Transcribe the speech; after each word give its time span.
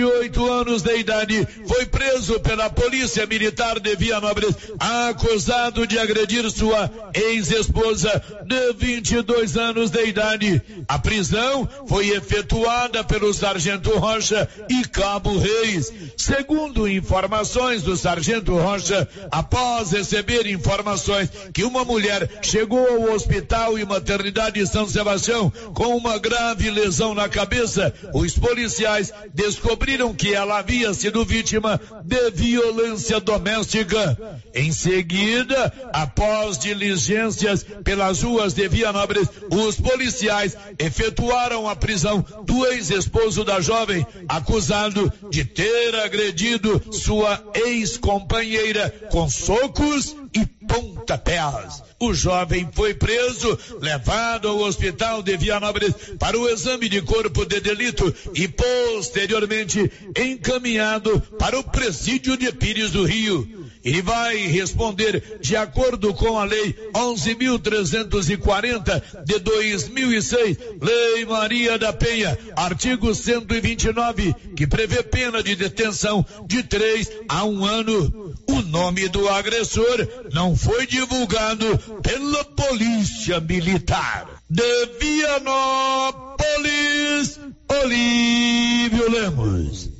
you 0.00 0.19
oito 0.20 0.50
anos 0.50 0.82
de 0.82 0.98
idade, 0.98 1.48
foi 1.66 1.86
preso 1.86 2.38
pela 2.40 2.68
Polícia 2.68 3.24
Militar 3.26 3.80
de 3.80 3.96
Vianópolis, 3.96 4.54
acusado 4.78 5.86
de 5.86 5.98
agredir 5.98 6.48
sua 6.50 6.90
ex-esposa 7.14 8.22
de 8.44 8.72
22 8.74 9.56
anos 9.56 9.90
de 9.90 10.04
idade. 10.04 10.62
A 10.86 10.98
prisão 10.98 11.66
foi 11.88 12.10
efetuada 12.10 13.02
pelo 13.02 13.32
Sargento 13.32 13.90
Rocha 13.98 14.46
e 14.68 14.86
Cabo 14.86 15.38
Reis. 15.38 15.90
Segundo 16.18 16.86
informações 16.86 17.82
do 17.82 17.96
Sargento 17.96 18.54
Rocha, 18.54 19.08
após 19.30 19.92
receber 19.92 20.46
informações 20.46 21.30
que 21.54 21.64
uma 21.64 21.82
mulher 21.82 22.28
chegou 22.42 22.86
ao 22.86 23.14
hospital 23.14 23.78
e 23.78 23.86
maternidade 23.86 24.60
de 24.60 24.66
São 24.66 24.86
Sebastião 24.86 25.50
com 25.72 25.96
uma 25.96 26.18
grave 26.18 26.70
lesão 26.70 27.14
na 27.14 27.28
cabeça, 27.28 27.94
os 28.12 28.36
policiais 28.36 29.12
descobriram 29.32 30.09
que 30.14 30.34
ela 30.34 30.58
havia 30.58 30.92
sido 30.94 31.24
vítima 31.24 31.80
de 32.04 32.30
violência 32.30 33.20
doméstica. 33.20 34.18
Em 34.54 34.72
seguida, 34.72 35.72
após 35.92 36.58
diligências 36.58 37.64
pelas 37.84 38.22
ruas 38.22 38.54
de 38.54 38.68
Vianópolis, 38.68 39.28
os 39.50 39.76
policiais 39.76 40.56
efetuaram 40.78 41.68
a 41.68 41.76
prisão 41.76 42.24
do 42.44 42.66
ex-esposo 42.66 43.44
da 43.44 43.60
jovem, 43.60 44.06
acusado 44.28 45.12
de 45.30 45.44
ter 45.44 45.94
agredido 45.96 46.82
sua 46.92 47.42
ex-companheira 47.54 48.90
com 49.10 49.28
socos 49.28 50.16
e 50.34 50.46
pontapés. 50.70 51.82
O 51.98 52.14
jovem 52.14 52.68
foi 52.72 52.94
preso, 52.94 53.58
levado 53.80 54.48
ao 54.48 54.60
hospital 54.60 55.22
de 55.22 55.36
Vianópolis 55.36 55.92
para 56.18 56.38
o 56.38 56.48
exame 56.48 56.88
de 56.88 57.02
corpo 57.02 57.44
de 57.44 57.60
delito 57.60 58.14
e 58.34 58.46
posteriormente 58.46 59.90
encaminhado 60.16 61.20
para 61.38 61.58
o 61.58 61.64
presídio 61.64 62.36
de 62.36 62.52
Pires 62.52 62.92
do 62.92 63.04
Rio. 63.04 63.68
Ele 63.84 64.02
vai 64.02 64.36
responder 64.46 65.38
de 65.40 65.56
acordo 65.56 66.12
com 66.12 66.36
a 66.38 66.44
lei 66.44 66.74
11.340 66.94 69.24
de 69.24 69.38
2006, 69.38 70.58
Lei 70.80 71.24
Maria 71.24 71.78
da 71.78 71.90
Penha, 71.92 72.36
artigo 72.54 73.14
129, 73.14 74.34
que 74.54 74.66
prevê 74.66 75.02
pena 75.02 75.42
de 75.42 75.56
detenção 75.56 76.26
de 76.46 76.62
três 76.62 77.10
a 77.28 77.44
um 77.44 77.64
ano. 77.64 78.34
O 78.48 78.62
nome 78.62 79.08
do 79.08 79.28
agressor 79.28 80.06
não 80.32 80.54
foi 80.54 80.86
divulgado 80.86 81.76
pela 82.02 82.44
Polícia 82.44 83.40
Militar. 83.40 84.28
De 84.48 84.86
Vianópolis, 85.00 86.30
Olívio 87.82 89.10
Lemos. 89.10 89.90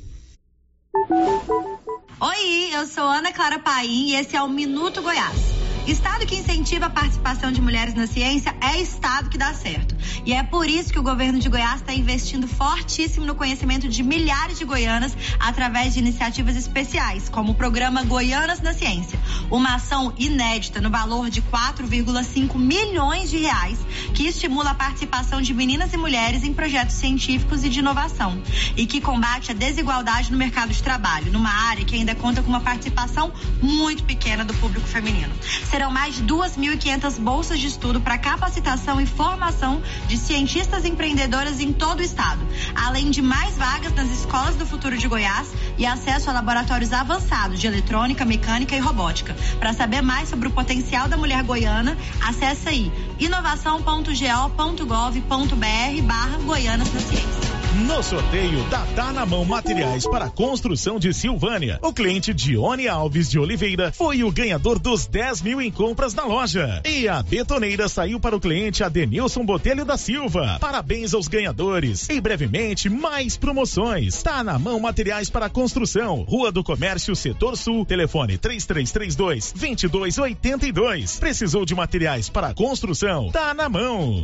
Oi, 2.23 2.69
eu 2.75 2.85
sou 2.87 3.05
Ana 3.05 3.33
Clara 3.33 3.59
Paim 3.59 4.11
e 4.11 4.15
esse 4.15 4.37
é 4.37 4.43
o 4.43 4.49
Minuto 4.49 5.01
Goiás. 5.01 5.60
Estado 5.87 6.27
que 6.27 6.37
incentiva 6.37 6.87
a 6.87 6.91
participação 6.91 7.51
de 7.51 7.61
mulheres 7.61 7.95
na 7.95 8.07
ciência 8.07 8.55
é 8.61 8.79
Estado 8.81 9.31
que 9.31 9.39
dá 9.39 9.53
certo. 9.55 9.97
E 10.25 10.33
é 10.33 10.43
por 10.43 10.69
isso 10.69 10.93
que 10.93 10.99
o 10.99 11.03
governo 11.03 11.39
de 11.39 11.49
Goiás 11.49 11.81
está 11.81 11.95
investindo 11.95 12.47
fortíssimo 12.47 13.25
no 13.25 13.35
conhecimento 13.35 13.89
de 13.89 14.03
milhares 14.03 14.59
de 14.59 14.65
goianas 14.65 15.17
através 15.39 15.95
de 15.95 16.01
iniciativas 16.01 16.55
especiais, 16.57 17.29
como 17.29 17.53
o 17.53 17.55
programa 17.55 18.05
Goianas 18.05 18.61
na 18.61 18.75
Ciência, 18.75 19.19
uma 19.51 19.77
ação 19.77 20.13
inédita 20.19 20.81
no 20.81 20.91
valor 20.91 21.31
de 21.31 21.41
4,5 21.43 22.57
milhões 22.57 23.31
de 23.31 23.39
reais 23.39 23.79
que 24.15 24.27
estimula 24.27 24.71
a 24.71 24.75
participação 24.75 25.41
de 25.41 25.55
meninas 25.55 25.93
e 25.93 25.97
mulheres 25.97 26.45
em 26.45 26.53
projetos 26.53 26.97
científicos 26.97 27.65
e 27.65 27.69
de 27.69 27.79
inovação 27.79 28.41
e 28.77 28.87
que 28.87 29.01
combate 29.01 29.51
a 29.51 29.55
desigualdade 29.55 30.31
no 30.31 30.39
mercado 30.39 30.73
de 30.73 30.83
trabalho, 30.83 31.33
numa 31.33 31.51
área 31.51 31.85
que 31.85 31.97
ainda 31.97 32.15
conta 32.15 32.43
com 32.43 32.49
uma 32.49 32.61
participação 32.61 33.33
muito 33.63 34.05
pequena 34.05 34.45
do 34.45 34.55
público 34.55 34.87
feminino. 34.87 35.33
Serão 35.71 35.91
mais 35.91 36.17
de 36.17 36.25
2.500 36.25 37.21
bolsas 37.21 37.61
de 37.61 37.69
estudo 37.69 38.01
para 38.01 38.19
capacitação 38.19 39.01
e 39.01 39.07
formação 39.07 39.81
de 40.09 40.19
cientistas 40.19 40.85
empreendedoras 40.85 41.61
em 41.61 41.73
todo 41.73 42.01
o 42.01 42.03
estado, 42.03 42.45
além 42.75 43.09
de 43.09 43.23
mais 43.23 43.57
vagas 43.57 43.95
nas 43.95 44.11
escolas 44.11 44.57
do 44.57 44.67
futuro 44.67 44.99
de 44.99 45.07
Goiás 45.07 45.49
e 45.79 45.87
acesso 45.87 46.29
a 46.29 46.33
laboratórios 46.33 46.93
avançados 46.93 47.61
de 47.61 47.69
eletrônica, 47.69 48.25
mecânica 48.25 48.75
e 48.75 48.81
robótica. 48.81 49.37
Para 49.61 49.73
saber 49.73 50.03
mais 50.03 50.29
sobre 50.29 50.49
o 50.49 50.51
potencial 50.51 51.09
da 51.09 51.17
mulher 51.17 51.45
goiana, 51.45 51.97
acesse 52.21 52.69
aí 52.69 52.93
inovação.go.gov.br 53.21 56.03
barra 56.03 56.39
Goianas 56.39 56.93
na 56.93 57.01
Ciência. 57.01 57.60
No 57.73 58.03
sorteio 58.03 58.65
da 58.65 58.81
Tá 58.97 59.13
na 59.13 59.25
Mão 59.25 59.45
Materiais 59.45 60.05
para 60.05 60.29
Construção 60.29 60.99
de 60.99 61.15
Silvânia, 61.15 61.79
o 61.81 61.93
cliente 61.93 62.35
Dione 62.35 62.89
Alves 62.89 63.31
de 63.31 63.39
Oliveira 63.39 63.93
foi 63.93 64.25
o 64.25 64.33
ganhador 64.33 64.77
dos 64.77 65.07
10 65.07 65.43
mil 65.43 65.63
em 65.63 65.71
compras 65.71 66.13
na 66.13 66.25
loja. 66.25 66.83
E 66.85 67.07
a 67.07 67.23
betoneira 67.23 67.89
saiu 67.89 68.19
para 68.19 68.35
o 68.35 68.41
cliente 68.41 68.83
Adenilson 68.83 69.45
Botelho 69.45 69.85
da 69.85 69.97
Silva. 69.97 70.59
Parabéns 70.61 71.15
aos 71.15 71.29
ganhadores. 71.29 72.09
E 72.09 72.21
brevemente, 72.21 72.89
mais 72.89 73.37
promoções. 73.37 74.21
Tá 74.21 74.43
na 74.43 74.59
Mão 74.59 74.81
Materiais 74.81 75.31
para 75.31 75.49
Construção, 75.49 76.23
Rua 76.23 76.51
do 76.51 76.65
Comércio, 76.65 77.15
Setor 77.15 77.57
Sul, 77.57 77.87
telefone 77.87 78.37
3332 78.37 79.53
2282. 79.53 81.21
Precisou 81.21 81.65
de 81.65 81.77
materiais 81.77 82.29
para 82.29 82.53
construção? 82.53 83.31
Tá 83.31 83.55
na 83.55 83.69
mão. 83.69 84.21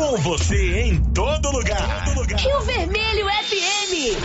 Com 0.00 0.16
você 0.16 0.80
em 0.80 0.96
todo 1.12 1.50
lugar. 1.50 2.04
Todo 2.06 2.20
lugar. 2.20 2.40
Rio 2.40 2.60
Vermelho 2.62 3.26
FM. 3.28 4.16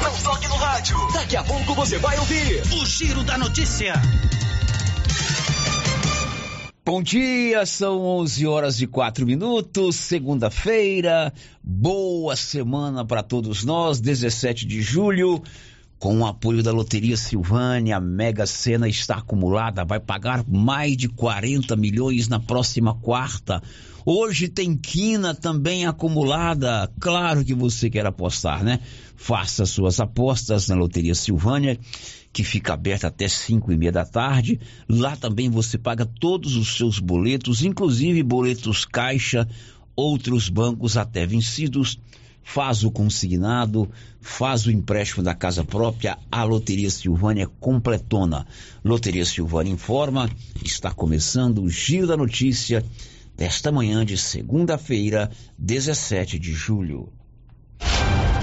Não 0.00 0.22
toque 0.22 0.46
no 0.46 0.54
rádio. 0.54 0.96
Daqui 1.12 1.36
a 1.36 1.42
pouco 1.42 1.74
você 1.74 1.98
vai 1.98 2.16
ouvir 2.16 2.62
o 2.74 2.86
Giro 2.86 3.24
da 3.24 3.36
Notícia. 3.36 3.94
Bom 6.84 7.02
dia, 7.02 7.66
são 7.66 8.00
11 8.00 8.46
horas 8.46 8.80
e 8.80 8.86
4 8.86 9.26
minutos, 9.26 9.96
segunda-feira. 9.96 11.32
Boa 11.60 12.36
semana 12.36 13.04
para 13.04 13.24
todos 13.24 13.64
nós, 13.64 13.98
17 14.00 14.64
de 14.64 14.80
julho. 14.80 15.42
Com 15.98 16.18
o 16.18 16.26
apoio 16.26 16.62
da 16.62 16.72
Loteria 16.72 17.16
Silvânia, 17.16 17.96
a 17.96 18.00
Mega 18.00 18.44
Sena 18.44 18.86
está 18.86 19.16
acumulada, 19.16 19.82
vai 19.82 19.98
pagar 19.98 20.44
mais 20.46 20.94
de 20.94 21.08
40 21.08 21.74
milhões 21.74 22.28
na 22.28 22.38
próxima 22.38 22.94
quarta. 22.94 23.62
Hoje 24.04 24.46
tem 24.46 24.76
quina 24.76 25.34
também 25.34 25.86
acumulada. 25.86 26.92
Claro 27.00 27.42
que 27.42 27.54
você 27.54 27.88
quer 27.88 28.04
apostar, 28.04 28.62
né? 28.62 28.80
Faça 29.16 29.64
suas 29.64 29.98
apostas 29.98 30.68
na 30.68 30.74
Loteria 30.74 31.14
Silvânia, 31.14 31.78
que 32.30 32.44
fica 32.44 32.74
aberta 32.74 33.06
até 33.06 33.26
5 33.26 33.72
e 33.72 33.76
meia 33.76 33.90
da 33.90 34.04
tarde. 34.04 34.60
Lá 34.86 35.16
também 35.16 35.48
você 35.48 35.78
paga 35.78 36.04
todos 36.04 36.56
os 36.56 36.76
seus 36.76 36.98
boletos, 36.98 37.64
inclusive 37.64 38.22
boletos 38.22 38.84
caixa, 38.84 39.48
outros 39.96 40.50
bancos 40.50 40.98
até 40.98 41.26
vencidos 41.26 41.98
faz 42.46 42.84
o 42.84 42.92
consignado, 42.92 43.90
faz 44.20 44.66
o 44.66 44.70
empréstimo 44.70 45.22
da 45.22 45.34
casa 45.34 45.64
própria, 45.64 46.16
a 46.30 46.44
Loteria 46.44 46.88
Silvânia 46.88 47.48
completona. 47.58 48.46
Loteria 48.84 49.24
Silvânia 49.24 49.72
informa, 49.72 50.30
está 50.64 50.92
começando 50.92 51.60
o 51.60 51.68
Giro 51.68 52.06
da 52.06 52.16
Notícia 52.16 52.84
desta 53.36 53.72
manhã 53.72 54.06
de 54.06 54.16
segunda-feira, 54.16 55.28
17 55.58 56.38
de 56.38 56.52
julho. 56.52 57.12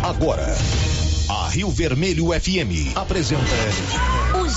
Agora, 0.04 0.54
a 1.30 1.50
Rio 1.50 1.70
Vermelho 1.72 2.28
FM 2.38 2.96
apresenta 2.96 3.42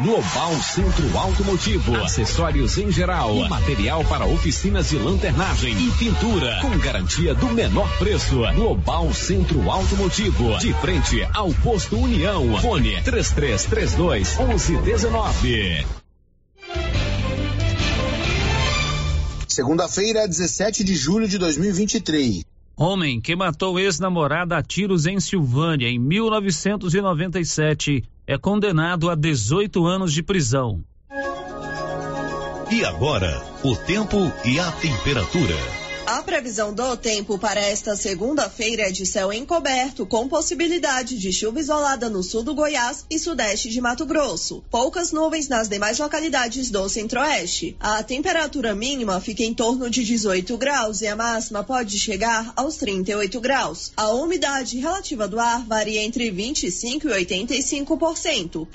Global 0.00 0.54
Centro 0.62 1.18
Automotivo, 1.18 1.96
acessórios 1.96 2.78
em 2.78 2.88
geral, 2.88 3.34
e 3.34 3.48
material 3.48 4.04
para 4.04 4.24
oficinas 4.26 4.90
de 4.90 4.96
lanternagem 4.96 5.76
e 5.76 5.90
pintura, 5.90 6.60
com 6.62 6.78
garantia 6.78 7.34
do 7.34 7.48
menor 7.48 7.90
preço. 7.98 8.36
Global 8.54 9.12
Centro 9.12 9.68
Automotivo, 9.68 10.56
de 10.58 10.72
frente 10.74 11.26
ao 11.34 11.52
posto 11.52 11.98
União. 11.98 12.60
Fone 12.60 13.02
3332 13.02 14.38
1119. 14.38 15.84
Segunda-feira, 19.48 20.28
17 20.28 20.84
de 20.84 20.94
julho 20.94 21.26
de 21.26 21.38
2023. 21.38 22.44
Homem 22.76 23.20
que 23.20 23.34
matou 23.34 23.80
ex-namorada 23.80 24.56
a 24.56 24.62
tiros 24.62 25.06
em 25.06 25.18
Silvânia 25.18 25.88
em 25.88 25.98
1997 25.98 28.04
é 28.28 28.36
condenado 28.36 29.08
a 29.08 29.14
18 29.14 29.86
anos 29.86 30.12
de 30.12 30.22
prisão. 30.22 30.84
E 32.70 32.84
agora, 32.84 33.42
o 33.64 33.74
tempo 33.74 34.18
e 34.44 34.60
a 34.60 34.70
temperatura. 34.70 35.87
A 36.10 36.22
previsão 36.22 36.72
do 36.72 36.96
tempo 36.96 37.38
para 37.38 37.60
esta 37.60 37.94
segunda-feira 37.94 38.84
é 38.84 38.90
de 38.90 39.04
céu 39.04 39.30
encoberto, 39.30 40.06
com 40.06 40.26
possibilidade 40.26 41.18
de 41.18 41.30
chuva 41.30 41.60
isolada 41.60 42.08
no 42.08 42.22
sul 42.22 42.42
do 42.42 42.54
Goiás 42.54 43.04
e 43.10 43.18
sudeste 43.18 43.68
de 43.68 43.78
Mato 43.78 44.06
Grosso. 44.06 44.64
Poucas 44.70 45.12
nuvens 45.12 45.48
nas 45.48 45.68
demais 45.68 45.98
localidades 45.98 46.70
do 46.70 46.88
centro-oeste. 46.88 47.76
A 47.78 48.02
temperatura 48.02 48.74
mínima 48.74 49.20
fica 49.20 49.42
em 49.42 49.52
torno 49.52 49.90
de 49.90 50.02
18 50.02 50.56
graus 50.56 51.02
e 51.02 51.06
a 51.06 51.14
máxima 51.14 51.62
pode 51.62 51.98
chegar 51.98 52.54
aos 52.56 52.76
38 52.76 53.38
graus. 53.38 53.92
A 53.94 54.08
umidade 54.08 54.78
relativa 54.78 55.28
do 55.28 55.38
ar 55.38 55.62
varia 55.66 56.02
entre 56.02 56.30
25 56.30 57.06
e 57.06 57.26
85%. 57.26 58.66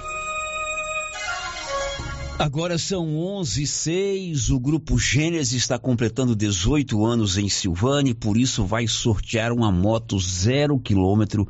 Agora 2.44 2.78
são 2.78 3.18
11 3.18 3.64
e 3.64 3.66
06, 3.66 4.50
o 4.50 4.60
Grupo 4.60 5.00
Gênesis 5.00 5.54
está 5.54 5.80
completando 5.80 6.36
18 6.36 7.06
anos 7.06 7.38
em 7.38 7.48
Silvânia 7.48 8.14
por 8.14 8.36
isso 8.36 8.66
vai 8.66 8.86
sortear 8.86 9.54
uma 9.54 9.72
moto 9.72 10.20
zero 10.20 10.78
quilômetro 10.78 11.48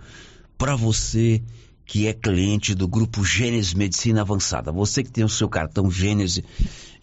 para 0.56 0.76
você 0.76 1.42
que 1.84 2.06
é 2.06 2.14
cliente 2.14 2.76
do 2.76 2.88
Grupo 2.88 3.26
Gênesis 3.26 3.74
Medicina 3.74 4.22
Avançada. 4.22 4.72
Você 4.72 5.04
que 5.04 5.12
tem 5.12 5.24
o 5.24 5.30
seu 5.30 5.50
cartão 5.50 5.90
Gênesis 5.90 6.44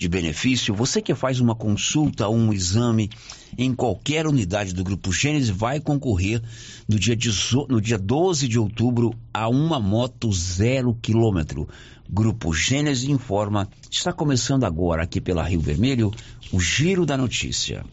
de 0.01 0.09
benefício, 0.09 0.75
você 0.75 1.03
que 1.03 1.15
faz 1.15 1.41
uma 1.41 1.55
consulta 1.55 2.27
ou 2.27 2.35
um 2.35 2.55
exame 2.55 3.11
em 3.59 3.75
qualquer 3.75 4.27
unidade 4.27 4.73
do 4.73 4.83
Grupo 4.83 5.13
Gênesis 5.13 5.51
vai 5.51 5.79
concorrer 5.79 6.41
no 6.89 6.99
dia, 6.99 7.15
no 7.69 7.81
dia 7.83 7.99
12 7.99 8.49
de 8.49 8.59
outubro 8.59 9.15
a 9.33 9.47
uma 9.47 9.79
moto 9.79 10.33
zero 10.33 10.95
quilômetro. 11.03 11.69
Grupo 12.09 12.55
Gênesis 12.55 13.11
informa, 13.11 13.69
está 13.91 14.11
começando 14.11 14.65
agora 14.65 15.03
aqui 15.03 15.21
pela 15.21 15.45
Rio 15.45 15.61
Vermelho, 15.61 16.11
o 16.51 16.59
Giro 16.59 17.05
da 17.05 17.19
Notícia. 17.19 17.85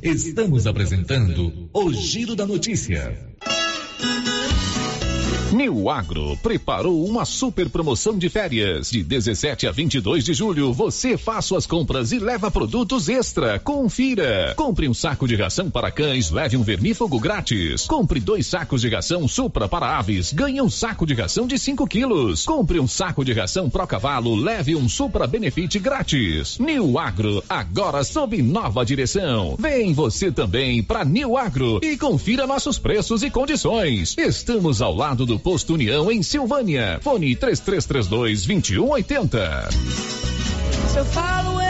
Estamos 0.00 0.68
apresentando 0.68 1.68
o 1.72 1.92
Giro 1.92 2.36
da 2.36 2.46
Notícia. 2.46 3.18
New 5.52 5.90
Agro 5.90 6.38
preparou 6.40 7.04
uma 7.04 7.24
super 7.24 7.68
promoção 7.68 8.16
de 8.16 8.28
férias. 8.28 8.88
De 8.88 9.02
17 9.02 9.66
a 9.66 9.72
22 9.72 10.24
de 10.24 10.32
julho, 10.32 10.72
você 10.72 11.16
faz 11.16 11.44
suas 11.44 11.66
compras 11.66 12.12
e 12.12 12.20
leva 12.20 12.52
produtos 12.52 13.08
extra. 13.08 13.58
Confira. 13.58 14.54
Compre 14.56 14.88
um 14.88 14.94
saco 14.94 15.26
de 15.26 15.34
ração 15.34 15.68
para 15.68 15.90
cães, 15.90 16.30
leve 16.30 16.56
um 16.56 16.62
vermífugo 16.62 17.18
grátis. 17.18 17.84
Compre 17.86 18.20
dois 18.20 18.46
sacos 18.46 18.80
de 18.80 18.88
ração 18.88 19.26
Supra 19.26 19.68
para 19.68 19.98
aves, 19.98 20.32
ganhe 20.32 20.62
um 20.62 20.70
saco 20.70 21.04
de 21.04 21.14
ração 21.14 21.48
de 21.48 21.58
5 21.58 21.84
quilos. 21.88 22.44
Compre 22.44 22.78
um 22.78 22.86
saco 22.86 23.24
de 23.24 23.32
ração 23.32 23.68
Pro 23.68 23.86
Cavalo, 23.88 24.36
leve 24.36 24.76
um 24.76 24.88
Supra 24.88 25.26
Benefit 25.26 25.80
grátis. 25.80 26.60
New 26.60 26.96
Agro, 26.96 27.42
agora 27.48 28.04
sob 28.04 28.40
nova 28.40 28.84
direção. 28.84 29.56
Vem 29.58 29.92
você 29.94 30.30
também 30.30 30.80
para 30.80 31.04
New 31.04 31.36
Agro 31.36 31.80
e 31.82 31.96
confira 31.96 32.46
nossos 32.46 32.78
preços 32.78 33.24
e 33.24 33.30
condições. 33.30 34.14
Estamos 34.16 34.80
ao 34.80 34.94
lado 34.94 35.26
do 35.26 35.39
Posto 35.40 35.74
União 35.74 36.10
em 36.12 36.22
Silvânia. 36.22 37.00
Fone 37.02 37.34
3332 37.34 38.44
2180. 38.46 39.68
Se 40.88 40.98
eu 40.98 41.04
falo 41.06 41.58
ando. 41.58 41.69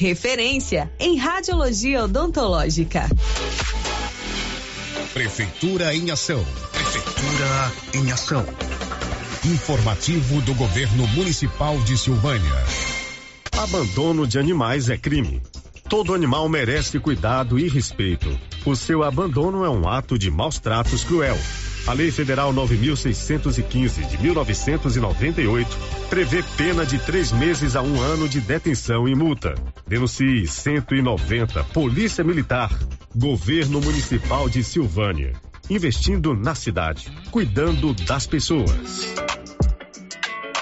referência 0.01 0.91
em 0.99 1.15
radiologia 1.15 2.05
odontológica. 2.05 3.07
Prefeitura 5.13 5.93
em 5.93 6.09
ação. 6.09 6.43
Prefeitura 6.71 7.71
em 7.93 8.11
ação. 8.11 8.43
Informativo 9.45 10.41
do 10.41 10.55
Governo 10.55 11.05
Municipal 11.09 11.77
de 11.81 11.95
Silvânia. 11.99 12.65
Abandono 13.55 14.25
de 14.25 14.39
animais 14.39 14.89
é 14.89 14.97
crime. 14.97 15.39
Todo 15.87 16.15
animal 16.15 16.49
merece 16.49 16.99
cuidado 16.99 17.59
e 17.59 17.69
respeito. 17.69 18.27
O 18.65 18.75
seu 18.75 19.03
abandono 19.03 19.63
é 19.63 19.69
um 19.69 19.87
ato 19.87 20.17
de 20.17 20.31
maus 20.31 20.57
tratos 20.57 21.03
cruel. 21.03 21.37
A 21.87 21.93
Lei 21.93 22.11
Federal 22.11 22.53
9.615 22.53 24.07
de 24.07 24.21
1998 24.21 25.77
prevê 26.09 26.43
pena 26.55 26.85
de 26.85 26.99
três 26.99 27.31
meses 27.31 27.75
a 27.75 27.81
um 27.81 27.99
ano 27.99 28.29
de 28.29 28.39
detenção 28.39 29.07
e 29.07 29.15
multa. 29.15 29.55
Denuncie 29.87 30.47
190 30.47 31.63
Polícia 31.65 32.23
Militar, 32.23 32.71
Governo 33.15 33.81
Municipal 33.81 34.47
de 34.47 34.63
Silvânia. 34.63 35.33
Investindo 35.69 36.35
na 36.35 36.53
cidade, 36.53 37.11
cuidando 37.31 37.93
das 37.93 38.27
pessoas. 38.27 39.40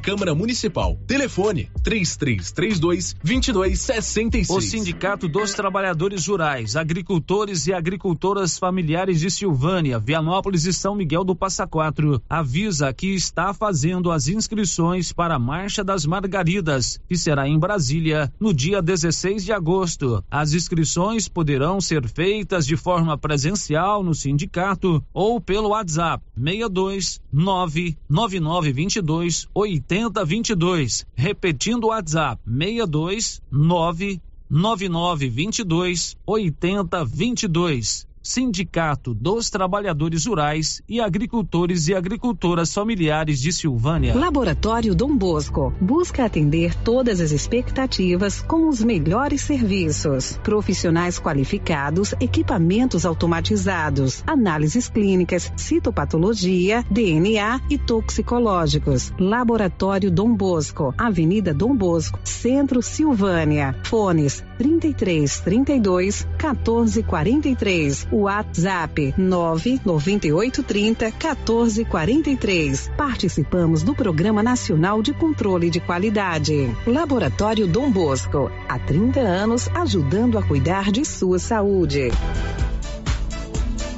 Câmara 0.00 0.34
Municipal. 0.34 0.98
Telefone 1.06 1.70
3332 1.82 3.14
2266. 3.22 4.50
O 4.50 4.60
Sindicato 4.60 5.28
dos 5.28 5.52
Trabalhadores 5.52 6.26
Rurais, 6.26 6.76
Agricultores 6.76 7.66
e 7.66 7.72
Agricultoras 7.72 8.58
Familiares 8.58 9.20
de 9.20 9.30
Silvânia, 9.30 9.98
Vianópolis 9.98 10.64
e 10.64 10.72
São 10.72 10.94
Miguel 10.94 11.24
do 11.24 11.36
Passa 11.36 11.66
Quatro 11.66 12.22
avisa 12.28 12.92
que 12.92 13.14
está 13.14 13.52
fazendo 13.52 14.10
as 14.10 14.28
inscrições 14.28 15.12
para 15.12 15.34
a 15.34 15.38
Marcha 15.38 15.84
das 15.84 16.06
Margaridas, 16.06 16.98
que 17.08 17.16
será 17.16 17.48
em 17.48 17.58
Brasília 17.58 18.32
no 18.40 18.54
dia 18.54 18.80
16 18.80 19.44
de 19.44 19.52
agosto. 19.52 20.24
As 20.30 20.52
inscrições 20.52 21.28
poderão 21.28 21.80
ser 21.80 22.06
feitas 22.08 22.66
de 22.66 22.76
forma 22.76 23.18
presencial 23.18 24.02
no 24.02 24.14
sindicato 24.14 25.04
ou 25.12 25.40
pelo 25.40 25.70
WhatsApp 25.70 26.22
62 26.36 27.20
99922 27.32 29.48
80 29.54 29.81
8022. 29.88 31.04
Repetindo 31.14 31.84
o 31.84 31.88
WhatsApp: 31.88 32.40
62 32.46 33.40
99922 33.50 36.16
8022. 36.26 38.11
Sindicato 38.22 39.12
dos 39.12 39.50
Trabalhadores 39.50 40.26
Rurais 40.26 40.80
e 40.88 41.00
Agricultores 41.00 41.88
e 41.88 41.94
Agricultoras 41.94 42.72
Familiares 42.72 43.40
de 43.40 43.52
Silvânia. 43.52 44.14
Laboratório 44.14 44.94
Dom 44.94 45.16
Bosco 45.16 45.74
busca 45.80 46.24
atender 46.24 46.74
todas 46.82 47.20
as 47.20 47.32
expectativas 47.32 48.40
com 48.40 48.68
os 48.68 48.82
melhores 48.82 49.42
serviços. 49.42 50.38
Profissionais 50.42 51.18
qualificados, 51.18 52.14
equipamentos 52.20 53.04
automatizados, 53.04 54.22
análises 54.26 54.88
clínicas, 54.88 55.52
citopatologia, 55.56 56.84
DNA 56.90 57.60
e 57.68 57.76
toxicológicos. 57.76 59.12
Laboratório 59.18 60.10
Dom 60.10 60.34
Bosco, 60.34 60.94
Avenida 60.96 61.52
Dom 61.52 61.76
Bosco, 61.76 62.20
Centro 62.22 62.80
Silvânia. 62.82 63.74
Fones 63.84 64.44
33 64.62 65.40
32 65.40 66.24
14 66.38 67.02
43 67.02 68.06
WhatsApp 68.12 69.12
99830 69.18 71.06
1443. 71.06 72.90
Participamos 72.96 73.82
do 73.82 73.92
Programa 73.92 74.40
Nacional 74.40 75.02
de 75.02 75.12
Controle 75.12 75.68
de 75.68 75.80
Qualidade. 75.80 76.72
Laboratório 76.86 77.66
Dom 77.66 77.90
Bosco, 77.90 78.52
há 78.68 78.78
30 78.78 79.18
anos 79.18 79.66
ajudando 79.74 80.38
a 80.38 80.42
cuidar 80.44 80.92
de 80.92 81.04
sua 81.04 81.40
saúde. 81.40 82.12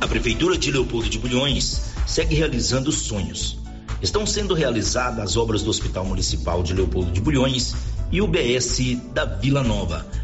A 0.01 0.09
Prefeitura 0.09 0.57
de 0.57 0.73
Leopoldo 0.73 1.11
de 1.11 1.19
Bulhões 1.19 1.93
segue 2.07 2.35
realizando 2.37 2.91
sonhos. 2.91 3.59
Estão 4.01 4.25
sendo 4.25 4.55
realizadas 4.55 5.19
as 5.19 5.37
obras 5.37 5.63
do 5.63 5.69
Hospital 5.69 6.07
Municipal 6.07 6.63
de 6.63 6.73
Leopoldo 6.73 7.13
de 7.13 7.21
Bulhões 7.21 7.75
e 8.11 8.23
o 8.23 8.27
BS 8.27 8.97
da 9.13 9.27
Vila 9.27 9.63
Nova. 9.63 10.24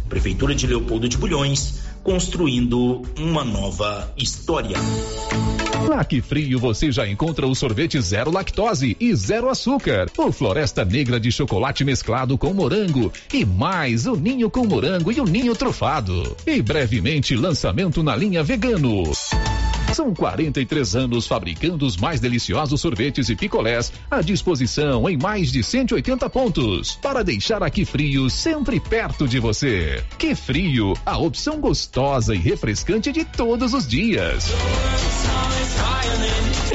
Prefeitura 0.11 0.53
de 0.53 0.67
Leopoldo 0.67 1.07
de 1.07 1.17
Bulhões, 1.17 1.83
construindo 2.03 3.01
uma 3.17 3.45
nova 3.45 4.13
história. 4.17 4.75
Que 6.09 6.21
Frio 6.21 6.59
você 6.59 6.91
já 6.91 7.07
encontra 7.07 7.47
o 7.47 7.55
sorvete 7.55 8.01
zero 8.01 8.29
lactose 8.29 8.97
e 8.99 9.15
zero 9.15 9.47
açúcar, 9.47 10.11
o 10.17 10.29
Floresta 10.29 10.83
Negra 10.83 11.17
de 11.17 11.31
chocolate 11.31 11.85
mesclado 11.85 12.37
com 12.37 12.53
morango 12.53 13.13
e 13.33 13.45
mais 13.45 14.05
o 14.05 14.17
ninho 14.17 14.49
com 14.49 14.65
morango 14.65 15.13
e 15.13 15.21
o 15.21 15.23
ninho 15.23 15.55
trufado. 15.55 16.35
E 16.45 16.61
brevemente 16.61 17.33
lançamento 17.33 18.03
na 18.03 18.13
linha 18.13 18.43
vegano. 18.43 19.03
São 19.93 20.13
43 20.13 20.95
anos 20.95 21.27
fabricando 21.27 21.85
os 21.85 21.97
mais 21.97 22.19
deliciosos 22.19 22.79
sorvetes 22.79 23.29
e 23.29 23.35
picolés 23.35 23.91
à 24.09 24.21
disposição 24.21 25.09
em 25.09 25.17
mais 25.17 25.51
de 25.51 25.61
180 25.61 26.29
pontos 26.29 26.95
para 27.01 27.23
deixar 27.23 27.61
aqui 27.61 27.83
frio 27.83 28.29
sempre 28.29 28.79
perto 28.79 29.27
de 29.27 29.39
você. 29.39 30.03
Que 30.17 30.33
frio, 30.33 30.93
a 31.05 31.17
opção 31.17 31.59
gostosa 31.59 32.33
e 32.33 32.37
refrescante 32.37 33.11
de 33.11 33.25
todos 33.25 33.73
os 33.73 33.85
dias. 33.85 34.51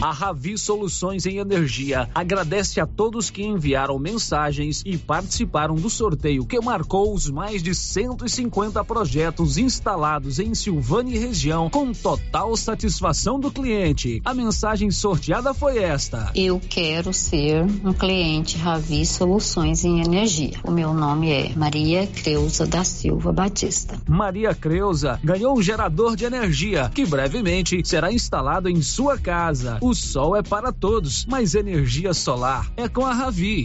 A 0.00 0.12
Ravi 0.12 0.56
Soluções 0.56 1.26
em 1.26 1.36
Energia 1.36 2.08
agradece 2.14 2.80
a 2.80 2.86
todos 2.86 3.28
que 3.28 3.42
enviaram 3.42 3.98
mensagens 3.98 4.82
e 4.86 4.96
participaram 4.96 5.74
do 5.74 5.90
sorteio 5.90 6.46
que 6.46 6.58
marcou 6.58 7.12
os 7.12 7.28
mais 7.28 7.62
de 7.62 7.74
150 7.74 8.82
projetos 8.82 9.58
instalados 9.58 10.38
em 10.38 10.54
Silvânia 10.54 11.16
e 11.16 11.18
região 11.18 11.68
com 11.68 11.92
total 11.92 12.56
satisfação 12.56 13.38
do 13.38 13.50
cliente. 13.50 14.22
A 14.24 14.32
mensagem 14.32 14.90
sorteada 14.90 15.52
foi 15.52 15.76
esta: 15.76 16.32
Eu 16.34 16.58
quero 16.58 17.12
ser 17.12 17.66
um 17.84 17.92
cliente 17.92 18.56
Ravi 18.56 19.04
Soluções 19.04 19.84
em 19.84 20.00
Energia. 20.00 20.58
O 20.64 20.70
meu 20.70 20.94
nome 20.94 21.30
é 21.30 21.52
Maria 21.54 22.06
Creuza 22.06 22.66
da 22.66 22.84
Silva 22.84 23.34
Batista. 23.34 24.00
Maria 24.08 24.54
Creuza 24.54 25.20
ganhou 25.22 25.58
um 25.58 25.60
gerador 25.60 26.16
de 26.16 26.24
energia 26.24 26.90
que 26.94 27.04
brevemente 27.04 27.82
será 27.84 28.10
instalado 28.10 28.66
em 28.66 28.80
sua 28.80 29.18
casa. 29.18 29.76
O 29.82 29.89
sol 29.94 30.36
é 30.36 30.42
para 30.42 30.72
todos, 30.72 31.26
mas 31.26 31.54
energia 31.54 32.12
solar 32.14 32.70
é 32.76 32.88
com 32.88 33.04
a 33.04 33.12
Ravi. 33.12 33.64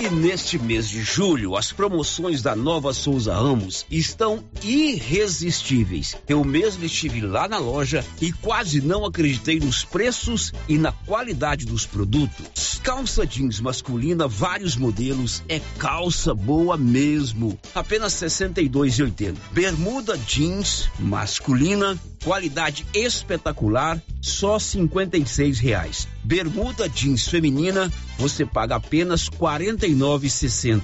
E 0.00 0.08
neste 0.08 0.58
mês 0.58 0.88
de 0.88 1.02
julho, 1.02 1.56
as 1.56 1.70
promoções 1.70 2.42
da 2.42 2.56
Nova 2.56 2.92
Souza 2.92 3.34
Ramos 3.34 3.84
estão 3.90 4.42
irresistíveis. 4.62 6.16
Eu 6.26 6.42
mesmo 6.44 6.84
estive 6.84 7.20
lá 7.20 7.46
na 7.46 7.58
loja 7.58 8.04
e 8.20 8.32
quase 8.32 8.80
não 8.80 9.04
acreditei 9.04 9.60
nos 9.60 9.84
preços 9.84 10.52
e 10.68 10.78
na 10.78 10.92
qualidade 10.92 11.66
dos 11.66 11.86
produtos. 11.86 12.71
Calça 12.82 13.24
jeans 13.24 13.60
masculina, 13.60 14.26
vários 14.26 14.74
modelos, 14.74 15.42
é 15.48 15.60
calça 15.78 16.34
boa 16.34 16.76
mesmo. 16.76 17.56
Apenas 17.72 18.20
R$ 18.20 18.26
62,80. 18.26 19.36
Bermuda 19.52 20.18
jeans 20.18 20.90
masculina, 20.98 21.96
qualidade 22.24 22.84
espetacular, 22.92 24.02
só 24.20 24.58
56 24.58 25.60
reais. 25.60 26.08
Bermuda 26.24 26.88
jeans 26.88 27.28
feminina, 27.28 27.90
você 28.18 28.44
paga 28.44 28.74
apenas 28.76 29.28
R$ 29.28 29.38
49,60. 29.38 30.82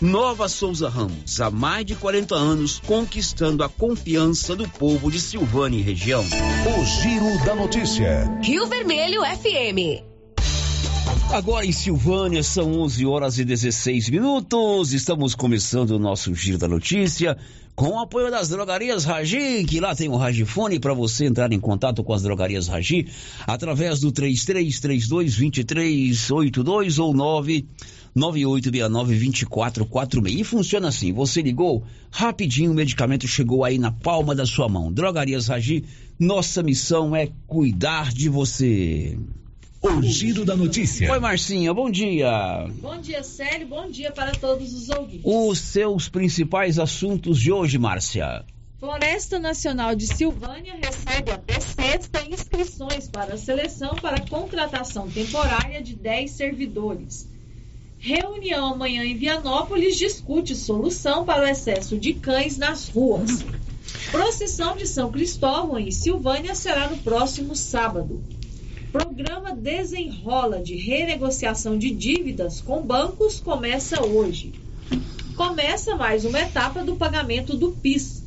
Nova 0.00 0.48
Souza 0.48 0.88
Ramos, 0.88 1.40
há 1.40 1.48
mais 1.48 1.86
de 1.86 1.94
40 1.94 2.34
anos, 2.34 2.80
conquistando 2.84 3.62
a 3.62 3.68
confiança 3.68 4.56
do 4.56 4.68
povo 4.68 5.12
de 5.12 5.20
Silvânia 5.20 5.78
e 5.78 5.82
região. 5.82 6.24
O 6.24 6.84
Giro 6.84 7.44
da 7.44 7.54
Notícia. 7.54 8.28
Rio 8.42 8.66
Vermelho 8.66 9.22
FM. 9.22 10.11
Agora 11.32 11.64
em 11.64 11.72
Silvânia 11.72 12.42
são 12.42 12.78
11 12.82 13.06
horas 13.06 13.38
e 13.38 13.44
16 13.44 14.10
minutos. 14.10 14.92
Estamos 14.92 15.34
começando 15.34 15.92
o 15.92 15.98
nosso 15.98 16.34
Giro 16.34 16.58
da 16.58 16.68
Notícia 16.68 17.38
com 17.74 17.92
o 17.92 18.00
apoio 18.00 18.30
das 18.30 18.50
drogarias 18.50 19.06
Ragi, 19.06 19.64
que 19.64 19.80
lá 19.80 19.94
tem 19.94 20.10
um 20.10 20.16
Ragifone 20.16 20.78
para 20.78 20.92
você 20.92 21.24
entrar 21.24 21.50
em 21.50 21.58
contato 21.58 22.04
com 22.04 22.12
as 22.12 22.22
drogarias 22.22 22.68
Ragi 22.68 23.06
através 23.46 24.00
do 24.00 24.12
3332 24.12 25.08
2382 25.08 26.98
ou 26.98 27.14
9 27.14 27.66
9869-2446. 28.14 30.38
E 30.38 30.44
funciona 30.44 30.88
assim: 30.88 31.14
você 31.14 31.40
ligou, 31.40 31.82
rapidinho 32.10 32.72
o 32.72 32.74
medicamento 32.74 33.26
chegou 33.26 33.64
aí 33.64 33.78
na 33.78 33.90
palma 33.90 34.34
da 34.34 34.44
sua 34.44 34.68
mão. 34.68 34.92
Drogarias 34.92 35.48
Ragi, 35.48 35.82
nossa 36.20 36.62
missão 36.62 37.16
é 37.16 37.30
cuidar 37.46 38.12
de 38.12 38.28
você. 38.28 39.16
O 39.84 40.00
giro 40.00 40.44
da 40.44 40.54
notícia. 40.54 41.10
Oi, 41.10 41.18
Marcinha, 41.18 41.74
bom 41.74 41.90
dia. 41.90 42.68
Bom 42.80 43.00
dia, 43.00 43.20
Célio, 43.24 43.66
bom 43.66 43.90
dia 43.90 44.12
para 44.12 44.30
todos 44.30 44.72
os 44.72 44.88
ouvintes. 44.88 45.22
Os 45.24 45.58
seus 45.58 46.08
principais 46.08 46.78
assuntos 46.78 47.40
de 47.40 47.50
hoje, 47.50 47.78
Márcia. 47.78 48.44
Floresta 48.78 49.40
Nacional 49.40 49.96
de 49.96 50.06
Silvânia 50.06 50.74
recebe 50.80 51.32
até 51.32 51.58
sexta 51.58 52.24
inscrições 52.30 53.08
para 53.08 53.34
a 53.34 53.36
seleção 53.36 53.96
para 53.96 54.20
contratação 54.20 55.10
temporária 55.10 55.82
de 55.82 55.96
10 55.96 56.30
servidores. 56.30 57.28
Reunião 57.98 58.74
amanhã 58.74 59.04
em 59.04 59.16
Vianópolis 59.16 59.98
discute 59.98 60.54
solução 60.54 61.24
para 61.24 61.42
o 61.42 61.48
excesso 61.48 61.98
de 61.98 62.14
cães 62.14 62.56
nas 62.56 62.88
ruas. 62.88 63.44
Procissão 64.12 64.76
de 64.76 64.86
São 64.86 65.10
Cristóvão 65.10 65.76
em 65.76 65.90
Silvânia 65.90 66.54
será 66.54 66.88
no 66.88 66.98
próximo 66.98 67.56
sábado. 67.56 68.22
Programa 68.92 69.56
Desenrola 69.56 70.60
de 70.60 70.76
renegociação 70.76 71.78
de 71.78 71.90
dívidas 71.90 72.60
com 72.60 72.82
bancos 72.82 73.40
começa 73.40 74.04
hoje. 74.04 74.52
Começa 75.34 75.96
mais 75.96 76.26
uma 76.26 76.38
etapa 76.38 76.84
do 76.84 76.94
pagamento 76.96 77.56
do 77.56 77.72
PIS. 77.72 78.22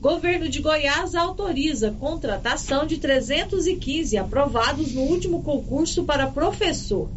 Governo 0.00 0.48
de 0.48 0.60
Goiás 0.60 1.14
autoriza 1.14 1.92
contratação 1.92 2.84
de 2.84 2.98
315 2.98 4.16
aprovados 4.16 4.92
no 4.92 5.02
último 5.02 5.44
concurso 5.44 6.02
para 6.02 6.26
professor. 6.26 7.08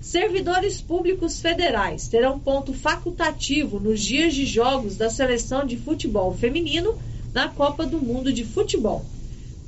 Servidores 0.00 0.80
públicos 0.80 1.42
federais 1.42 2.08
terão 2.08 2.40
ponto 2.40 2.72
facultativo 2.72 3.78
nos 3.78 4.00
dias 4.00 4.34
de 4.34 4.46
jogos 4.46 4.96
da 4.96 5.10
seleção 5.10 5.66
de 5.66 5.76
futebol 5.76 6.34
feminino 6.34 6.96
na 7.34 7.48
Copa 7.48 7.84
do 7.84 8.00
Mundo 8.00 8.32
de 8.32 8.46
Futebol. 8.46 9.04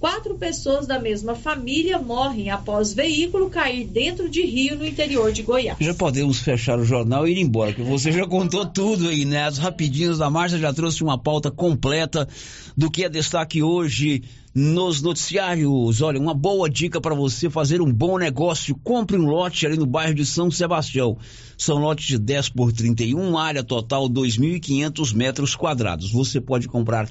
Quatro 0.00 0.34
pessoas 0.36 0.86
da 0.86 0.98
mesma 0.98 1.34
família 1.34 1.98
morrem 1.98 2.48
após 2.48 2.94
veículo 2.94 3.50
cair 3.50 3.86
dentro 3.86 4.30
de 4.30 4.40
rio 4.40 4.74
no 4.74 4.86
interior 4.86 5.30
de 5.30 5.42
Goiás. 5.42 5.76
Já 5.78 5.92
podemos 5.92 6.40
fechar 6.40 6.78
o 6.78 6.84
jornal 6.86 7.28
e 7.28 7.32
ir 7.32 7.38
embora, 7.38 7.74
que 7.74 7.82
você 7.82 8.10
já 8.10 8.26
contou 8.26 8.64
tudo 8.72 9.08
aí, 9.08 9.26
né? 9.26 9.44
As 9.44 9.58
rapidinhas 9.58 10.16
da 10.16 10.30
Márcia 10.30 10.58
já 10.58 10.72
trouxe 10.72 11.02
uma 11.02 11.18
pauta 11.18 11.50
completa 11.50 12.26
do 12.74 12.90
que 12.90 13.04
é 13.04 13.10
destaque 13.10 13.62
hoje 13.62 14.22
nos 14.54 15.02
noticiários. 15.02 16.00
Olha, 16.00 16.18
uma 16.18 16.32
boa 16.32 16.70
dica 16.70 16.98
para 16.98 17.14
você 17.14 17.50
fazer 17.50 17.82
um 17.82 17.92
bom 17.92 18.16
negócio. 18.16 18.74
Compre 18.82 19.18
um 19.18 19.26
lote 19.26 19.66
ali 19.66 19.76
no 19.76 19.84
bairro 19.84 20.14
de 20.14 20.24
São 20.24 20.50
Sebastião. 20.50 21.18
São 21.58 21.76
lotes 21.76 22.06
de 22.06 22.18
10 22.18 22.48
por 22.48 22.72
31, 22.72 23.36
área 23.36 23.62
total 23.62 24.08
2.500 24.08 25.14
metros 25.14 25.54
quadrados. 25.54 26.10
Você 26.10 26.40
pode 26.40 26.68
comprar 26.68 27.06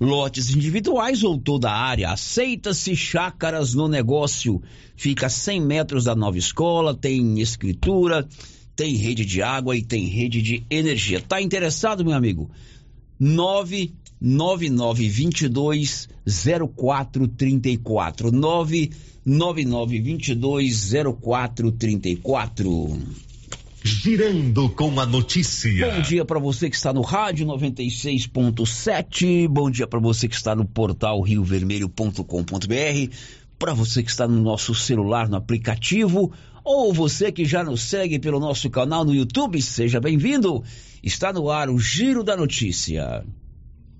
lotes 0.00 0.54
individuais 0.54 1.22
ou 1.22 1.38
toda 1.38 1.70
a 1.70 1.76
área. 1.76 2.10
Aceita-se 2.10 2.96
chácaras 2.96 3.74
no 3.74 3.86
negócio. 3.88 4.62
Fica 4.96 5.26
a 5.26 5.30
100 5.30 5.60
metros 5.60 6.04
da 6.04 6.14
nova 6.14 6.38
escola, 6.38 6.94
tem 6.94 7.40
escritura, 7.40 8.24
tem 8.76 8.94
rede 8.96 9.24
de 9.24 9.42
água 9.42 9.76
e 9.76 9.82
tem 9.82 10.06
rede 10.06 10.40
de 10.42 10.62
energia. 10.70 11.20
Tá 11.20 11.40
interessado, 11.40 12.04
meu 12.04 12.14
amigo? 12.14 12.48
99922 13.18 16.08
0434 16.76 18.30
99922 18.30 20.92
0434 21.20 23.33
Girando 23.86 24.70
com 24.70 24.98
a 24.98 25.04
notícia. 25.04 25.92
Bom 25.92 26.00
dia 26.00 26.24
para 26.24 26.40
você 26.40 26.70
que 26.70 26.76
está 26.76 26.90
no 26.90 27.02
rádio 27.02 27.46
96.7. 27.46 29.46
Bom 29.46 29.70
dia 29.70 29.86
para 29.86 30.00
você 30.00 30.26
que 30.26 30.34
está 30.34 30.56
no 30.56 30.64
portal 30.64 31.20
riovermelho.com.br. 31.20 33.14
Para 33.58 33.74
você 33.74 34.02
que 34.02 34.10
está 34.10 34.26
no 34.26 34.40
nosso 34.40 34.74
celular, 34.74 35.28
no 35.28 35.36
aplicativo. 35.36 36.32
Ou 36.64 36.94
você 36.94 37.30
que 37.30 37.44
já 37.44 37.62
nos 37.62 37.82
segue 37.82 38.18
pelo 38.18 38.40
nosso 38.40 38.70
canal 38.70 39.04
no 39.04 39.14
YouTube, 39.14 39.60
seja 39.60 40.00
bem-vindo. 40.00 40.64
Está 41.02 41.30
no 41.30 41.50
ar 41.50 41.68
o 41.68 41.78
Giro 41.78 42.24
da 42.24 42.34
Notícia. 42.34 43.22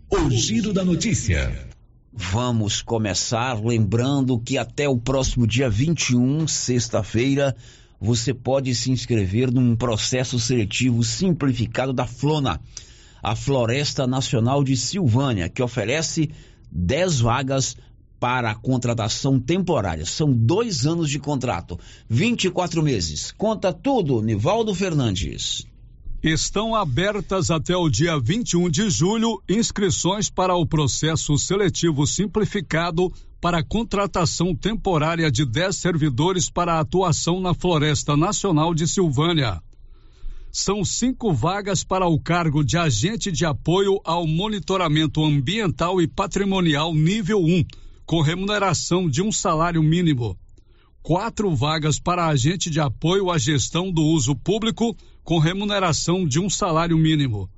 O 0.09 0.31
Giro 0.31 0.73
da 0.73 0.83
Notícia. 0.83 1.69
Vamos 2.11 2.81
começar 2.81 3.63
lembrando 3.63 4.39
que 4.39 4.57
até 4.57 4.89
o 4.89 4.97
próximo 4.97 5.47
dia 5.47 5.69
21, 5.69 6.49
sexta-feira, 6.49 7.55
você 8.01 8.35
pode 8.35 8.75
se 8.75 8.91
inscrever 8.91 9.51
num 9.51 9.77
processo 9.77 10.39
seletivo 10.39 11.03
simplificado 11.03 11.93
da 11.93 12.07
Flona, 12.07 12.61
a 13.23 13.35
Floresta 13.35 14.07
Nacional 14.07 14.63
de 14.63 14.77
Silvânia, 14.77 15.49
que 15.49 15.63
oferece 15.63 16.31
10 16.71 17.21
vagas 17.21 17.77
para 18.21 18.51
a 18.51 18.55
contratação 18.55 19.39
temporária. 19.39 20.05
São 20.05 20.33
dois 20.33 20.87
anos 20.87 21.11
de 21.11 21.19
contrato, 21.19 21.79
24 22.09 22.83
meses. 22.83 23.33
Conta 23.33 23.73
tudo, 23.73 24.23
Nivaldo 24.23 24.75
Fernandes. 24.75 25.67
Estão 26.25 26.75
abertas 26.75 27.51
até 27.51 27.77
o 27.77 27.87
dia 27.87 28.19
21 28.19 28.71
de 28.71 28.89
julho 28.89 29.43
inscrições 29.47 30.31
para 30.31 30.57
o 30.57 30.67
processo 30.67 31.37
seletivo 31.37 32.07
simplificado 32.07 33.13
para 33.43 33.63
contratação 33.63 34.57
temporária 34.57 35.31
de 35.31 35.45
10 35.45 35.77
servidores 35.77 36.49
para 36.49 36.81
atuação 36.81 37.41
na 37.41 37.53
Floresta 37.53 38.17
Nacional 38.17 38.75
de 38.75 38.89
Silvânia. 38.89 39.61
São 40.51 40.83
cinco 40.83 41.31
vagas 41.31 41.85
para 41.85 42.07
o 42.07 42.19
cargo 42.19 42.65
de 42.65 42.79
agente 42.79 43.31
de 43.31 43.45
apoio 43.45 44.01
ao 44.03 44.27
monitoramento 44.27 45.23
ambiental 45.23 46.01
e 46.01 46.09
patrimonial 46.09 46.95
nível 46.95 47.45
1, 47.45 47.67
com 48.07 48.23
remuneração 48.23 49.11
de 49.11 49.21
um 49.21 49.31
salário 49.31 49.83
mínimo. 49.83 50.39
Quatro 51.03 51.55
vagas 51.55 52.01
para 52.01 52.29
agente 52.29 52.71
de 52.71 52.81
apoio 52.81 53.31
à 53.31 53.37
gestão 53.37 53.93
do 53.93 54.01
uso 54.01 54.35
público, 54.35 54.97
com 55.25 55.39
remuneração 55.39 56.25
de 56.27 56.39
um 56.39 56.49
salário 56.49 56.97
mínimo 56.97 57.51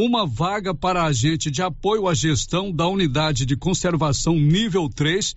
uma 0.00 0.24
vaga 0.24 0.72
para 0.72 1.02
agente 1.02 1.50
de 1.50 1.60
apoio 1.60 2.06
à 2.06 2.14
gestão 2.14 2.70
da 2.70 2.86
unidade 2.86 3.44
de 3.44 3.56
conservação 3.56 4.36
nível 4.36 4.88
3, 4.88 5.34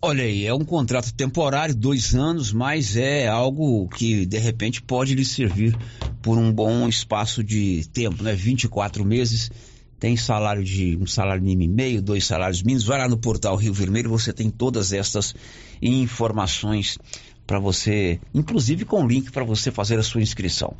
Olha 0.00 0.22
aí, 0.22 0.46
é 0.46 0.54
um 0.54 0.64
contrato 0.64 1.12
temporário, 1.12 1.74
dois 1.74 2.14
anos, 2.14 2.52
mas 2.52 2.96
é 2.96 3.26
algo 3.26 3.88
que 3.88 4.24
de 4.24 4.38
repente 4.38 4.80
pode 4.80 5.12
lhe 5.12 5.24
servir 5.24 5.76
por 6.22 6.38
um 6.38 6.52
bom 6.52 6.88
espaço 6.88 7.42
de 7.42 7.84
tempo, 7.92 8.22
né? 8.22 8.32
24 8.32 9.04
meses, 9.04 9.50
tem 9.98 10.16
salário 10.16 10.62
de 10.62 10.96
um 10.96 11.06
salário 11.06 11.42
mínimo 11.42 11.64
e 11.64 11.74
meio, 11.74 12.00
dois 12.00 12.24
salários 12.24 12.62
mínimos. 12.62 12.84
Vai 12.84 12.98
lá 12.98 13.08
no 13.08 13.18
portal 13.18 13.56
Rio 13.56 13.74
Vermelho, 13.74 14.08
você 14.08 14.32
tem 14.32 14.50
todas 14.50 14.92
estas 14.92 15.34
informações 15.82 16.96
para 17.44 17.58
você, 17.58 18.20
inclusive 18.32 18.84
com 18.84 19.04
link 19.04 19.32
para 19.32 19.42
você 19.42 19.72
fazer 19.72 19.98
a 19.98 20.04
sua 20.04 20.22
inscrição. 20.22 20.76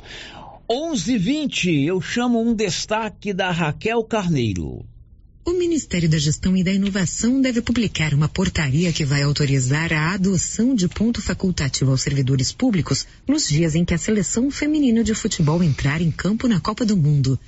11:20, 0.69 1.83
eu 1.83 1.99
chamo 1.99 2.39
um 2.39 2.53
destaque 2.53 3.33
da 3.33 3.51
Raquel 3.51 4.01
Carneiro. 4.05 4.85
O 5.49 5.53
Ministério 5.57 6.07
da 6.07 6.19
Gestão 6.19 6.55
e 6.55 6.63
da 6.63 6.71
Inovação 6.71 7.41
deve 7.41 7.59
publicar 7.59 8.13
uma 8.13 8.29
portaria 8.29 8.93
que 8.93 9.03
vai 9.03 9.23
autorizar 9.23 9.91
a 9.91 10.13
adoção 10.13 10.75
de 10.75 10.87
ponto 10.87 11.23
facultativo 11.23 11.89
aos 11.89 12.01
servidores 12.01 12.51
públicos 12.51 13.07
nos 13.27 13.49
dias 13.49 13.73
em 13.73 13.83
que 13.83 13.95
a 13.95 13.97
seleção 13.97 14.51
feminina 14.51 15.03
de 15.03 15.15
futebol 15.15 15.63
entrar 15.63 16.03
em 16.03 16.11
campo 16.11 16.47
na 16.47 16.59
Copa 16.59 16.85
do 16.85 16.95
Mundo. 16.95 17.39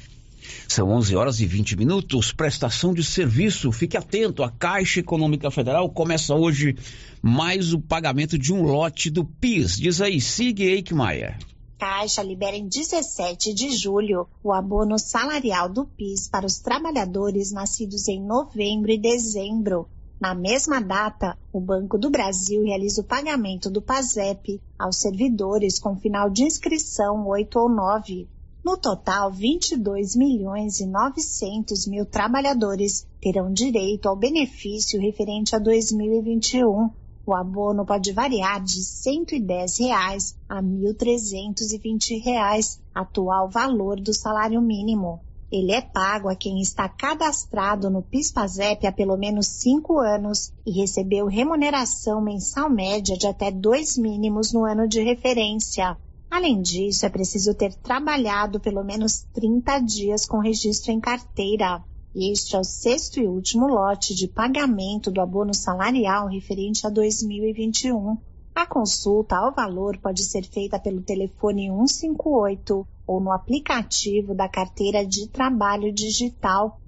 São 0.67 0.89
11 0.89 1.15
horas 1.15 1.39
e 1.41 1.45
20 1.45 1.77
minutos. 1.77 2.33
Prestação 2.33 2.91
de 2.91 3.03
serviço. 3.03 3.71
Fique 3.71 3.95
atento. 3.95 4.41
A 4.41 4.49
Caixa 4.49 4.99
Econômica 4.99 5.51
Federal 5.51 5.87
começa 5.87 6.33
hoje 6.33 6.75
mais 7.21 7.71
o 7.71 7.79
pagamento 7.79 8.35
de 8.35 8.51
um 8.51 8.63
lote 8.63 9.11
do 9.11 9.23
PIS. 9.23 9.77
Diz 9.77 10.01
aí, 10.01 10.19
Sig 10.19 10.59
Eichmeier. 10.59 11.37
Caixa 11.81 12.21
libera 12.21 12.55
em 12.55 12.67
17 12.67 13.55
de 13.55 13.71
julho 13.71 14.27
o 14.43 14.53
abono 14.53 14.99
salarial 14.99 15.67
do 15.67 15.83
PIS 15.83 16.27
para 16.29 16.45
os 16.45 16.59
trabalhadores 16.59 17.51
nascidos 17.51 18.07
em 18.07 18.23
novembro 18.23 18.91
e 18.91 18.99
dezembro. 18.99 19.89
Na 20.19 20.35
mesma 20.35 20.79
data, 20.79 21.35
o 21.51 21.59
Banco 21.59 21.97
do 21.97 22.11
Brasil 22.11 22.61
realiza 22.61 23.01
o 23.01 23.03
pagamento 23.03 23.67
do 23.67 23.81
PASEP 23.81 24.61
aos 24.77 24.97
servidores 24.97 25.79
com 25.79 25.97
final 25.97 26.29
de 26.29 26.43
inscrição 26.43 27.27
8 27.27 27.57
ou 27.57 27.67
9. 27.67 28.29
No 28.63 28.77
total, 28.77 29.31
22 29.31 30.15
milhões 30.15 30.79
e 30.79 30.85
900 30.85 31.87
mil 31.87 32.05
trabalhadores 32.05 33.07
terão 33.19 33.51
direito 33.51 34.07
ao 34.07 34.15
benefício 34.15 35.01
referente 35.01 35.55
a 35.55 35.57
2021. 35.57 36.91
O 37.25 37.33
abono 37.35 37.85
pode 37.85 38.11
variar 38.11 38.63
de 38.63 38.83
110 38.83 39.77
reais 39.79 40.35
a 40.49 40.61
1.320 40.61 42.21
reais, 42.23 42.79
atual 42.93 43.47
valor 43.49 43.99
do 43.99 44.13
salário 44.13 44.59
mínimo. 44.59 45.21
Ele 45.51 45.71
é 45.73 45.81
pago 45.81 46.29
a 46.29 46.35
quem 46.35 46.61
está 46.61 46.87
cadastrado 46.87 47.89
no 47.89 48.01
PIS/PASEP 48.01 48.87
há 48.87 48.91
pelo 48.91 49.17
menos 49.17 49.47
cinco 49.47 49.99
anos 49.99 50.51
e 50.65 50.71
recebeu 50.71 51.27
remuneração 51.27 52.21
mensal 52.21 52.69
média 52.69 53.17
de 53.17 53.27
até 53.27 53.51
dois 53.51 53.97
mínimos 53.97 54.53
no 54.53 54.63
ano 54.63 54.87
de 54.87 55.03
referência. 55.03 55.97
Além 56.29 56.61
disso, 56.61 57.05
é 57.05 57.09
preciso 57.09 57.53
ter 57.53 57.75
trabalhado 57.75 58.61
pelo 58.61 58.83
menos 58.83 59.25
30 59.33 59.79
dias 59.79 60.25
com 60.25 60.39
registro 60.39 60.91
em 60.91 60.99
carteira. 61.01 61.83
Este 62.13 62.57
é 62.57 62.59
o 62.59 62.63
sexto 62.63 63.21
e 63.21 63.25
último 63.25 63.67
lote 63.67 64.13
de 64.13 64.27
pagamento 64.27 65.09
do 65.09 65.21
abono 65.21 65.53
salarial 65.53 66.27
referente 66.27 66.85
a 66.85 66.89
2021. 66.89 68.17
A 68.53 68.65
consulta 68.65 69.37
ao 69.37 69.53
valor 69.53 69.97
pode 69.97 70.23
ser 70.23 70.43
feita 70.43 70.77
pelo 70.77 71.01
telefone 71.01 71.69
158 71.69 72.85
ou 73.07 73.21
no 73.21 73.31
aplicativo 73.31 74.35
da 74.35 74.49
carteira 74.49 75.05
de 75.05 75.27
trabalho 75.27 75.91
digital 75.93 76.81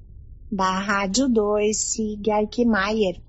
da 0.52 0.78
Rádio 0.78 1.30
2 1.30 1.76
Sig 1.76 2.30
Arkmaier. 2.30 3.22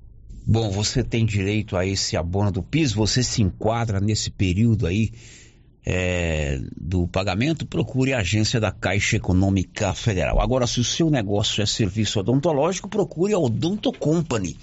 Bom, 0.44 0.70
você 0.70 1.04
tem 1.04 1.24
direito 1.24 1.76
a 1.76 1.86
esse 1.86 2.16
abono 2.16 2.50
do 2.50 2.62
PIS, 2.62 2.92
você 2.92 3.22
se 3.22 3.40
enquadra 3.40 4.00
nesse 4.00 4.32
período 4.32 4.86
aí 4.86 5.12
é, 5.84 6.60
do 6.80 7.06
pagamento, 7.06 7.66
procure 7.66 8.12
a 8.12 8.20
agência 8.20 8.58
da 8.58 8.70
Caixa 8.70 9.16
Econômica 9.16 9.92
Federal. 9.92 10.40
Agora, 10.40 10.66
se 10.66 10.80
o 10.80 10.84
seu 10.84 11.10
negócio 11.10 11.62
é 11.62 11.66
serviço 11.66 12.20
odontológico, 12.20 12.88
procure 12.88 13.34
a 13.34 13.38
Odonto 13.38 13.92
Company. 13.92 14.56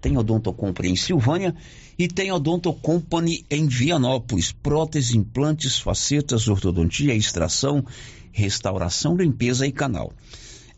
Tem 0.00 0.16
Odonto 0.16 0.52
Company 0.52 0.90
em 0.90 0.96
Silvânia 0.96 1.54
e 1.98 2.08
tem 2.08 2.32
Odonto 2.32 2.72
Company 2.72 3.44
em 3.50 3.68
Vianópolis. 3.68 4.50
Prótese, 4.50 5.16
implantes, 5.16 5.78
facetas, 5.78 6.48
ortodontia, 6.48 7.14
extração, 7.14 7.84
restauração, 8.32 9.16
limpeza 9.16 9.66
e 9.66 9.72
canal. 9.72 10.12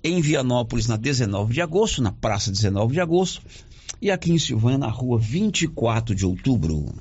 Em 0.02 0.20
Vianópolis, 0.20 0.88
na 0.88 0.96
19 0.96 1.54
de 1.54 1.62
agosto, 1.62 2.02
na 2.02 2.12
Praça 2.12 2.50
19 2.50 2.92
de 2.92 3.00
agosto, 3.00 3.40
e 4.02 4.10
aqui 4.10 4.32
em 4.32 4.38
Silvânia, 4.38 4.76
na 4.76 4.90
rua 4.90 5.18
24 5.18 6.14
de 6.14 6.26
outubro. 6.26 6.92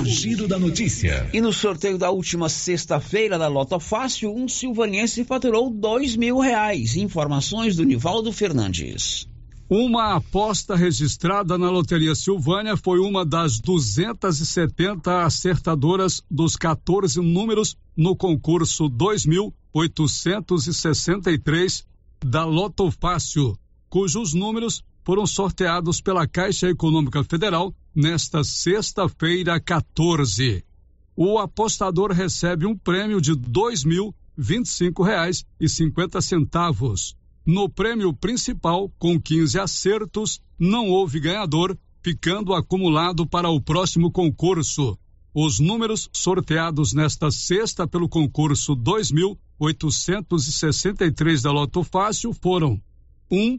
O 0.00 0.06
giro 0.06 0.48
da 0.48 0.58
notícia. 0.58 1.28
E 1.32 1.40
no 1.40 1.52
sorteio 1.52 1.96
da 1.98 2.10
última 2.10 2.48
sexta-feira 2.48 3.38
da 3.38 3.46
Loto 3.46 3.78
Fácil, 3.78 4.34
um 4.34 4.48
silvaniense 4.48 5.22
faturou 5.22 5.68
dois 5.68 6.16
mil 6.16 6.38
reais. 6.38 6.96
Informações 6.96 7.76
do 7.76 7.84
Nivaldo 7.84 8.32
Fernandes. 8.32 9.28
Uma 9.68 10.16
aposta 10.16 10.74
registrada 10.74 11.58
na 11.58 11.68
Loteria 11.70 12.14
Silvânia 12.14 12.74
foi 12.76 13.00
uma 13.00 13.22
das 13.24 13.60
270 13.60 15.24
acertadoras 15.24 16.22
dos 16.30 16.56
14 16.56 17.20
números 17.20 17.76
no 17.96 18.14
concurso 18.16 18.88
2863 18.88 21.84
da 22.24 22.44
Loto 22.44 22.88
Fácil, 22.90 23.56
cujos 23.90 24.32
números 24.32 24.82
foram 25.04 25.26
sorteados 25.26 26.00
pela 26.00 26.26
Caixa 26.26 26.68
Econômica 26.68 27.22
Federal 27.24 27.74
nesta 27.94 28.42
sexta-feira 28.42 29.60
14. 29.60 30.64
O 31.14 31.38
apostador 31.38 32.10
recebe 32.12 32.66
um 32.66 32.76
prêmio 32.76 33.20
de 33.20 33.34
cinquenta 35.68 36.20
centavos. 36.20 37.16
No 37.44 37.68
prêmio 37.68 38.14
principal, 38.14 38.88
com 38.98 39.20
15 39.20 39.58
acertos, 39.58 40.40
não 40.58 40.88
houve 40.88 41.20
ganhador, 41.20 41.78
ficando 42.02 42.54
acumulado 42.54 43.26
para 43.26 43.50
o 43.50 43.60
próximo 43.60 44.10
concurso. 44.10 44.98
Os 45.34 45.58
números 45.58 46.08
sorteados 46.12 46.92
nesta 46.92 47.30
sexta 47.30 47.86
pelo 47.86 48.06
concurso 48.08 48.74
2863 48.74 51.42
da 51.42 51.50
Loto 51.50 51.82
Fácil 51.82 52.32
foram 52.32 52.80
1, 53.30 53.58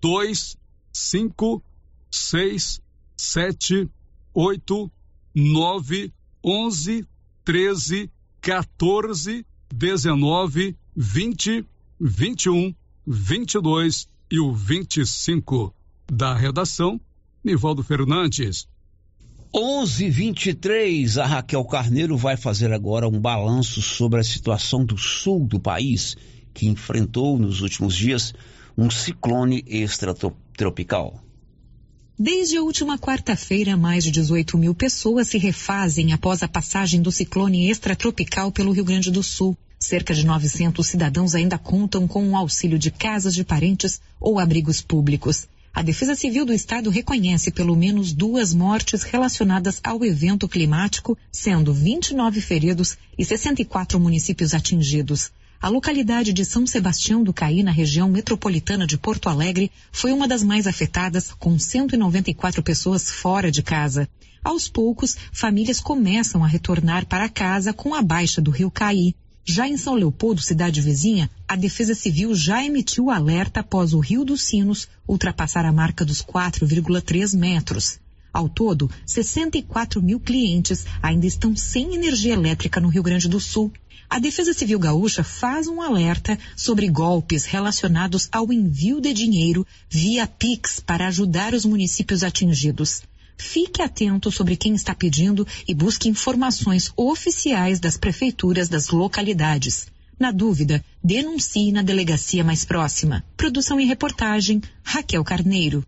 2, 0.00 0.56
5, 0.92 1.62
6, 2.10 2.80
sete, 3.16 3.88
oito, 4.32 4.90
nove, 5.34 6.12
onze, 6.42 7.06
treze, 7.44 8.10
14, 8.40 9.46
19, 9.72 10.76
20, 10.96 11.66
21, 12.00 12.74
22 13.06 14.08
e 14.30 14.38
o 14.38 14.52
25. 14.52 15.74
Da 16.06 16.34
redação, 16.34 17.00
Nivaldo 17.42 17.82
Fernandes. 17.82 18.68
11:23 19.54 21.16
a 21.16 21.26
Raquel 21.26 21.64
Carneiro 21.64 22.16
vai 22.16 22.36
fazer 22.36 22.72
agora 22.72 23.08
um 23.08 23.20
balanço 23.20 23.80
sobre 23.80 24.18
a 24.18 24.24
situação 24.24 24.84
do 24.84 24.98
sul 24.98 25.46
do 25.46 25.60
país, 25.60 26.16
que 26.52 26.66
enfrentou 26.66 27.38
nos 27.38 27.60
últimos 27.60 27.96
dias 27.96 28.34
um 28.76 28.90
ciclone 28.90 29.64
extratropical. 29.66 31.23
Desde 32.16 32.56
a 32.56 32.62
última 32.62 32.96
quarta-feira, 32.96 33.76
mais 33.76 34.04
de 34.04 34.12
18 34.12 34.56
mil 34.56 34.72
pessoas 34.72 35.26
se 35.26 35.36
refazem 35.36 36.12
após 36.12 36.44
a 36.44 36.48
passagem 36.48 37.02
do 37.02 37.10
ciclone 37.10 37.68
extratropical 37.68 38.52
pelo 38.52 38.70
Rio 38.70 38.84
Grande 38.84 39.10
do 39.10 39.20
Sul. 39.20 39.56
Cerca 39.80 40.14
de 40.14 40.24
900 40.24 40.86
cidadãos 40.86 41.34
ainda 41.34 41.58
contam 41.58 42.06
com 42.06 42.30
o 42.30 42.36
auxílio 42.36 42.78
de 42.78 42.92
casas 42.92 43.34
de 43.34 43.42
parentes 43.42 44.00
ou 44.20 44.38
abrigos 44.38 44.80
públicos. 44.80 45.48
A 45.74 45.82
Defesa 45.82 46.14
Civil 46.14 46.46
do 46.46 46.52
Estado 46.52 46.88
reconhece 46.88 47.50
pelo 47.50 47.74
menos 47.74 48.12
duas 48.12 48.54
mortes 48.54 49.02
relacionadas 49.02 49.80
ao 49.82 50.04
evento 50.04 50.48
climático, 50.48 51.18
sendo 51.32 51.74
29 51.74 52.40
feridos 52.40 52.96
e 53.18 53.24
64 53.24 53.98
municípios 53.98 54.54
atingidos. 54.54 55.32
A 55.64 55.68
localidade 55.70 56.34
de 56.34 56.44
São 56.44 56.66
Sebastião 56.66 57.24
do 57.24 57.32
Caí, 57.32 57.62
na 57.62 57.70
região 57.70 58.06
metropolitana 58.06 58.86
de 58.86 58.98
Porto 58.98 59.30
Alegre, 59.30 59.72
foi 59.90 60.12
uma 60.12 60.28
das 60.28 60.42
mais 60.42 60.66
afetadas, 60.66 61.32
com 61.32 61.58
194 61.58 62.62
pessoas 62.62 63.10
fora 63.10 63.50
de 63.50 63.62
casa. 63.62 64.06
Aos 64.44 64.68
poucos, 64.68 65.16
famílias 65.32 65.80
começam 65.80 66.44
a 66.44 66.46
retornar 66.46 67.06
para 67.06 67.30
casa 67.30 67.72
com 67.72 67.94
a 67.94 68.02
baixa 68.02 68.42
do 68.42 68.50
rio 68.50 68.70
Caí. 68.70 69.14
Já 69.42 69.66
em 69.66 69.78
São 69.78 69.94
Leopoldo, 69.94 70.42
cidade 70.42 70.82
vizinha, 70.82 71.30
a 71.48 71.56
Defesa 71.56 71.94
Civil 71.94 72.34
já 72.34 72.62
emitiu 72.62 73.10
alerta 73.10 73.60
após 73.60 73.94
o 73.94 74.00
Rio 74.00 74.22
dos 74.22 74.42
Sinos 74.42 74.86
ultrapassar 75.08 75.64
a 75.64 75.72
marca 75.72 76.04
dos 76.04 76.20
4,3 76.20 77.34
metros. 77.34 77.98
Ao 78.34 78.48
todo, 78.48 78.90
64 79.06 80.02
mil 80.02 80.18
clientes 80.18 80.84
ainda 81.00 81.24
estão 81.24 81.54
sem 81.54 81.94
energia 81.94 82.34
elétrica 82.34 82.80
no 82.80 82.88
Rio 82.88 83.02
Grande 83.02 83.28
do 83.28 83.38
Sul. 83.38 83.72
A 84.14 84.20
Defesa 84.20 84.52
Civil 84.52 84.78
Gaúcha 84.78 85.24
faz 85.24 85.66
um 85.66 85.82
alerta 85.82 86.38
sobre 86.56 86.88
golpes 86.88 87.44
relacionados 87.46 88.28
ao 88.30 88.52
envio 88.52 89.00
de 89.00 89.12
dinheiro 89.12 89.66
via 89.90 90.24
Pix 90.24 90.78
para 90.78 91.08
ajudar 91.08 91.52
os 91.52 91.64
municípios 91.64 92.22
atingidos. 92.22 93.02
Fique 93.36 93.82
atento 93.82 94.30
sobre 94.30 94.54
quem 94.54 94.72
está 94.72 94.94
pedindo 94.94 95.44
e 95.66 95.74
busque 95.74 96.08
informações 96.08 96.92
oficiais 96.96 97.80
das 97.80 97.96
prefeituras 97.96 98.68
das 98.68 98.90
localidades. 98.90 99.88
Na 100.16 100.30
dúvida, 100.30 100.84
denuncie 101.02 101.72
na 101.72 101.82
delegacia 101.82 102.44
mais 102.44 102.64
próxima. 102.64 103.24
Produção 103.36 103.80
e 103.80 103.84
reportagem, 103.84 104.62
Raquel 104.84 105.24
Carneiro. 105.24 105.84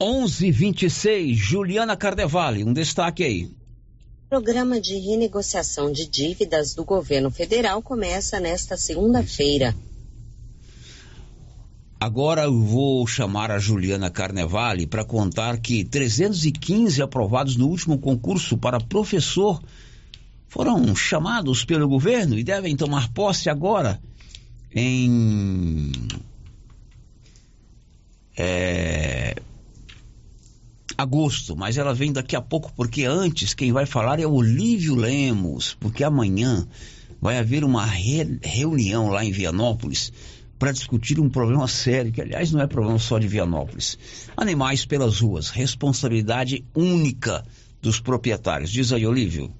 11:26 0.00 1.36
Juliana 1.36 1.96
Cardevale, 1.96 2.64
um 2.64 2.72
destaque 2.72 3.22
aí. 3.22 3.57
Programa 4.28 4.78
de 4.78 4.98
renegociação 4.98 5.90
de 5.90 6.06
dívidas 6.06 6.74
do 6.74 6.84
governo 6.84 7.30
federal 7.30 7.80
começa 7.80 8.38
nesta 8.38 8.76
segunda-feira. 8.76 9.74
Agora 11.98 12.42
eu 12.44 12.60
vou 12.62 13.06
chamar 13.06 13.50
a 13.50 13.58
Juliana 13.58 14.10
Carnevale 14.10 14.86
para 14.86 15.02
contar 15.02 15.58
que 15.58 15.82
315 15.82 17.00
aprovados 17.00 17.56
no 17.56 17.68
último 17.68 17.98
concurso 17.98 18.58
para 18.58 18.78
professor 18.78 19.62
foram 20.46 20.94
chamados 20.94 21.64
pelo 21.64 21.88
governo 21.88 22.38
e 22.38 22.44
devem 22.44 22.76
tomar 22.76 23.10
posse 23.14 23.48
agora 23.48 23.98
em 24.74 25.90
é, 28.36 29.34
agosto, 30.96 31.56
mas 31.56 31.76
ela 31.76 31.94
vem 31.94 32.12
daqui 32.12 32.34
a 32.34 32.40
pouco, 32.40 32.72
porque 32.74 33.04
antes 33.04 33.54
quem 33.54 33.72
vai 33.72 33.86
falar 33.86 34.20
é 34.20 34.26
o 34.26 34.34
Olívio 34.34 34.94
Lemos, 34.94 35.76
porque 35.78 36.02
amanhã 36.02 36.66
vai 37.20 37.38
haver 37.38 37.64
uma 37.64 37.84
re 37.84 38.38
reunião 38.42 39.08
lá 39.08 39.24
em 39.24 39.32
Vianópolis 39.32 40.12
para 40.58 40.72
discutir 40.72 41.20
um 41.20 41.28
problema 41.28 41.68
sério, 41.68 42.12
que 42.12 42.20
aliás 42.20 42.50
não 42.50 42.60
é 42.60 42.66
problema 42.66 42.98
só 42.98 43.18
de 43.18 43.28
Vianópolis. 43.28 43.98
Animais 44.36 44.84
pelas 44.84 45.20
ruas, 45.20 45.50
responsabilidade 45.50 46.64
única 46.74 47.44
dos 47.80 48.00
proprietários. 48.00 48.70
Diz 48.70 48.92
aí, 48.92 49.06
Olívio. 49.06 49.52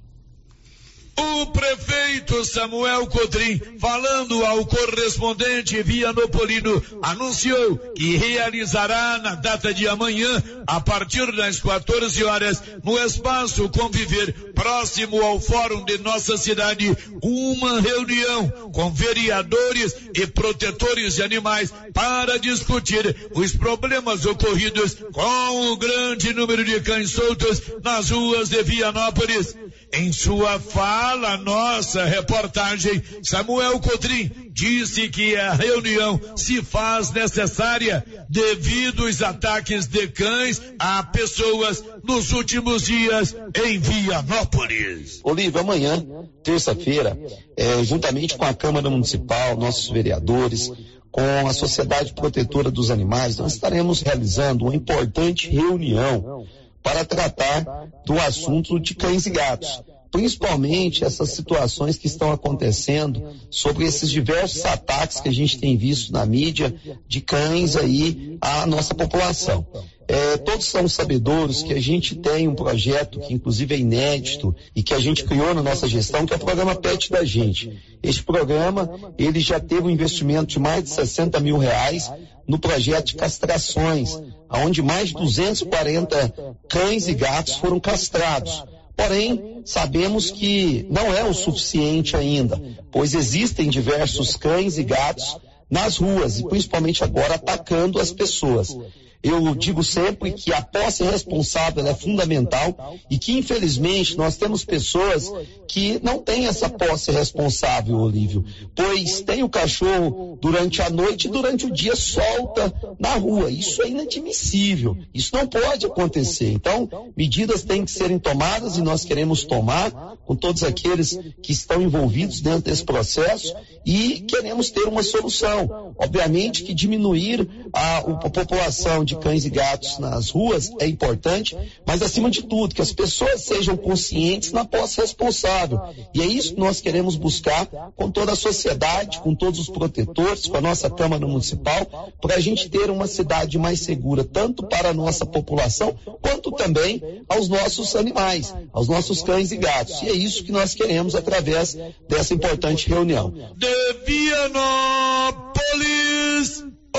O 1.19 1.47
prefeito 1.47 2.45
Samuel 2.45 3.09
Codrim, 3.09 3.61
falando 3.81 4.45
ao 4.47 4.65
correspondente 4.65 5.83
Vianopolino, 5.83 6.81
anunciou 7.03 7.77
que 7.97 8.17
realizará 8.17 9.19
na 9.19 9.35
data 9.35 9.75
de 9.75 9.89
amanhã, 9.89 10.41
a 10.65 10.81
partir 10.81 11.33
das 11.33 11.59
14 11.59 12.23
horas, 12.23 12.63
no 12.85 12.97
espaço 13.05 13.69
Conviver, 13.69 14.33
próximo 14.55 15.21
ao 15.21 15.41
fórum 15.41 15.85
de 15.85 15.99
nossa 15.99 16.37
cidade, 16.37 16.97
uma 17.21 17.81
reunião 17.81 18.71
com 18.73 18.93
vereadores 18.93 19.97
e 20.15 20.25
protetores 20.25 21.17
de 21.17 21.23
animais 21.23 21.73
para 21.93 22.39
discutir 22.39 23.17
os 23.35 23.57
problemas 23.57 24.25
ocorridos 24.25 24.97
com 25.13 25.73
o 25.73 25.77
grande 25.77 26.33
número 26.33 26.65
de 26.65 26.81
cães 26.81 27.11
soltos 27.11 27.61
nas 27.83 28.11
ruas 28.11 28.49
de 28.49 28.63
Vianópolis. 28.63 29.57
Em 29.92 30.12
sua 30.12 30.61
fala, 30.61 31.38
nossa 31.38 32.05
reportagem, 32.05 33.03
Samuel 33.22 33.81
Codrim 33.81 34.31
disse 34.53 35.09
que 35.09 35.35
a 35.35 35.55
reunião 35.55 36.20
se 36.37 36.62
faz 36.62 37.11
necessária 37.11 38.05
devido 38.29 39.07
aos 39.07 39.22
ataques 39.22 39.87
de 39.87 40.09
cães 40.09 40.61
a 40.79 41.03
pessoas 41.03 41.83
nos 42.05 42.33
últimos 42.33 42.83
dias 42.83 43.35
em 43.64 43.79
Vianópolis. 43.79 45.20
Olívio, 45.24 45.61
amanhã, 45.61 46.05
terça-feira, 46.42 47.18
é, 47.57 47.83
juntamente 47.83 48.37
com 48.37 48.44
a 48.44 48.53
Câmara 48.53 48.90
Municipal, 48.90 49.57
nossos 49.57 49.88
vereadores, 49.88 50.70
com 51.11 51.48
a 51.48 51.53
Sociedade 51.55 52.12
Protetora 52.12 52.70
dos 52.70 52.90
Animais, 52.90 53.37
nós 53.38 53.55
estaremos 53.55 54.03
realizando 54.03 54.64
uma 54.64 54.74
importante 54.74 55.48
reunião 55.48 56.46
para 56.83 57.05
tratar 57.05 57.88
do 58.07 58.19
assunto 58.19 58.79
de 58.79 58.95
cães 58.95 59.27
e 59.27 59.31
gatos. 59.31 59.83
Principalmente 60.11 61.05
essas 61.05 61.33
situações 61.33 61.99
que 61.99 62.07
estão 62.07 62.33
acontecendo 62.33 63.23
sobre 63.51 63.85
esses 63.85 64.11
diversos 64.11 64.64
ataques 64.64 65.21
que 65.21 65.29
a 65.29 65.35
gente 65.35 65.59
tem 65.59 65.77
visto 65.77 66.12
na 66.12 66.25
mídia 66.25 66.75
de 67.07 67.21
cães 67.21 67.77
aí 67.77 68.38
à 68.41 68.67
nossa 68.67 68.95
população. 68.95 69.67
É, 70.11 70.38
todos 70.38 70.64
são 70.64 70.88
sabedores 70.88 71.62
que 71.62 71.75
a 71.75 71.81
gente 71.81 72.14
tem 72.14 72.49
um 72.49 72.55
projeto 72.55 73.21
que 73.21 73.35
inclusive 73.35 73.75
é 73.75 73.79
inédito 73.79 74.57
e 74.75 74.83
que 74.83 74.95
a 74.95 74.99
gente 74.99 75.23
criou 75.23 75.53
na 75.53 75.62
nossa 75.62 75.87
gestão, 75.87 76.25
que 76.25 76.33
é 76.33 76.37
o 76.37 76.41
programa 76.41 76.75
PET 76.75 77.11
da 77.11 77.23
gente. 77.27 77.79
Este 78.03 78.23
programa, 78.23 78.91
ele 79.19 79.38
já 79.38 79.61
teve 79.61 79.83
um 79.83 79.91
investimento 79.91 80.47
de 80.47 80.59
mais 80.59 80.85
de 80.85 80.88
60 80.88 81.38
mil 81.41 81.59
reais 81.59 82.11
no 82.47 82.59
projeto 82.59 83.09
de 83.09 83.17
castrações, 83.17 84.19
onde 84.51 84.83
mais 84.83 85.09
de 85.09 85.15
240 85.15 86.57
cães 86.69 87.09
e 87.09 87.15
gatos 87.15 87.55
foram 87.57 87.79
castrados. 87.79 88.65
Porém, 88.97 89.63
sabemos 89.65 90.31
que 90.31 90.87
não 90.91 91.15
é 91.15 91.23
o 91.25 91.33
suficiente 91.33 92.17
ainda, 92.17 92.61
pois 92.91 93.15
existem 93.15 93.69
diversos 93.69 94.37
cães 94.37 94.77
e 94.79 94.83
gatos 94.83 95.37
nas 95.71 95.99
ruas 95.99 96.41
e 96.41 96.49
principalmente 96.49 97.05
agora 97.05 97.35
atacando 97.35 98.01
as 98.01 98.11
pessoas. 98.11 98.77
Eu 99.21 99.53
digo 99.55 99.83
sempre 99.83 100.33
que 100.33 100.53
a 100.53 100.63
posse 100.63 101.03
responsável 101.03 101.85
é 101.87 101.93
fundamental 101.93 102.97
e 103.11 103.19
que, 103.19 103.37
infelizmente, 103.37 104.17
nós 104.17 104.37
temos 104.37 104.65
pessoas 104.65 105.33
que 105.67 106.01
não 106.03 106.19
têm 106.19 106.47
essa 106.47 106.69
posse 106.69 107.11
responsável, 107.11 107.99
Olívio, 107.99 108.45
pois 108.75 109.21
tem 109.21 109.43
o 109.43 109.49
cachorro 109.49 110.39
durante 110.41 110.81
a 110.81 110.89
noite 110.89 111.27
e 111.27 111.31
durante 111.31 111.67
o 111.67 111.73
dia 111.73 111.97
solta 111.97 112.73
na 112.99 113.15
rua. 113.15 113.51
Isso 113.51 113.83
é 113.83 113.89
inadmissível. 113.89 114.97
Isso 115.13 115.35
não 115.35 115.47
pode 115.47 115.85
acontecer. 115.85 116.53
Então, 116.53 116.89
medidas 117.17 117.65
têm 117.65 117.85
que 117.85 117.91
serem 117.91 118.19
tomadas 118.21 118.77
e 118.77 118.83
nós 118.83 119.05
queremos 119.05 119.43
tomar 119.43 119.91
com 120.25 120.37
todos 120.37 120.63
aqueles 120.63 121.19
que 121.43 121.53
estão 121.53 121.83
envolvidos 121.83 122.41
dentro 122.41 122.71
desse 122.71 122.85
processo 122.85 123.55
e 123.85 124.21
queremos 124.21 124.71
ter 124.71 124.85
uma 124.85 125.03
solução. 125.03 125.95
Obviamente 125.99 126.63
que 126.63 126.73
diminuir 126.73 127.49
a, 127.79 127.99
a 127.99 128.31
população 128.31 129.05
de 129.05 129.14
cães 129.17 129.45
e 129.45 129.51
gatos 129.51 129.99
nas 129.99 130.31
ruas 130.31 130.73
é 130.81 130.87
importante, 130.87 131.57
mas 131.87 132.03
acima 132.03 132.29
de 132.29 132.43
tudo, 132.43 132.75
que 132.75 132.83
as 132.83 132.93
pessoas 132.93 133.43
sejam 133.43 133.77
conscientes 133.77 134.51
na 134.51 134.64
posse 134.64 135.01
responsável. 135.01 135.81
E 136.12 136.21
é 136.21 136.27
isso 136.27 136.55
que 136.55 136.61
nós 136.61 136.81
queremos 136.81 137.14
buscar 137.14 137.67
com 137.95 138.11
toda 138.11 138.33
a 138.33 138.37
sociedade, 138.37 139.21
com 139.21 139.33
todos 139.33 139.61
os 139.61 139.69
protetores, 139.69 140.47
com 140.47 140.57
a 140.57 140.61
nossa 140.61 140.91
Câmara 140.91 141.25
Municipal, 141.25 142.12
para 142.21 142.35
a 142.35 142.41
gente 142.41 142.69
ter 142.69 142.91
uma 142.91 143.07
cidade 143.07 143.57
mais 143.57 143.81
segura, 143.81 144.25
tanto 144.25 144.67
para 144.67 144.88
a 144.88 144.95
nossa 144.95 145.25
população, 145.25 145.97
quanto 146.21 146.51
também 146.51 147.23
aos 147.29 147.49
nossos 147.49 147.95
animais, 147.95 148.53
aos 148.73 148.88
nossos 148.88 149.23
cães 149.23 149.53
e 149.53 149.57
gatos. 149.57 150.03
E 150.03 150.09
é 150.09 150.12
isso 150.12 150.43
que 150.43 150.51
nós 150.51 150.75
queremos 150.75 151.14
através 151.14 151.77
dessa 152.09 152.35
importante 152.35 152.88
reunião. 152.88 153.33
De 153.57 153.69
Vianópolis, 154.05 155.98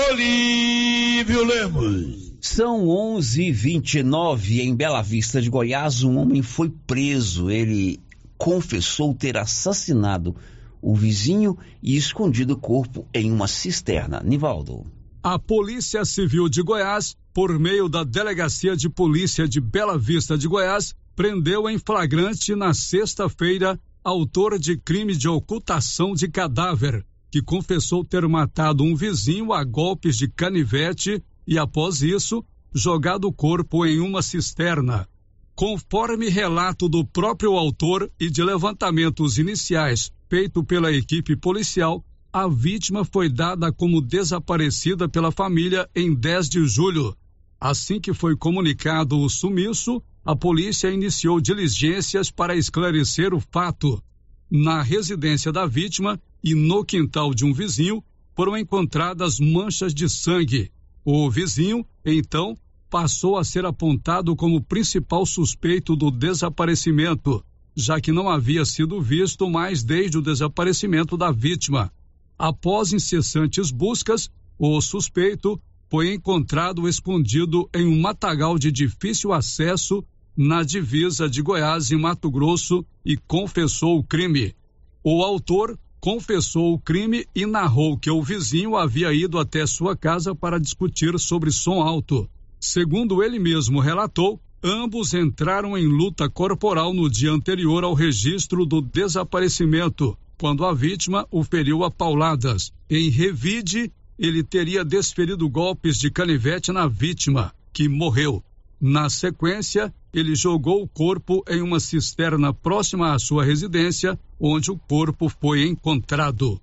Olívio 0.08 1.44
Lemos. 1.44 2.32
São 2.40 2.86
11:29 2.86 4.60
em 4.60 4.74
Bela 4.74 5.02
Vista 5.02 5.42
de 5.42 5.50
Goiás. 5.50 6.02
Um 6.02 6.16
homem 6.16 6.42
foi 6.42 6.70
preso. 6.86 7.50
Ele 7.50 8.00
confessou 8.38 9.14
ter 9.14 9.36
assassinado 9.36 10.34
o 10.80 10.94
vizinho 10.94 11.58
e 11.82 11.96
escondido 11.96 12.54
o 12.54 12.56
corpo 12.56 13.06
em 13.12 13.30
uma 13.30 13.46
cisterna. 13.46 14.22
Nivaldo. 14.24 14.86
A 15.22 15.38
Polícia 15.38 16.02
Civil 16.06 16.48
de 16.48 16.62
Goiás, 16.62 17.14
por 17.34 17.58
meio 17.58 17.86
da 17.88 18.02
Delegacia 18.02 18.74
de 18.74 18.88
Polícia 18.88 19.46
de 19.46 19.60
Bela 19.60 19.98
Vista 19.98 20.38
de 20.38 20.48
Goiás, 20.48 20.94
prendeu 21.14 21.68
em 21.68 21.78
flagrante 21.78 22.54
na 22.54 22.72
sexta-feira 22.72 23.78
autor 24.02 24.58
de 24.58 24.78
crime 24.78 25.14
de 25.14 25.28
ocultação 25.28 26.14
de 26.14 26.26
cadáver, 26.26 27.04
que 27.30 27.40
confessou 27.40 28.04
ter 28.04 28.26
matado 28.26 28.82
um 28.82 28.94
vizinho 28.94 29.52
a 29.52 29.62
golpes 29.62 30.16
de 30.16 30.28
canivete 30.28 31.22
e, 31.46 31.58
após 31.58 32.02
isso, 32.02 32.44
jogado 32.74 33.26
o 33.26 33.32
corpo 33.32 33.86
em 33.86 34.00
uma 34.00 34.22
cisterna. 34.22 35.08
Conforme 35.54 36.28
relato 36.28 36.88
do 36.88 37.04
próprio 37.04 37.52
autor 37.52 38.10
e 38.18 38.30
de 38.30 38.42
levantamentos 38.42 39.38
iniciais 39.38 40.10
feito 40.28 40.64
pela 40.64 40.92
equipe 40.92 41.36
policial, 41.36 42.04
a 42.32 42.46
vítima 42.48 43.04
foi 43.04 43.28
dada 43.28 43.72
como 43.72 44.00
desaparecida 44.00 45.08
pela 45.08 45.32
família 45.32 45.88
em 45.94 46.14
10 46.14 46.48
de 46.48 46.66
julho. 46.66 47.16
Assim 47.60 48.00
que 48.00 48.14
foi 48.14 48.36
comunicado 48.36 49.18
o 49.18 49.28
sumiço, 49.28 50.02
a 50.24 50.36
polícia 50.36 50.90
iniciou 50.90 51.40
diligências 51.40 52.30
para 52.30 52.56
esclarecer 52.56 53.34
o 53.34 53.40
fato. 53.40 54.02
Na 54.50 54.82
residência 54.82 55.52
da 55.52 55.66
vítima 55.66 56.20
e 56.42 56.54
no 56.54 56.84
quintal 56.84 57.34
de 57.34 57.44
um 57.44 57.52
vizinho 57.52 58.02
foram 58.34 58.56
encontradas 58.56 59.38
manchas 59.38 59.92
de 59.92 60.08
sangue. 60.08 60.70
O 61.04 61.30
vizinho, 61.30 61.84
então, 62.04 62.58
passou 62.88 63.36
a 63.36 63.44
ser 63.44 63.64
apontado 63.64 64.34
como 64.34 64.60
principal 64.60 65.24
suspeito 65.24 65.94
do 65.94 66.10
desaparecimento, 66.10 67.44
já 67.74 68.00
que 68.00 68.10
não 68.10 68.28
havia 68.28 68.64
sido 68.64 69.00
visto 69.00 69.48
mais 69.48 69.82
desde 69.82 70.18
o 70.18 70.22
desaparecimento 70.22 71.16
da 71.16 71.30
vítima. 71.30 71.92
Após 72.38 72.92
incessantes 72.92 73.70
buscas, 73.70 74.30
o 74.58 74.80
suspeito 74.80 75.60
foi 75.88 76.14
encontrado 76.14 76.88
escondido 76.88 77.68
em 77.74 77.86
um 77.86 78.00
matagal 78.00 78.58
de 78.58 78.72
difícil 78.72 79.32
acesso 79.32 80.04
na 80.36 80.62
divisa 80.62 81.28
de 81.28 81.42
Goiás 81.42 81.90
e 81.90 81.96
Mato 81.96 82.30
Grosso 82.30 82.84
e 83.04 83.16
confessou 83.16 83.98
o 83.98 84.04
crime. 84.04 84.54
O 85.02 85.22
autor 85.22 85.78
confessou 86.00 86.72
o 86.72 86.78
crime 86.78 87.26
e 87.34 87.44
narrou 87.44 87.96
que 87.98 88.10
o 88.10 88.22
vizinho 88.22 88.76
havia 88.76 89.12
ido 89.12 89.38
até 89.38 89.66
sua 89.66 89.94
casa 89.94 90.34
para 90.34 90.58
discutir 90.58 91.18
sobre 91.18 91.52
som 91.52 91.82
alto. 91.82 92.28
Segundo 92.58 93.22
ele 93.22 93.38
mesmo 93.38 93.80
relatou, 93.80 94.40
ambos 94.62 95.12
entraram 95.14 95.76
em 95.76 95.86
luta 95.86 96.28
corporal 96.28 96.94
no 96.94 97.08
dia 97.08 97.30
anterior 97.30 97.84
ao 97.84 97.94
registro 97.94 98.64
do 98.64 98.80
desaparecimento, 98.80 100.16
quando 100.38 100.64
a 100.64 100.72
vítima 100.72 101.26
o 101.30 101.44
feriu 101.44 101.84
a 101.84 101.90
pauladas. 101.90 102.72
Em 102.88 103.10
revide, 103.10 103.92
ele 104.18 104.42
teria 104.42 104.84
desferido 104.84 105.48
golpes 105.48 105.98
de 105.98 106.10
canivete 106.10 106.72
na 106.72 106.86
vítima, 106.86 107.52
que 107.72 107.88
morreu. 107.88 108.42
Na 108.80 109.10
sequência, 109.10 109.92
ele 110.12 110.34
jogou 110.34 110.82
o 110.82 110.88
corpo 110.88 111.44
em 111.46 111.60
uma 111.60 111.78
cisterna 111.78 112.54
próxima 112.54 113.14
à 113.14 113.18
sua 113.18 113.44
residência, 113.44 114.18
onde 114.40 114.70
o 114.70 114.78
corpo 114.78 115.28
foi 115.28 115.66
encontrado. 115.66 116.58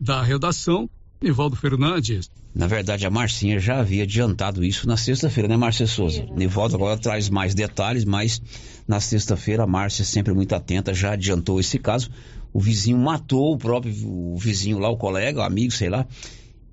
Da 0.00 0.22
redação, 0.22 0.88
Nivaldo 1.20 1.56
Fernandes. 1.56 2.30
Na 2.54 2.66
verdade, 2.66 3.06
a 3.06 3.10
Marcinha 3.10 3.60
já 3.60 3.80
havia 3.80 4.04
adiantado 4.04 4.64
isso 4.64 4.88
na 4.88 4.96
sexta-feira, 4.96 5.46
né, 5.46 5.56
Márcia 5.58 5.86
Souza? 5.86 6.24
Nivaldo 6.34 6.74
agora 6.74 6.98
traz 6.98 7.28
mais 7.28 7.54
detalhes, 7.54 8.04
mas 8.04 8.40
na 8.86 8.98
sexta-feira 8.98 9.64
a 9.64 9.66
Márcia, 9.66 10.06
sempre 10.06 10.32
muito 10.32 10.54
atenta, 10.54 10.94
já 10.94 11.12
adiantou 11.12 11.60
esse 11.60 11.78
caso. 11.78 12.10
O 12.50 12.60
vizinho 12.60 12.96
matou 12.96 13.52
o 13.52 13.58
próprio 13.58 13.92
o 14.06 14.38
vizinho 14.38 14.78
lá, 14.78 14.88
o 14.88 14.96
colega, 14.96 15.40
o 15.40 15.44
amigo, 15.44 15.72
sei 15.72 15.90
lá, 15.90 16.06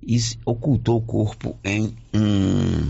e 0.02 0.18
ocultou 0.46 0.96
o 0.96 1.02
corpo 1.02 1.58
em 1.62 1.94
um 2.14 2.88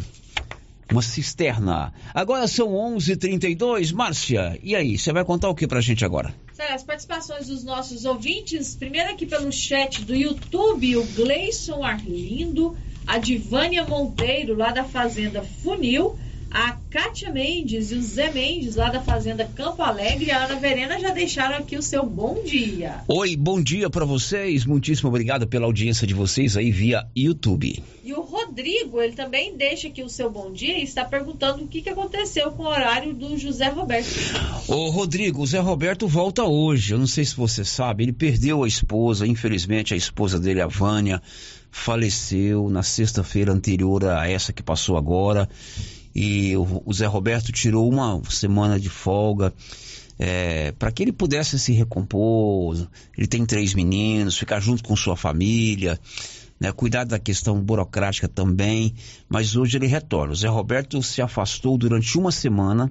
uma 0.90 1.02
cisterna. 1.02 1.92
Agora 2.14 2.46
são 2.46 2.68
11:32, 2.72 3.92
Márcia. 3.92 4.58
E 4.62 4.74
aí, 4.74 4.98
você 4.98 5.12
vai 5.12 5.24
contar 5.24 5.48
o 5.48 5.54
que 5.54 5.66
pra 5.66 5.80
gente 5.80 6.04
agora? 6.04 6.34
As 6.72 6.82
participações 6.82 7.48
dos 7.48 7.64
nossos 7.64 8.04
ouvintes, 8.04 8.74
primeiro 8.74 9.10
aqui 9.10 9.26
pelo 9.26 9.52
chat 9.52 10.02
do 10.02 10.14
YouTube, 10.14 10.96
o 10.96 11.04
Gleison 11.04 11.82
Arlindo, 11.82 12.76
a 13.06 13.18
Divânia 13.18 13.84
Monteiro, 13.84 14.56
lá 14.56 14.72
da 14.72 14.84
Fazenda 14.84 15.42
Funil, 15.42 16.18
a 16.50 16.72
Kátia 16.90 17.30
Mendes 17.30 17.90
e 17.90 17.94
o 17.96 18.02
Zé 18.02 18.30
Mendes, 18.30 18.76
lá 18.76 18.88
da 18.88 19.00
Fazenda 19.00 19.44
Campo 19.44 19.82
Alegre, 19.82 20.26
e 20.26 20.30
a 20.30 20.44
Ana 20.44 20.56
Verena 20.56 20.98
já 20.98 21.10
deixaram 21.10 21.56
aqui 21.56 21.76
o 21.76 21.82
seu 21.82 22.06
bom 22.06 22.42
dia. 22.44 23.02
Oi, 23.08 23.36
bom 23.36 23.60
dia 23.60 23.90
para 23.90 24.04
vocês. 24.04 24.64
Muitíssimo 24.64 25.08
obrigado 25.08 25.46
pela 25.46 25.66
audiência 25.66 26.06
de 26.06 26.14
vocês 26.14 26.56
aí 26.56 26.70
via 26.70 27.06
YouTube. 27.14 27.82
E 28.02 28.12
o 28.12 28.22
Rodrigo, 28.22 29.00
ele 29.00 29.14
também 29.14 29.56
deixa 29.56 29.88
aqui 29.88 30.02
o 30.02 30.08
seu 30.08 30.30
bom 30.30 30.52
dia 30.52 30.78
e 30.78 30.84
está 30.84 31.04
perguntando 31.04 31.64
o 31.64 31.68
que, 31.68 31.82
que 31.82 31.90
aconteceu 31.90 32.50
com 32.52 32.62
o 32.62 32.68
horário 32.68 33.12
do 33.12 33.36
José 33.36 33.68
Roberto. 33.68 34.08
Ô, 34.68 34.90
Rodrigo, 34.90 35.42
o 35.42 35.46
Zé 35.46 35.58
Roberto 35.58 36.06
volta 36.06 36.44
hoje. 36.44 36.94
Eu 36.94 36.98
não 36.98 37.06
sei 37.06 37.24
se 37.24 37.36
você 37.36 37.64
sabe, 37.64 38.04
ele 38.04 38.12
perdeu 38.12 38.62
a 38.62 38.68
esposa, 38.68 39.26
infelizmente 39.26 39.92
a 39.92 39.96
esposa 39.96 40.38
dele, 40.38 40.60
a 40.60 40.66
Vânia, 40.66 41.20
faleceu 41.70 42.70
na 42.70 42.82
sexta-feira 42.82 43.52
anterior 43.52 44.04
a 44.04 44.28
essa 44.28 44.52
que 44.52 44.62
passou 44.62 44.96
agora 44.96 45.48
e 46.18 46.56
o, 46.56 46.90
Zé 46.94 47.04
Roberto 47.04 47.52
tirou 47.52 47.86
uma 47.86 48.22
semana 48.30 48.80
de 48.80 48.88
folga 48.88 49.52
é, 50.18 50.72
para 50.72 50.90
que 50.90 51.02
ele 51.02 51.12
pudesse 51.12 51.58
se 51.58 51.74
recompor. 51.74 52.88
Ele 53.18 53.26
tem 53.26 53.44
três 53.44 53.74
meninos, 53.74 54.38
ficar 54.38 54.58
junto 54.58 54.82
com 54.82 54.96
sua 54.96 55.14
família, 55.14 56.00
né, 56.58 56.72
cuidar 56.72 57.04
da 57.04 57.18
questão 57.18 57.60
burocrática 57.60 58.26
também. 58.26 58.94
Mas 59.28 59.56
hoje 59.56 59.76
ele 59.76 59.86
retorna. 59.86 60.32
O 60.32 60.36
Zé 60.36 60.48
Roberto 60.48 61.02
se 61.02 61.20
afastou 61.20 61.76
durante 61.76 62.16
uma 62.16 62.32
semana. 62.32 62.90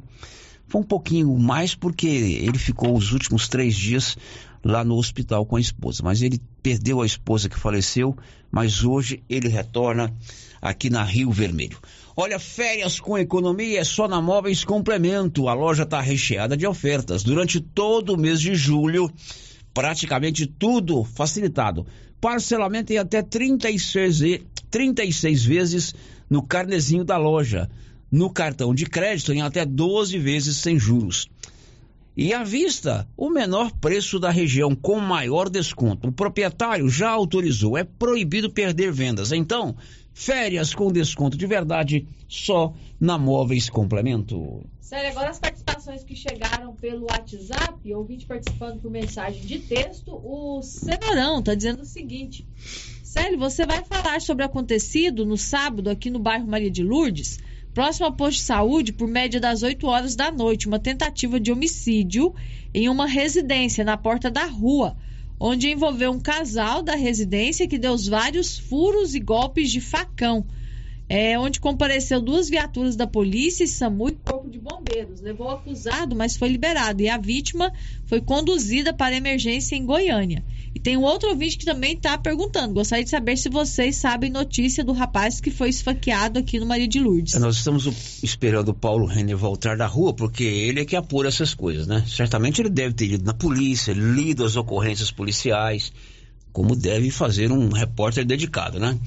Foi 0.67 0.81
um 0.81 0.85
pouquinho 0.85 1.35
mais 1.35 1.73
porque 1.73 2.05
ele 2.05 2.59
ficou 2.59 2.95
os 2.95 3.11
últimos 3.11 3.47
três 3.47 3.75
dias 3.75 4.15
lá 4.63 4.83
no 4.83 4.97
hospital 4.97 5.47
com 5.47 5.55
a 5.55 5.59
esposa. 5.59 6.03
Mas 6.03 6.21
ele 6.21 6.39
perdeu 6.61 7.01
a 7.01 7.07
esposa 7.07 7.49
que 7.49 7.57
faleceu, 7.57 8.15
mas 8.51 8.83
hoje 8.83 9.23
ele 9.27 9.47
retorna 9.47 10.13
aqui 10.61 10.91
na 10.91 11.03
Rio 11.03 11.31
Vermelho. 11.31 11.79
Olha, 12.17 12.39
férias 12.39 12.97
com 12.97 13.17
economia 13.17 13.81
é 13.81 13.83
só 13.83 14.07
na 14.07 14.21
Móveis 14.21 14.63
Complemento. 14.63 15.49
A 15.49 15.53
loja 15.53 15.83
está 15.83 15.99
recheada 15.99 16.55
de 16.55 16.65
ofertas. 16.65 17.23
Durante 17.23 17.59
todo 17.59 18.13
o 18.13 18.17
mês 18.17 18.39
de 18.39 18.55
julho, 18.55 19.11
praticamente 19.73 20.47
tudo 20.47 21.03
facilitado. 21.03 21.85
Parcelamento 22.21 22.93
em 22.93 22.97
até 22.97 23.21
36, 23.21 24.45
36 24.71 25.43
vezes 25.43 25.93
no 26.29 26.41
carnezinho 26.41 27.03
da 27.03 27.17
loja. 27.17 27.69
No 28.09 28.31
cartão 28.31 28.73
de 28.73 28.85
crédito 28.85 29.33
em 29.33 29.41
até 29.41 29.65
12 29.65 30.17
vezes 30.17 30.55
sem 30.55 30.79
juros. 30.79 31.27
E 32.15 32.33
à 32.33 32.45
vista, 32.45 33.05
o 33.17 33.29
menor 33.29 33.73
preço 33.73 34.21
da 34.21 34.29
região 34.29 34.73
com 34.73 35.01
maior 35.01 35.49
desconto. 35.49 36.07
O 36.07 36.13
proprietário 36.13 36.87
já 36.87 37.09
autorizou, 37.09 37.77
é 37.77 37.83
proibido 37.83 38.49
perder 38.49 38.89
vendas. 38.89 39.33
Então, 39.33 39.75
Férias 40.17 40.73
com 40.73 40.89
desconto 40.93 41.37
de 41.37 41.45
verdade 41.45 42.07
só 42.25 42.73
na 42.97 43.17
Móveis 43.17 43.69
Complemento. 43.69 44.65
Sério, 44.79 45.09
agora 45.11 45.29
as 45.29 45.39
participações 45.39 46.05
que 46.05 46.15
chegaram 46.15 46.73
pelo 46.73 47.07
WhatsApp, 47.11 47.93
ouvinte 47.93 48.25
participando 48.25 48.79
por 48.79 48.89
mensagem 48.89 49.41
de 49.41 49.59
texto, 49.59 50.15
o 50.15 50.61
Cenourão 50.63 51.39
está 51.39 51.53
dizendo 51.53 51.81
o 51.81 51.85
seguinte. 51.85 52.47
Célio, 53.03 53.37
você 53.37 53.65
vai 53.65 53.83
falar 53.83 54.21
sobre 54.21 54.43
o 54.43 54.45
acontecido 54.45 55.25
no 55.25 55.35
sábado 55.35 55.89
aqui 55.89 56.09
no 56.09 56.17
bairro 56.17 56.47
Maria 56.47 56.71
de 56.71 56.81
Lourdes, 56.81 57.37
próximo 57.73 58.05
ao 58.05 58.13
posto 58.13 58.37
de 58.37 58.45
saúde, 58.45 58.93
por 58.93 59.09
média 59.09 59.39
das 59.41 59.63
8 59.63 59.85
horas 59.85 60.15
da 60.15 60.31
noite, 60.31 60.65
uma 60.65 60.79
tentativa 60.79 61.41
de 61.41 61.51
homicídio 61.51 62.33
em 62.73 62.87
uma 62.87 63.05
residência 63.05 63.83
na 63.83 63.97
porta 63.97 64.31
da 64.31 64.45
rua 64.45 64.95
onde 65.39 65.69
envolveu 65.69 66.11
um 66.11 66.19
casal 66.19 66.81
da 66.81 66.95
residência 66.95 67.67
que 67.67 67.77
deu 67.77 67.97
vários 67.97 68.57
furos 68.57 69.15
e 69.15 69.19
golpes 69.19 69.71
de 69.71 69.81
facão. 69.81 70.45
É, 71.07 71.37
onde 71.37 71.59
compareceu 71.59 72.19
duas 72.19 72.49
viaturas 72.49 72.95
da 72.95 73.05
polícia 73.05 73.63
e 73.63 73.67
SAMU 73.67 74.09
e 74.09 74.17
corpo 74.25 74.49
de 74.49 74.57
bombeiros. 74.57 75.21
Levou 75.21 75.47
o 75.47 75.51
acusado, 75.51 76.15
mas 76.15 76.35
foi 76.35 76.49
liberado. 76.49 76.99
E 77.01 77.07
a 77.07 77.17
vítima 77.17 77.71
foi 78.05 78.19
conduzida 78.19 78.91
para 78.91 79.15
emergência 79.15 79.75
em 79.75 79.85
Goiânia. 79.85 80.43
E 80.75 80.79
tem 80.79 80.97
um 80.97 81.03
outro 81.03 81.29
ouvinte 81.29 81.57
que 81.57 81.63
também 81.63 81.93
está 81.93 82.17
perguntando. 82.17 82.73
Gostaria 82.73 83.05
de 83.05 83.09
saber 83.09 83.37
se 83.37 83.47
vocês 83.47 83.95
sabem 83.95 84.29
notícia 84.29 84.83
do 84.83 84.91
rapaz 84.91 85.39
que 85.39 85.49
foi 85.49 85.69
esfaqueado 85.69 86.37
aqui 86.37 86.59
no 86.59 86.65
Maria 86.65 86.85
de 86.85 86.99
Lourdes. 86.99 87.33
Nós 87.35 87.55
estamos 87.55 87.87
esperando 88.21 88.69
o 88.69 88.73
Paulo 88.73 89.05
Renner 89.05 89.37
voltar 89.37 89.77
da 89.77 89.87
rua, 89.87 90.13
porque 90.13 90.43
ele 90.43 90.81
é 90.81 90.85
que 90.85 90.97
apura 90.97 91.29
essas 91.29 91.53
coisas, 91.53 91.87
né? 91.87 92.03
Certamente 92.05 92.61
ele 92.61 92.69
deve 92.69 92.93
ter 92.93 93.09
ido 93.09 93.23
na 93.23 93.33
polícia, 93.33 93.93
lido 93.93 94.43
as 94.43 94.57
ocorrências 94.57 95.09
policiais, 95.09 95.93
como 96.51 96.75
deve 96.75 97.09
fazer 97.09 97.53
um 97.53 97.69
repórter 97.69 98.25
dedicado, 98.25 98.77
né? 98.77 98.99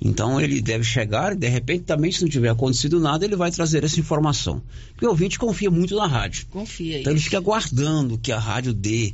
Então 0.00 0.40
ele 0.40 0.62
deve 0.62 0.82
chegar 0.82 1.34
e 1.34 1.36
de 1.36 1.48
repente 1.48 1.84
também, 1.84 2.10
se 2.10 2.22
não 2.22 2.28
tiver 2.30 2.48
acontecido 2.48 2.98
nada, 2.98 3.26
ele 3.26 3.36
vai 3.36 3.50
trazer 3.50 3.84
essa 3.84 4.00
informação. 4.00 4.62
Porque 4.92 5.04
o 5.04 5.10
ouvinte 5.10 5.38
confia 5.38 5.70
muito 5.70 5.94
na 5.94 6.06
rádio. 6.06 6.46
Confia. 6.50 7.00
Então 7.00 7.12
ele 7.12 7.20
fica 7.20 7.36
aguardando 7.36 8.16
que 8.16 8.32
a 8.32 8.38
rádio 8.38 8.72
dê 8.72 9.12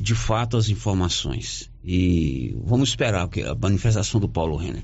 de 0.00 0.14
fato 0.14 0.56
as 0.56 0.68
informações. 0.68 1.70
E 1.84 2.56
vamos 2.64 2.90
esperar 2.90 3.28
a 3.28 3.54
manifestação 3.54 4.20
do 4.20 4.28
Paulo 4.28 4.56
Renner. 4.56 4.82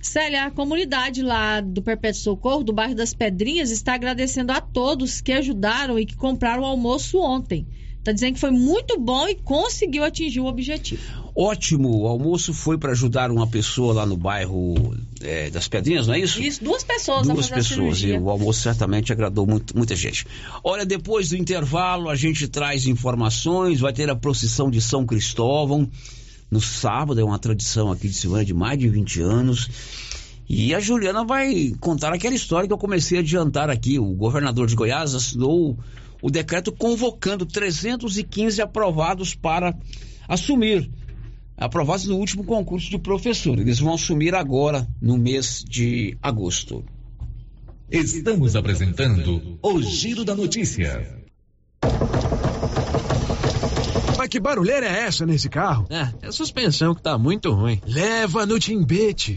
Célia, 0.00 0.44
a 0.44 0.50
comunidade 0.50 1.22
lá 1.22 1.60
do 1.60 1.82
Perpétuo 1.82 2.20
Socorro, 2.20 2.64
do 2.64 2.72
bairro 2.72 2.94
das 2.94 3.14
Pedrinhas, 3.14 3.70
está 3.70 3.94
agradecendo 3.94 4.52
a 4.52 4.60
todos 4.60 5.20
que 5.20 5.32
ajudaram 5.32 5.98
e 5.98 6.06
que 6.06 6.16
compraram 6.16 6.62
o 6.62 6.66
almoço 6.66 7.18
ontem. 7.18 7.66
Está 7.98 8.10
dizendo 8.10 8.34
que 8.34 8.40
foi 8.40 8.50
muito 8.50 8.98
bom 8.98 9.28
e 9.28 9.36
conseguiu 9.36 10.02
atingir 10.02 10.40
o 10.40 10.46
objetivo. 10.46 11.21
Ótimo, 11.34 12.02
o 12.02 12.06
almoço 12.06 12.52
foi 12.52 12.76
para 12.76 12.92
ajudar 12.92 13.30
uma 13.30 13.46
pessoa 13.46 13.94
lá 13.94 14.06
no 14.06 14.18
bairro 14.18 14.94
é, 15.22 15.48
das 15.48 15.66
Pedrinhas, 15.66 16.06
não 16.06 16.14
é 16.14 16.20
isso? 16.20 16.42
Isso, 16.42 16.62
duas 16.62 16.84
pessoas. 16.84 17.26
Duas 17.26 17.48
pessoas, 17.48 18.02
e 18.02 18.12
o 18.12 18.28
almoço 18.28 18.60
certamente 18.60 19.12
agradou 19.12 19.46
muito, 19.46 19.76
muita 19.76 19.96
gente. 19.96 20.26
Olha, 20.62 20.84
depois 20.84 21.30
do 21.30 21.36
intervalo 21.36 22.10
a 22.10 22.16
gente 22.16 22.46
traz 22.48 22.86
informações, 22.86 23.80
vai 23.80 23.94
ter 23.94 24.10
a 24.10 24.16
procissão 24.16 24.70
de 24.70 24.80
São 24.82 25.06
Cristóvão 25.06 25.88
no 26.50 26.60
sábado, 26.60 27.18
é 27.18 27.24
uma 27.24 27.38
tradição 27.38 27.90
aqui 27.90 28.08
de 28.08 28.14
Silvânia 28.14 28.44
de 28.44 28.52
mais 28.52 28.78
de 28.78 28.86
20 28.86 29.22
anos. 29.22 29.70
E 30.46 30.74
a 30.74 30.80
Juliana 30.80 31.24
vai 31.24 31.72
contar 31.80 32.12
aquela 32.12 32.34
história 32.34 32.66
que 32.66 32.74
eu 32.74 32.78
comecei 32.78 33.16
a 33.16 33.20
adiantar 33.22 33.70
aqui. 33.70 33.98
O 33.98 34.12
governador 34.12 34.66
de 34.66 34.74
Goiás 34.74 35.14
assinou 35.14 35.78
o 36.20 36.30
decreto 36.30 36.70
convocando 36.70 37.46
315 37.46 38.60
aprovados 38.60 39.34
para 39.34 39.74
assumir, 40.28 40.90
aprovados 41.62 42.06
no 42.06 42.16
último 42.16 42.44
concurso 42.44 42.90
de 42.90 42.98
professor. 42.98 43.58
Eles 43.58 43.78
vão 43.78 43.94
assumir 43.94 44.34
agora, 44.34 44.86
no 45.00 45.16
mês 45.16 45.64
de 45.66 46.16
agosto. 46.22 46.84
Estamos 47.90 48.56
apresentando 48.56 49.58
o 49.62 49.82
Giro 49.82 50.24
da 50.24 50.34
Notícia. 50.34 51.22
Mas 54.16 54.28
que 54.28 54.40
barulheira 54.40 54.86
é 54.86 55.00
essa 55.00 55.26
nesse 55.26 55.48
carro? 55.48 55.86
Ah, 55.90 56.12
é 56.22 56.28
a 56.28 56.32
suspensão 56.32 56.94
que 56.94 57.02
tá 57.02 57.18
muito 57.18 57.52
ruim. 57.52 57.80
Leva 57.86 58.46
no 58.46 58.58
Timbete. 58.58 59.36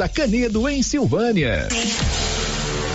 da 0.01 0.09
Canedo, 0.09 0.67
em 0.67 0.81
Silvânia. 0.81 1.67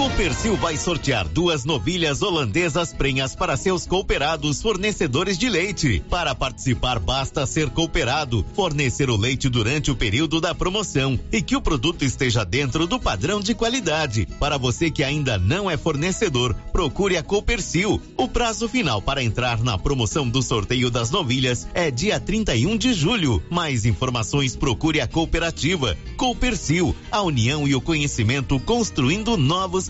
A 0.00 0.02
Copercil 0.02 0.56
vai 0.56 0.78
sortear 0.78 1.28
duas 1.28 1.66
novilhas 1.66 2.22
holandesas 2.22 2.90
prenhas 2.90 3.36
para 3.36 3.54
seus 3.54 3.86
cooperados 3.86 4.62
fornecedores 4.62 5.36
de 5.36 5.46
leite. 5.50 6.02
Para 6.08 6.34
participar, 6.34 6.98
basta 6.98 7.44
ser 7.44 7.68
cooperado, 7.68 8.42
fornecer 8.54 9.10
o 9.10 9.16
leite 9.16 9.46
durante 9.50 9.90
o 9.90 9.94
período 9.94 10.40
da 10.40 10.54
promoção 10.54 11.20
e 11.30 11.42
que 11.42 11.54
o 11.54 11.60
produto 11.60 12.02
esteja 12.02 12.44
dentro 12.44 12.86
do 12.86 12.98
padrão 12.98 13.40
de 13.40 13.54
qualidade. 13.54 14.26
Para 14.38 14.56
você 14.56 14.90
que 14.90 15.04
ainda 15.04 15.36
não 15.36 15.70
é 15.70 15.76
fornecedor, 15.76 16.54
procure 16.72 17.18
a 17.18 17.22
Copercil. 17.22 18.00
O 18.16 18.26
prazo 18.26 18.70
final 18.70 19.02
para 19.02 19.22
entrar 19.22 19.62
na 19.62 19.76
promoção 19.76 20.26
do 20.26 20.42
sorteio 20.42 20.90
das 20.90 21.10
novilhas 21.10 21.68
é 21.74 21.90
dia 21.90 22.18
31 22.18 22.78
de 22.78 22.94
julho. 22.94 23.42
Mais 23.50 23.84
informações, 23.84 24.56
procure 24.56 24.98
a 24.98 25.06
cooperativa. 25.06 25.94
Copercil, 26.16 26.96
a 27.12 27.20
união 27.20 27.68
e 27.68 27.74
o 27.74 27.82
conhecimento 27.82 28.58
construindo 28.60 29.36
novos 29.36 29.89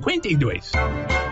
0952. 0.00 1.27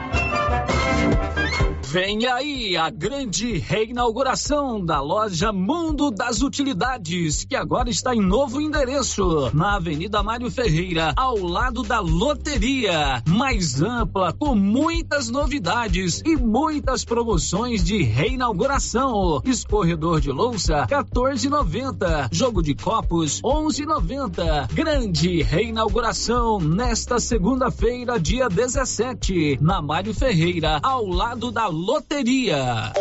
Vem 1.97 2.27
aí 2.27 2.77
a 2.77 2.91
grande 2.91 3.57
reinauguração 3.57 4.85
da 4.85 5.01
loja 5.01 5.51
Mundo 5.51 6.11
das 6.11 6.43
Utilidades, 6.43 7.47
que 7.47 7.57
agora 7.57 7.89
está 7.89 8.15
em 8.15 8.21
novo 8.21 8.61
endereço, 8.61 9.51
na 9.55 9.77
Avenida 9.77 10.23
Mário 10.23 10.51
Ferreira, 10.51 11.15
ao 11.17 11.39
lado 11.39 11.83
da 11.83 11.99
loteria. 12.01 13.23
Mais 13.27 13.81
ampla, 13.81 14.31
com 14.35 14.55
muitas 14.55 15.31
novidades 15.31 16.21
e 16.23 16.37
muitas 16.37 17.03
promoções 17.03 17.83
de 17.83 18.03
reinauguração. 18.03 19.41
Escorredor 19.47 20.21
de 20.21 20.31
louça, 20.31 20.87
14,90. 20.87 22.29
Jogo 22.31 22.63
de 22.63 22.75
copos, 22.75 23.41
11,90. 23.41 24.71
Grande 24.75 25.41
reinauguração 25.41 26.61
nesta 26.61 27.19
segunda-feira, 27.19 28.21
dia 28.21 28.51
17, 28.51 29.57
na 29.63 29.81
Mário 29.81 30.13
Ferreira, 30.13 30.79
ao 30.83 31.07
lado 31.07 31.51
da 31.51 31.69
loteria 31.69 31.86
loteria. 31.87 32.93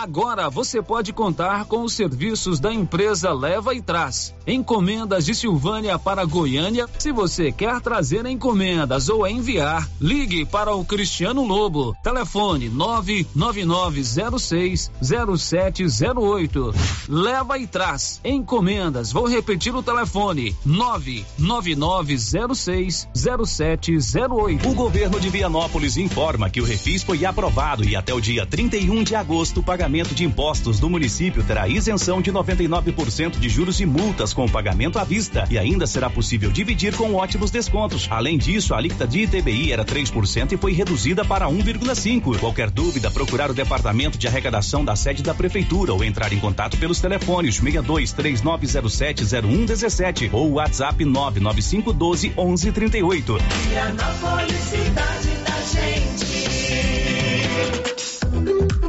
Agora 0.00 0.48
você 0.48 0.80
pode 0.80 1.12
contar 1.12 1.64
com 1.64 1.82
os 1.82 1.92
serviços 1.92 2.60
da 2.60 2.72
empresa 2.72 3.32
Leva 3.32 3.74
e 3.74 3.82
Traz. 3.82 4.32
Encomendas 4.46 5.24
de 5.24 5.34
Silvânia 5.34 5.98
para 5.98 6.24
Goiânia. 6.24 6.88
Se 7.00 7.10
você 7.10 7.50
quer 7.50 7.80
trazer 7.80 8.24
encomendas 8.24 9.08
ou 9.08 9.26
enviar, 9.26 9.90
ligue 10.00 10.44
para 10.44 10.72
o 10.72 10.84
Cristiano 10.84 11.44
Lobo. 11.44 11.96
Telefone 12.00 12.68
99906 12.68 14.92
0708. 15.02 16.72
Leva 17.08 17.58
e 17.58 17.66
Traz. 17.66 18.20
Encomendas. 18.24 19.10
Vou 19.10 19.26
repetir 19.26 19.74
o 19.74 19.82
telefone: 19.82 20.54
99906 20.64 23.08
0708. 23.12 24.68
O 24.68 24.74
governo 24.74 25.18
de 25.18 25.28
Vianópolis 25.28 25.96
informa 25.96 26.48
que 26.48 26.60
o 26.60 26.64
refis 26.64 27.02
foi 27.02 27.24
aprovado 27.24 27.84
e 27.84 27.96
até 27.96 28.14
o 28.14 28.20
dia 28.20 28.46
31 28.46 29.02
de 29.02 29.16
agosto 29.16 29.58
o 29.58 29.62
pagamento 29.88 30.14
de 30.14 30.22
impostos 30.22 30.78
do 30.78 30.90
município 30.90 31.42
terá 31.42 31.66
isenção 31.66 32.20
de 32.20 32.30
99% 32.30 33.38
de 33.38 33.48
juros 33.48 33.80
e 33.80 33.86
multas 33.86 34.34
com 34.34 34.46
pagamento 34.46 34.98
à 34.98 35.04
vista 35.04 35.46
e 35.50 35.56
ainda 35.56 35.86
será 35.86 36.10
possível 36.10 36.50
dividir 36.50 36.94
com 36.94 37.14
ótimos 37.14 37.50
descontos. 37.50 38.06
Além 38.10 38.36
disso, 38.36 38.74
a 38.74 38.76
alíquota 38.76 39.06
de 39.06 39.20
ITBI 39.20 39.72
era 39.72 39.86
3% 39.86 40.52
e 40.52 40.58
foi 40.58 40.74
reduzida 40.74 41.24
para 41.24 41.46
1,5. 41.46 42.38
Qualquer 42.38 42.70
dúvida, 42.70 43.10
procurar 43.10 43.50
o 43.50 43.54
departamento 43.54 44.18
de 44.18 44.28
arrecadação 44.28 44.84
da 44.84 44.94
sede 44.94 45.22
da 45.22 45.34
prefeitura 45.34 45.94
ou 45.94 46.04
entrar 46.04 46.34
em 46.34 46.38
contato 46.38 46.76
pelos 46.76 47.00
telefones 47.00 47.54
62 47.54 48.12
3907 48.12 49.24
0117 49.24 50.28
ou 50.34 50.52
WhatsApp 50.52 51.02
995 51.02 51.94
12 51.94 52.28
1138. 52.36 53.38
Vianópolis, 53.70 54.54
cidade 54.54 55.30
da 55.46 55.60
gente. 55.62 56.27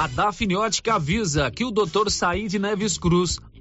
A 0.00 0.08
Dafniótica 0.08 0.94
avisa 0.94 1.50
que 1.50 1.64
o 1.64 1.70
Dr. 1.70 2.10
Said 2.10 2.52
Neves 2.54 2.98
Cruz, 2.98 3.38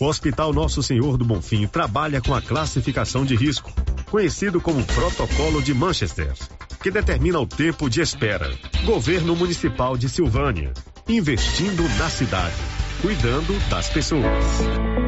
O 0.00 0.06
Hospital 0.06 0.52
Nosso 0.52 0.80
Senhor 0.80 1.16
do 1.16 1.24
Bonfim 1.24 1.66
trabalha 1.66 2.20
com 2.20 2.32
a 2.32 2.40
classificação 2.40 3.24
de 3.24 3.34
risco, 3.34 3.72
conhecido 4.08 4.60
como 4.60 4.84
Protocolo 4.84 5.60
de 5.60 5.74
Manchester, 5.74 6.32
que 6.80 6.90
determina 6.90 7.40
o 7.40 7.46
tempo 7.46 7.90
de 7.90 8.00
espera. 8.00 8.48
Governo 8.84 9.34
Municipal 9.34 9.96
de 9.96 10.08
Silvânia, 10.08 10.72
investindo 11.08 11.82
na 11.98 12.08
cidade, 12.08 12.54
cuidando 13.02 13.58
das 13.68 13.88
pessoas. 13.88 15.07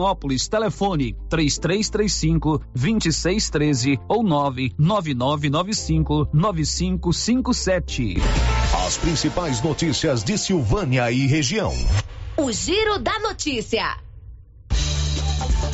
Vianópolis. 0.01 0.47
Telefone 0.47 1.15
3335 1.29 2.61
2613 2.73 3.99
ou 4.07 4.23
99995 4.23 6.27
9557. 6.33 8.15
As 8.85 8.97
principais 8.97 9.61
notícias 9.61 10.23
de 10.23 10.37
Silvânia 10.37 11.11
e 11.11 11.27
região. 11.27 11.73
O 12.35 12.51
Giro 12.51 12.97
da 12.97 13.19
Notícia. 13.19 13.97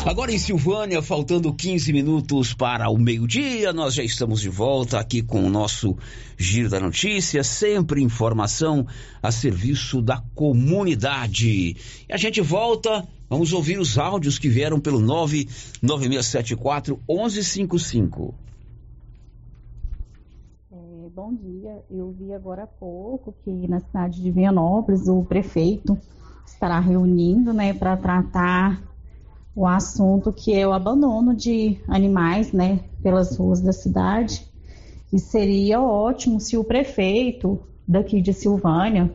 Agora 0.08 0.32
em 0.32 0.38
Silvânia, 0.38 1.01
faltando 1.01 1.53
15 1.53 1.91
minutos 1.91 2.53
para 2.53 2.89
o 2.89 2.97
meio-dia, 2.97 3.74
nós 3.74 3.93
já 3.93 4.01
estamos 4.01 4.39
de 4.39 4.47
volta 4.47 4.97
aqui 4.97 5.22
com 5.22 5.43
o 5.43 5.49
nosso 5.49 5.97
Giro 6.38 6.70
da 6.70 6.80
Notícia, 6.80 7.43
sempre 7.43 8.01
informação 8.01 8.88
a 9.22 9.34
serviço 9.34 10.01
da 10.01 10.24
comunidade. 10.34 11.76
E 12.08 12.14
a 12.14 12.16
gente 12.16 12.39
volta, 12.39 13.05
vamos 13.30 13.51
ouvir 13.51 13.80
os 13.80 13.97
áudios 13.97 14.39
que 14.39 14.47
vieram 14.47 14.80
pelo 14.80 15.01
99674 15.01 17.01
1155. 17.05 18.34
É, 20.72 20.76
bom 21.14 21.36
dia, 21.36 21.84
eu 21.91 22.16
vi 22.18 22.34
agora 22.34 22.64
há 22.64 22.68
pouco 22.68 23.36
que 23.43 23.51
na 23.68 23.82
cidade 23.82 24.24
de 24.24 24.32
Vianópolis 24.32 25.10
o 25.10 25.26
prefeito 25.26 25.97
estará 26.45 26.80
reunindo, 26.80 27.51
né, 27.51 27.74
para 27.74 27.97
tratar 27.97 28.87
o 29.58 29.66
assunto 29.66 30.32
que 30.32 30.53
é 30.53 30.68
o 30.68 30.72
abandono 30.72 31.34
de 31.34 31.80
animais, 31.88 32.51
né, 32.51 32.80
pelas 33.01 33.36
ruas 33.36 33.60
da 33.60 33.74
cidade. 33.74 34.45
E 35.12 35.18
seria 35.18 35.82
ótimo 35.82 36.39
se 36.39 36.55
o 36.55 36.64
prefeito 36.64 37.60
daqui 37.88 38.22
de 38.22 38.34
Silvânia 38.34 39.12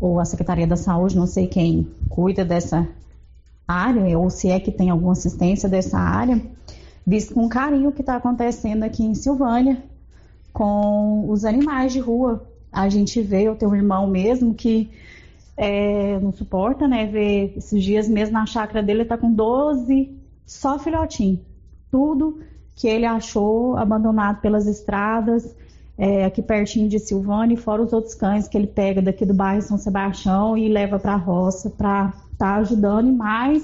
ou 0.00 0.18
a 0.18 0.24
Secretaria 0.24 0.66
da 0.66 0.76
Saúde, 0.76 1.14
não 1.14 1.26
sei 1.26 1.46
quem 1.46 1.86
cuida 2.08 2.42
dessa 2.42 2.88
área 3.68 4.18
ou 4.18 4.30
se 4.30 4.48
é 4.48 4.58
que 4.58 4.72
tem 4.72 4.88
alguma 4.88 5.12
assistência 5.12 5.68
dessa 5.68 5.98
área, 5.98 6.40
visto 7.06 7.34
com 7.34 7.46
carinho 7.46 7.90
o 7.90 7.92
que 7.92 8.00
está 8.00 8.16
acontecendo 8.16 8.82
aqui 8.82 9.04
em 9.04 9.14
Silvânia 9.14 9.82
com 10.54 11.28
os 11.28 11.44
animais 11.44 11.92
de 11.92 12.00
rua. 12.00 12.48
A 12.72 12.88
gente 12.88 13.20
vê, 13.20 13.42
eu 13.42 13.56
tenho 13.56 13.72
um 13.72 13.76
irmão 13.76 14.06
mesmo 14.06 14.54
que 14.54 14.90
é, 15.56 16.18
não 16.20 16.32
suporta, 16.32 16.88
né? 16.88 17.06
Ver 17.06 17.54
esses 17.56 17.82
dias 17.82 18.08
mesmo 18.08 18.34
na 18.34 18.46
chácara 18.46 18.82
dele, 18.82 19.00
ele 19.00 19.08
tá 19.08 19.18
com 19.18 19.32
12 19.32 20.10
só 20.46 20.78
filhotinho. 20.78 21.40
Tudo 21.90 22.40
que 22.74 22.88
ele 22.88 23.04
achou 23.04 23.76
abandonado 23.76 24.40
pelas 24.40 24.66
estradas, 24.66 25.54
é, 25.98 26.24
aqui 26.24 26.40
pertinho 26.40 26.88
de 26.88 26.98
Silvânia, 26.98 27.54
e 27.54 27.58
fora 27.58 27.82
os 27.82 27.92
outros 27.92 28.14
cães 28.14 28.48
que 28.48 28.56
ele 28.56 28.66
pega 28.66 29.02
daqui 29.02 29.26
do 29.26 29.34
bairro 29.34 29.60
São 29.60 29.76
Sebastião 29.76 30.56
e 30.56 30.68
leva 30.68 30.98
para 30.98 31.12
a 31.12 31.16
roça 31.16 31.68
para 31.68 32.14
estar 32.32 32.54
tá 32.54 32.56
ajudando 32.56 33.08
e 33.08 33.12
mais 33.12 33.62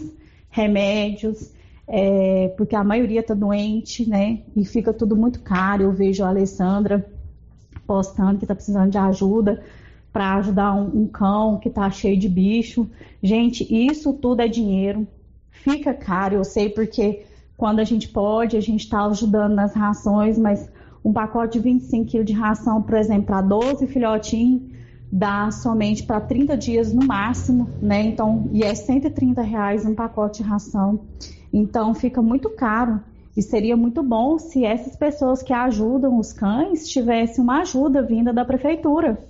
remédios, 0.51 1.51
é, 1.89 2.53
porque 2.57 2.77
a 2.77 2.85
maioria 2.85 3.21
está 3.21 3.33
doente, 3.33 4.09
né? 4.09 4.41
E 4.55 4.65
fica 4.65 4.93
tudo 4.93 5.17
muito 5.17 5.41
caro. 5.41 5.85
Eu 5.85 5.93
vejo 5.93 6.25
a 6.25 6.29
Alessandra 6.29 7.07
postando 7.87 8.39
que 8.39 8.45
está 8.45 8.55
precisando 8.55 8.91
de 8.91 8.99
ajuda 8.99 9.63
para 10.17 10.37
ajudar 10.37 10.73
um, 10.73 11.03
um, 11.03 11.07
cão 11.07 11.59
que 11.59 11.69
está 11.69 11.91
cheio 11.91 12.19
de 12.19 12.27
bicho. 12.27 12.89
Gente, 13.23 13.67
isso 13.71 14.15
tudo 14.15 14.41
é 14.41 14.49
dinheiro. 14.49 15.07
Fica 15.51 15.93
caro, 15.93 16.37
eu 16.37 16.43
sei, 16.43 16.71
porque 16.71 17.25
quando 17.55 17.81
a 17.81 17.85
gente 17.85 18.09
pode, 18.09 18.57
a 18.57 18.61
gente 18.63 18.81
está 18.81 19.05
ajudando 19.05 19.53
nas 19.53 19.75
rações, 19.75 20.39
mas 20.39 20.71
um 21.05 21.13
pacote 21.13 21.59
de 21.59 21.65
25 21.65 22.07
quilos 22.07 22.27
de 22.27 22.33
ração, 22.33 22.81
por 22.81 22.97
exemplo, 22.97 23.27
para 23.27 23.43
12 23.43 23.87
filhotinhos, 23.89 24.63
dá 25.13 25.51
somente 25.51 26.03
para 26.05 26.19
30 26.19 26.57
dias 26.57 26.95
no 26.95 27.07
máximo, 27.07 27.69
né? 27.83 28.03
Então, 28.03 28.49
e 28.55 28.65
é 28.65 28.75
130 28.75 29.43
reais 29.43 29.85
um 29.85 29.95
pacote 29.95 30.43
de 30.43 30.49
ração. 30.49 31.01
Então, 31.53 31.93
fica 31.93 32.23
muito 32.23 32.49
caro. 32.49 33.01
E 33.37 33.43
seria 33.43 33.77
muito 33.77 34.03
bom 34.03 34.39
se 34.39 34.65
essas 34.65 34.97
pessoas 34.97 35.43
que 35.43 35.53
ajudam 35.53 36.19
os 36.19 36.33
cães 36.33 36.89
tivessem 36.89 37.45
uma 37.45 37.61
ajuda 37.61 38.01
vinda 38.01 38.33
da 38.33 38.47
prefeitura 38.47 39.23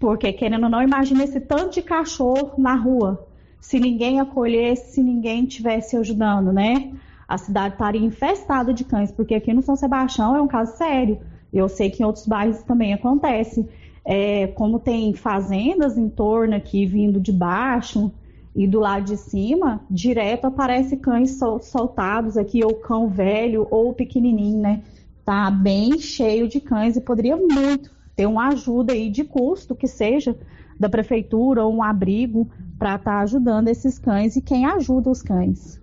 porque, 0.00 0.32
querendo 0.32 0.64
ou 0.64 0.70
não, 0.70 0.82
imagina 0.82 1.22
esse 1.22 1.38
tanto 1.38 1.74
de 1.74 1.82
cachorro 1.82 2.54
na 2.56 2.74
rua. 2.74 3.28
Se 3.60 3.78
ninguém 3.78 4.18
acolhesse, 4.18 4.94
se 4.94 5.02
ninguém 5.02 5.44
tivesse 5.44 5.94
ajudando, 5.94 6.50
né? 6.50 6.94
A 7.28 7.36
cidade 7.36 7.74
estaria 7.74 8.00
infestada 8.00 8.72
de 8.72 8.82
cães, 8.82 9.12
porque 9.12 9.34
aqui 9.34 9.52
no 9.52 9.60
São 9.60 9.76
Sebastião 9.76 10.34
é 10.34 10.40
um 10.40 10.48
caso 10.48 10.74
sério. 10.78 11.20
Eu 11.52 11.68
sei 11.68 11.90
que 11.90 12.02
em 12.02 12.06
outros 12.06 12.26
bairros 12.26 12.62
também 12.62 12.94
acontece. 12.94 13.68
É, 14.02 14.46
como 14.46 14.80
tem 14.80 15.12
fazendas 15.12 15.98
em 15.98 16.08
torno 16.08 16.56
aqui, 16.56 16.86
vindo 16.86 17.20
de 17.20 17.30
baixo 17.30 18.10
e 18.56 18.66
do 18.66 18.80
lado 18.80 19.04
de 19.04 19.18
cima, 19.18 19.82
direto 19.90 20.46
aparece 20.46 20.96
cães 20.96 21.32
sol, 21.38 21.60
soltados 21.60 22.38
aqui, 22.38 22.64
ou 22.64 22.74
cão 22.74 23.06
velho, 23.06 23.68
ou 23.70 23.92
pequenininho, 23.92 24.62
né? 24.62 24.82
Tá 25.26 25.50
bem 25.50 25.98
cheio 25.98 26.48
de 26.48 26.58
cães 26.58 26.96
e 26.96 27.02
poderia 27.02 27.36
muito 27.36 27.99
ter 28.20 28.26
uma 28.26 28.48
ajuda 28.48 28.92
aí 28.92 29.08
de 29.08 29.24
custo 29.24 29.74
que 29.74 29.86
seja 29.86 30.36
da 30.78 30.90
prefeitura 30.90 31.64
ou 31.64 31.74
um 31.74 31.82
abrigo 31.82 32.50
para 32.78 32.96
estar 32.96 33.12
tá 33.12 33.20
ajudando 33.22 33.68
esses 33.68 33.98
cães 33.98 34.36
e 34.36 34.42
quem 34.42 34.66
ajuda 34.66 35.08
os 35.08 35.22
cães. 35.22 35.80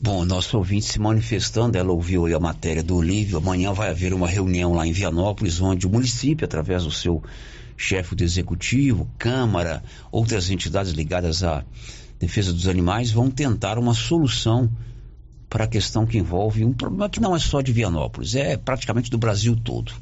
Bom, 0.00 0.24
nosso 0.24 0.56
ouvinte 0.56 0.84
se 0.84 1.00
manifestando, 1.00 1.76
ela 1.76 1.90
ouviu 1.90 2.24
a 2.36 2.38
matéria 2.38 2.84
do 2.84 2.94
Olívio. 2.94 3.36
Amanhã 3.36 3.72
vai 3.72 3.90
haver 3.90 4.14
uma 4.14 4.28
reunião 4.28 4.74
lá 4.74 4.86
em 4.86 4.92
Vianópolis, 4.92 5.60
onde 5.60 5.88
o 5.88 5.90
município, 5.90 6.44
através 6.44 6.84
do 6.84 6.92
seu 6.92 7.20
chefe 7.76 8.14
do 8.14 8.22
executivo, 8.22 9.08
Câmara, 9.18 9.82
outras 10.12 10.50
entidades 10.50 10.92
ligadas 10.92 11.42
à 11.42 11.64
defesa 12.20 12.52
dos 12.52 12.68
animais, 12.68 13.10
vão 13.10 13.28
tentar 13.28 13.76
uma 13.76 13.92
solução 13.92 14.70
para 15.52 15.64
a 15.64 15.68
questão 15.68 16.06
que 16.06 16.16
envolve 16.16 16.64
um 16.64 16.72
problema 16.72 17.10
que 17.10 17.20
não 17.20 17.36
é 17.36 17.38
só 17.38 17.60
de 17.60 17.74
Vianópolis, 17.74 18.34
é 18.34 18.56
praticamente 18.56 19.10
do 19.10 19.18
Brasil 19.18 19.54
todo. 19.54 19.92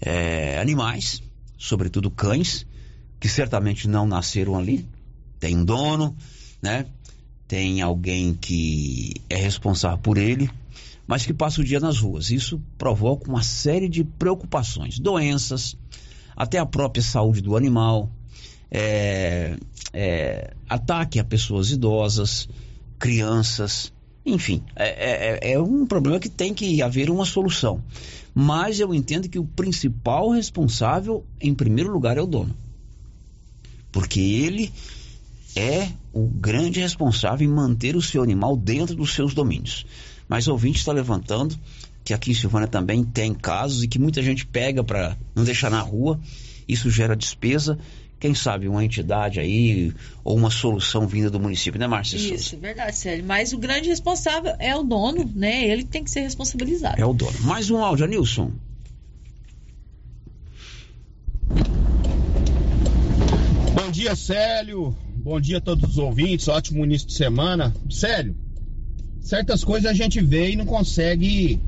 É, 0.00 0.58
animais, 0.58 1.22
sobretudo 1.56 2.10
cães, 2.10 2.66
que 3.20 3.28
certamente 3.28 3.86
não 3.86 4.08
nasceram 4.08 4.58
ali, 4.58 4.84
tem 5.38 5.56
um 5.56 5.64
dono, 5.64 6.16
né? 6.60 6.84
Tem 7.46 7.80
alguém 7.80 8.34
que 8.34 9.14
é 9.30 9.36
responsável 9.36 9.98
por 9.98 10.18
ele, 10.18 10.50
mas 11.06 11.24
que 11.24 11.32
passa 11.32 11.60
o 11.60 11.64
dia 11.64 11.78
nas 11.78 12.00
ruas. 12.00 12.32
Isso 12.32 12.60
provoca 12.76 13.30
uma 13.30 13.44
série 13.44 13.88
de 13.88 14.02
preocupações, 14.02 14.98
doenças, 14.98 15.76
até 16.36 16.58
a 16.58 16.66
própria 16.66 17.04
saúde 17.04 17.40
do 17.40 17.56
animal, 17.56 18.10
é, 18.68 19.56
é, 19.92 20.54
ataque 20.68 21.20
a 21.20 21.24
pessoas 21.24 21.70
idosas, 21.70 22.48
crianças. 22.98 23.94
Enfim, 24.26 24.60
é, 24.74 24.88
é, 24.88 25.38
é, 25.40 25.52
é 25.52 25.60
um 25.60 25.86
problema 25.86 26.18
que 26.18 26.28
tem 26.28 26.52
que 26.52 26.82
haver 26.82 27.08
uma 27.08 27.24
solução. 27.24 27.80
Mas 28.34 28.80
eu 28.80 28.92
entendo 28.92 29.28
que 29.28 29.38
o 29.38 29.44
principal 29.44 30.30
responsável, 30.30 31.24
em 31.40 31.54
primeiro 31.54 31.92
lugar, 31.92 32.18
é 32.18 32.20
o 32.20 32.26
dono. 32.26 32.54
Porque 33.92 34.20
ele 34.20 34.72
é 35.54 35.88
o 36.12 36.26
grande 36.26 36.80
responsável 36.80 37.48
em 37.48 37.50
manter 37.50 37.94
o 37.94 38.02
seu 38.02 38.22
animal 38.22 38.56
dentro 38.56 38.96
dos 38.96 39.14
seus 39.14 39.32
domínios. 39.32 39.86
Mas 40.28 40.48
o 40.48 40.52
ouvinte 40.52 40.78
está 40.78 40.92
levantando 40.92 41.56
que 42.04 42.12
aqui 42.12 42.32
em 42.32 42.34
Silvânia 42.34 42.68
também 42.68 43.04
tem 43.04 43.32
casos 43.32 43.84
e 43.84 43.88
que 43.88 43.98
muita 43.98 44.20
gente 44.22 44.44
pega 44.44 44.82
para 44.82 45.16
não 45.34 45.44
deixar 45.44 45.70
na 45.70 45.80
rua. 45.80 46.20
Isso 46.68 46.90
gera 46.90 47.16
despesa 47.16 47.78
quem 48.18 48.34
sabe 48.34 48.66
uma 48.66 48.82
entidade 48.82 49.38
aí 49.38 49.92
ou 50.24 50.36
uma 50.36 50.50
solução 50.50 51.06
vinda 51.06 51.30
do 51.30 51.38
município, 51.38 51.78
né, 51.78 51.86
Márcia? 51.86 52.16
Isso, 52.16 52.50
Souza? 52.50 52.56
verdade, 52.56 52.96
Célio. 52.96 53.24
Mas 53.26 53.52
o 53.52 53.58
grande 53.58 53.88
responsável 53.88 54.54
é 54.58 54.74
o 54.74 54.82
dono, 54.82 55.30
né? 55.34 55.66
Ele 55.66 55.84
tem 55.84 56.02
que 56.02 56.10
ser 56.10 56.20
responsabilizado. 56.20 57.00
É 57.00 57.04
o 57.04 57.12
dono. 57.12 57.38
Mais 57.42 57.70
um 57.70 57.76
áudio, 57.76 58.06
Nilson. 58.06 58.52
Bom 63.74 63.90
dia, 63.90 64.16
Célio. 64.16 64.96
Bom 65.16 65.38
dia 65.38 65.58
a 65.58 65.60
todos 65.60 65.90
os 65.90 65.98
ouvintes. 65.98 66.48
Ótimo 66.48 66.84
início 66.84 67.08
de 67.08 67.14
semana. 67.14 67.74
Célio, 67.90 68.34
certas 69.20 69.62
coisas 69.62 69.90
a 69.90 69.94
gente 69.94 70.22
vê 70.22 70.52
e 70.52 70.56
não 70.56 70.64
consegue 70.64 71.60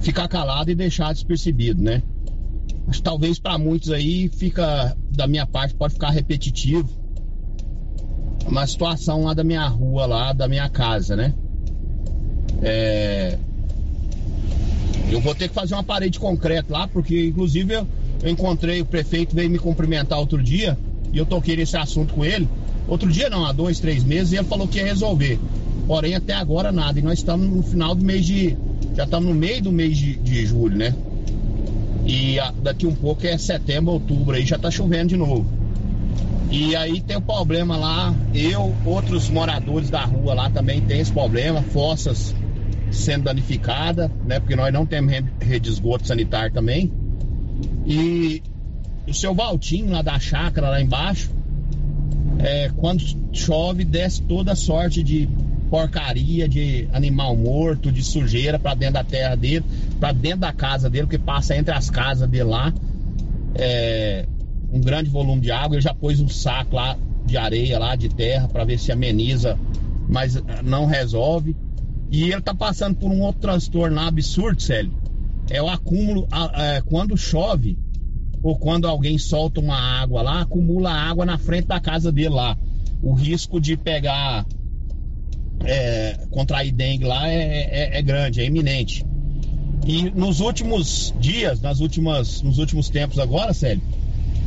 ficar 0.00 0.28
calado 0.28 0.70
e 0.70 0.74
deixar 0.76 1.12
despercebido, 1.12 1.82
né? 1.82 2.02
Mas 2.86 3.00
talvez 3.00 3.38
para 3.38 3.58
muitos 3.58 3.90
aí 3.90 4.28
fica, 4.28 4.96
da 5.10 5.26
minha 5.26 5.46
parte, 5.46 5.74
pode 5.74 5.94
ficar 5.94 6.10
repetitivo. 6.10 6.88
uma 8.46 8.66
situação 8.66 9.24
lá 9.24 9.34
da 9.34 9.42
minha 9.42 9.66
rua, 9.66 10.06
lá 10.06 10.32
da 10.32 10.46
minha 10.46 10.68
casa, 10.68 11.16
né? 11.16 11.34
É, 12.62 13.38
eu 15.10 15.20
vou 15.20 15.34
ter 15.34 15.48
que 15.48 15.54
fazer 15.54 15.74
uma 15.74 15.82
parede 15.82 16.12
de 16.12 16.20
concreto 16.20 16.72
lá, 16.72 16.86
porque 16.88 17.26
inclusive 17.26 17.74
eu, 17.74 17.86
eu 18.22 18.30
encontrei 18.30 18.80
o 18.80 18.84
prefeito, 18.84 19.34
veio 19.34 19.50
me 19.50 19.58
cumprimentar 19.58 20.18
outro 20.18 20.42
dia, 20.42 20.78
e 21.12 21.18
eu 21.18 21.26
toquei 21.26 21.56
nesse 21.56 21.76
assunto 21.76 22.14
com 22.14 22.24
ele. 22.24 22.48
Outro 22.86 23.10
dia 23.10 23.30
não, 23.30 23.44
há 23.44 23.52
dois, 23.52 23.80
três 23.80 24.04
meses, 24.04 24.32
e 24.32 24.36
ele 24.36 24.44
falou 24.44 24.68
que 24.68 24.78
ia 24.78 24.84
resolver. 24.84 25.38
Porém, 25.86 26.14
até 26.14 26.34
agora 26.34 26.72
nada. 26.72 26.98
E 26.98 27.02
nós 27.02 27.18
estamos 27.18 27.48
no 27.48 27.62
final 27.62 27.94
do 27.94 28.04
mês 28.04 28.26
de. 28.26 28.56
Já 28.94 29.04
estamos 29.04 29.28
no 29.28 29.34
meio 29.34 29.62
do 29.62 29.72
mês 29.72 29.96
de, 29.96 30.16
de 30.16 30.46
julho, 30.46 30.76
né? 30.76 30.94
E 32.04 32.38
a, 32.38 32.50
daqui 32.50 32.86
um 32.86 32.94
pouco 32.94 33.26
é 33.26 33.36
setembro, 33.38 33.92
outubro, 33.92 34.36
aí 34.36 34.44
já 34.44 34.58
tá 34.58 34.70
chovendo 34.70 35.08
de 35.08 35.16
novo. 35.16 35.46
E 36.50 36.76
aí 36.76 37.00
tem 37.00 37.16
o 37.16 37.20
problema 37.20 37.76
lá, 37.76 38.14
eu, 38.32 38.74
outros 38.84 39.28
moradores 39.28 39.90
da 39.90 40.04
rua 40.04 40.34
lá 40.34 40.50
também 40.50 40.80
tem 40.80 41.00
esse 41.00 41.12
problema, 41.12 41.62
fossas 41.62 42.34
sendo 42.90 43.24
danificadas, 43.24 44.10
né? 44.24 44.38
Porque 44.38 44.54
nós 44.54 44.72
não 44.72 44.86
temos 44.86 45.12
rede 45.40 45.60
de 45.60 45.70
esgoto 45.70 46.06
sanitário 46.06 46.52
também. 46.52 46.92
E 47.86 48.42
o 49.06 49.12
seu 49.12 49.34
Valtinho 49.34 49.90
lá 49.90 50.02
da 50.02 50.18
chácara 50.18 50.70
lá 50.70 50.80
embaixo, 50.80 51.30
é, 52.38 52.70
quando 52.76 53.02
chove, 53.32 53.84
desce 53.84 54.22
toda 54.22 54.54
sorte 54.54 55.02
de 55.02 55.28
porcaria, 55.70 56.48
de 56.48 56.88
animal 56.92 57.36
morto, 57.36 57.90
de 57.90 58.02
sujeira 58.02 58.58
para 58.58 58.74
dentro 58.74 58.94
da 58.94 59.04
terra 59.04 59.34
dele, 59.34 59.64
para 60.04 60.12
dentro 60.12 60.40
da 60.40 60.52
casa 60.52 60.90
dele, 60.90 61.06
que 61.06 61.18
passa 61.18 61.56
entre 61.56 61.72
as 61.72 61.88
casas 61.88 62.28
dele 62.28 62.44
lá. 62.44 62.74
É, 63.54 64.26
um 64.70 64.78
grande 64.78 65.08
volume 65.08 65.40
de 65.40 65.50
água. 65.50 65.76
Ele 65.76 65.80
já 65.80 65.94
pôs 65.94 66.20
um 66.20 66.28
saco 66.28 66.76
lá 66.76 66.94
de 67.24 67.38
areia, 67.38 67.78
lá 67.78 67.96
de 67.96 68.10
terra, 68.10 68.46
para 68.46 68.64
ver 68.64 68.78
se 68.78 68.92
ameniza, 68.92 69.58
mas 70.06 70.34
não 70.62 70.84
resolve. 70.84 71.56
E 72.10 72.24
ele 72.24 72.42
tá 72.42 72.54
passando 72.54 72.96
por 72.96 73.10
um 73.10 73.22
outro 73.22 73.40
transtorno 73.40 73.98
absurdo, 73.98 74.60
Célio. 74.60 74.92
É 75.48 75.62
o 75.62 75.70
acúmulo, 75.70 76.28
é, 76.52 76.82
quando 76.82 77.16
chove, 77.16 77.78
ou 78.42 78.58
quando 78.58 78.86
alguém 78.86 79.16
solta 79.16 79.58
uma 79.58 80.02
água 80.02 80.20
lá, 80.20 80.42
acumula 80.42 80.92
água 80.92 81.24
na 81.24 81.38
frente 81.38 81.68
da 81.68 81.80
casa 81.80 82.12
dele 82.12 82.28
lá. 82.28 82.58
O 83.02 83.14
risco 83.14 83.58
de 83.58 83.74
pegar, 83.74 84.44
é, 85.64 86.26
contrair 86.30 86.72
dengue 86.72 87.06
lá 87.06 87.26
é, 87.26 87.94
é, 87.94 87.98
é 87.98 88.02
grande, 88.02 88.42
é 88.42 88.44
iminente. 88.44 89.02
E 89.86 90.10
nos 90.10 90.40
últimos 90.40 91.14
dias, 91.20 91.60
nas 91.60 91.80
últimas, 91.80 92.40
nos 92.42 92.58
últimos 92.58 92.88
tempos 92.88 93.18
agora, 93.18 93.52
Célio, 93.52 93.82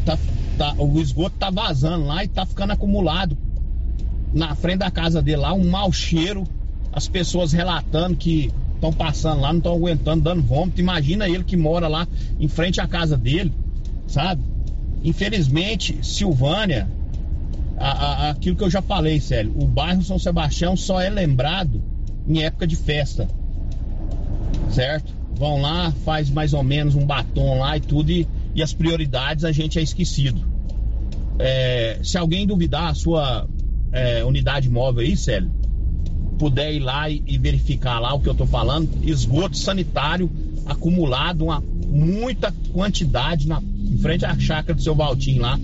tá, 0.04 0.18
tá, 0.58 0.74
o 0.80 1.00
esgoto 1.00 1.36
tá 1.38 1.52
vazando 1.52 2.06
lá 2.06 2.24
e 2.24 2.28
tá 2.28 2.46
ficando 2.46 2.74
acumulado 2.74 3.38
na 4.34 4.56
frente 4.56 4.80
da 4.80 4.92
casa 4.92 5.22
dele 5.22 5.38
lá, 5.38 5.54
um 5.54 5.70
mau 5.70 5.92
cheiro, 5.92 6.44
as 6.92 7.08
pessoas 7.08 7.52
relatando 7.52 8.16
que 8.16 8.52
estão 8.74 8.92
passando 8.92 9.42
lá, 9.42 9.52
não 9.52 9.60
estão 9.60 9.74
aguentando, 9.74 10.24
dando 10.24 10.42
vômito. 10.42 10.82
Imagina 10.82 11.30
ele 11.30 11.44
que 11.44 11.56
mora 11.56 11.88
lá 11.88 12.08
em 12.40 12.48
frente 12.48 12.82
à 12.82 12.88
casa 12.88 13.18
dele, 13.18 13.54
sabe? 14.08 14.42
Infelizmente, 15.04 15.98
Silvânia, 16.02 16.88
a, 17.78 17.90
a, 17.90 18.30
aquilo 18.32 18.56
que 18.56 18.64
eu 18.64 18.70
já 18.70 18.82
falei, 18.82 19.20
sério, 19.20 19.54
o 19.56 19.66
bairro 19.66 20.02
São 20.04 20.18
Sebastião 20.18 20.76
só 20.76 21.00
é 21.00 21.10
lembrado 21.10 21.82
em 22.28 22.44
época 22.44 22.66
de 22.66 22.76
festa, 22.76 23.28
certo? 24.70 25.17
Vão 25.38 25.62
lá, 25.62 25.92
faz 26.04 26.30
mais 26.30 26.54
ou 26.54 26.64
menos 26.64 26.96
um 26.96 27.06
batom 27.06 27.60
lá 27.60 27.78
e 27.78 27.82
tudo, 27.82 28.12
e 28.12 28.28
e 28.58 28.64
as 28.64 28.74
prioridades 28.74 29.46
a 29.46 29.52
gente 29.52 29.78
é 29.78 29.84
esquecido. 29.84 30.42
É, 31.38 32.00
se 32.04 32.18
alguém 32.18 32.48
duvidar 32.48 32.90
a 32.90 32.96
sua 32.96 33.48
é, 33.92 34.26
unidade 34.26 34.68
móvel 34.68 35.06
aí, 35.06 35.16
Célio, 35.16 35.52
puder 36.40 36.74
ir 36.74 36.80
lá 36.80 37.08
e, 37.08 37.22
e, 37.28 37.38
verificar 37.38 38.00
lá 38.00 38.16
o 38.16 38.20
que 38.20 38.28
eu 38.28 38.34
tô 38.34 38.48
falando, 38.48 38.90
esgoto 39.04 39.56
sanitário 39.56 40.28
acumulado, 40.66 41.46
uma 41.46 41.64
muita 41.86 42.52
quantidade 42.74 43.48
na, 43.48 43.62
em 43.62 43.98
frente 44.00 44.26
à 44.26 44.38
chácara 44.40 44.74
do 44.74 44.82
seu 44.82 44.96
Valtinho 44.96 45.44
lá, 45.44 45.60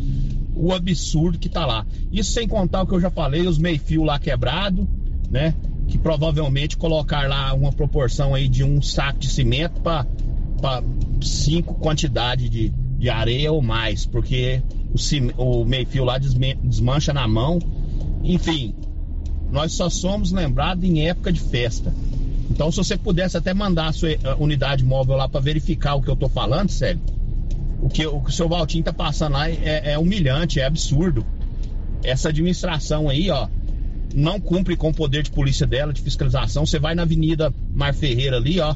o 0.56 0.72
absurdo 0.72 1.40
que 1.40 1.50
tá 1.50 1.66
lá. 1.66 1.88
Isso 2.12 2.32
sem 2.32 2.48
contar 2.48 2.84
o 2.84 2.88
que 2.88 2.94
eu 2.94 3.02
já 3.02 3.10
falei, 3.10 3.48
os 3.48 3.58
meio-fio 3.58 4.04
lá 4.04 4.20
quebrado, 4.20 4.88
né? 5.32 5.56
Que 5.94 5.98
provavelmente 6.00 6.76
colocar 6.76 7.30
lá 7.30 7.54
uma 7.54 7.72
proporção 7.72 8.34
aí 8.34 8.48
de 8.48 8.64
um 8.64 8.82
saco 8.82 9.20
de 9.20 9.30
cimento 9.30 9.80
para 9.80 10.84
cinco 11.22 11.76
quantidades 11.76 12.50
de, 12.50 12.70
de 12.98 13.12
areia 13.12 13.52
ou 13.52 13.62
mais, 13.62 14.04
porque 14.04 14.64
o, 15.38 15.62
o 15.62 15.64
meio-fio 15.64 16.04
lá 16.04 16.18
desmancha 16.18 17.14
na 17.14 17.28
mão. 17.28 17.60
Enfim, 18.24 18.74
nós 19.52 19.74
só 19.74 19.88
somos 19.88 20.32
lembrados 20.32 20.84
em 20.84 21.08
época 21.08 21.32
de 21.32 21.40
festa. 21.40 21.94
Então, 22.50 22.72
se 22.72 22.78
você 22.78 22.98
pudesse 22.98 23.38
até 23.38 23.54
mandar 23.54 23.90
a 23.90 23.94
sua 23.94 24.14
eh, 24.14 24.20
unidade 24.40 24.84
móvel 24.84 25.16
lá 25.16 25.30
para 25.30 25.42
verificar 25.42 25.94
o 25.94 26.02
que 26.02 26.10
eu 26.10 26.16
tô 26.16 26.28
falando, 26.28 26.72
sério, 26.72 27.00
o 27.84 27.88
que 27.88 28.04
o, 28.08 28.20
que 28.20 28.32
o 28.32 28.34
seu 28.34 28.50
Valtinho 28.50 28.84
tá 28.84 28.92
passando 28.92 29.34
lá 29.34 29.48
é, 29.48 29.92
é 29.92 30.00
humilhante, 30.00 30.60
é 30.60 30.66
absurdo. 30.66 31.24
Essa 32.04 32.30
administração 32.30 33.10
aí, 33.10 33.30
ó, 33.30 33.48
não 34.14 34.40
cumpre 34.40 34.76
com 34.76 34.90
o 34.90 34.94
poder 34.94 35.24
de 35.24 35.32
polícia 35.32 35.66
dela, 35.66 35.94
de 35.94 36.02
fiscalização. 36.02 36.66
Você 36.66 36.80
vai 36.80 36.96
na 36.96 37.04
Avenida 37.04 37.54
Mar 37.74 37.94
Ferreira 37.94 38.38
ali, 38.38 38.60
ó, 38.60 38.76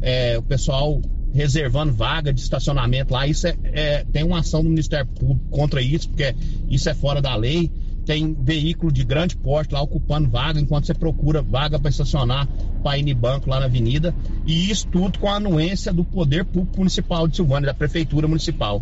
é, 0.00 0.38
o 0.38 0.42
pessoal 0.42 1.00
reservando 1.32 1.92
vaga 1.92 2.32
de 2.32 2.40
estacionamento 2.40 3.12
lá. 3.12 3.26
Isso 3.26 3.46
é, 3.46 3.56
é, 3.64 4.04
tem 4.04 4.24
uma 4.24 4.40
ação 4.40 4.62
do 4.62 4.70
Ministério 4.70 5.06
Público 5.06 5.44
contra 5.50 5.82
isso, 5.82 6.08
porque 6.08 6.34
isso 6.68 6.88
é 6.88 6.94
fora 6.94 7.20
da 7.20 7.34
lei. 7.36 7.70
Tem 8.04 8.34
veículo 8.34 8.90
de 8.90 9.04
grande 9.04 9.36
porte 9.36 9.74
lá 9.74 9.82
ocupando 9.82 10.30
vaga 10.30 10.58
enquanto 10.58 10.86
você 10.86 10.94
procura 10.94 11.42
vaga 11.42 11.78
para 11.78 11.90
estacionar 11.90 12.48
para 12.82 12.96
ir 12.96 13.14
banco 13.14 13.50
lá 13.50 13.60
na 13.60 13.66
avenida. 13.66 14.14
E 14.46 14.70
isso 14.70 14.86
tudo 14.88 15.18
com 15.18 15.28
a 15.28 15.34
anuência 15.34 15.92
do 15.92 16.04
Poder 16.04 16.44
Público 16.44 16.78
Municipal 16.78 17.28
de 17.28 17.36
Silvânia, 17.36 17.66
da 17.66 17.74
Prefeitura 17.74 18.26
Municipal. 18.26 18.80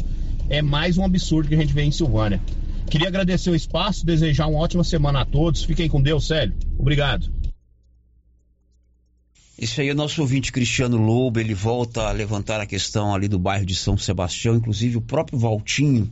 É 0.48 0.62
mais 0.62 0.96
um 0.96 1.04
absurdo 1.04 1.48
que 1.48 1.56
a 1.56 1.58
gente 1.58 1.72
vê 1.72 1.82
em 1.82 1.90
Silvânia. 1.90 2.40
Queria 2.90 3.08
agradecer 3.08 3.50
o 3.50 3.54
espaço, 3.54 4.06
desejar 4.06 4.46
uma 4.46 4.60
ótima 4.60 4.84
semana 4.84 5.22
a 5.22 5.24
todos. 5.24 5.64
Fiquem 5.64 5.88
com 5.88 6.00
Deus, 6.00 6.26
Célio. 6.26 6.54
Obrigado. 6.78 7.30
Esse 9.58 9.80
aí 9.80 9.88
é 9.88 9.92
o 9.92 9.96
nosso 9.96 10.20
ouvinte 10.20 10.52
Cristiano 10.52 10.98
Lobo, 10.98 11.40
ele 11.40 11.54
volta 11.54 12.02
a 12.02 12.12
levantar 12.12 12.60
a 12.60 12.66
questão 12.66 13.14
ali 13.14 13.26
do 13.26 13.38
bairro 13.38 13.64
de 13.64 13.74
São 13.74 13.96
Sebastião, 13.96 14.54
inclusive 14.54 14.98
o 14.98 15.00
próprio 15.00 15.38
Valtinho, 15.38 16.10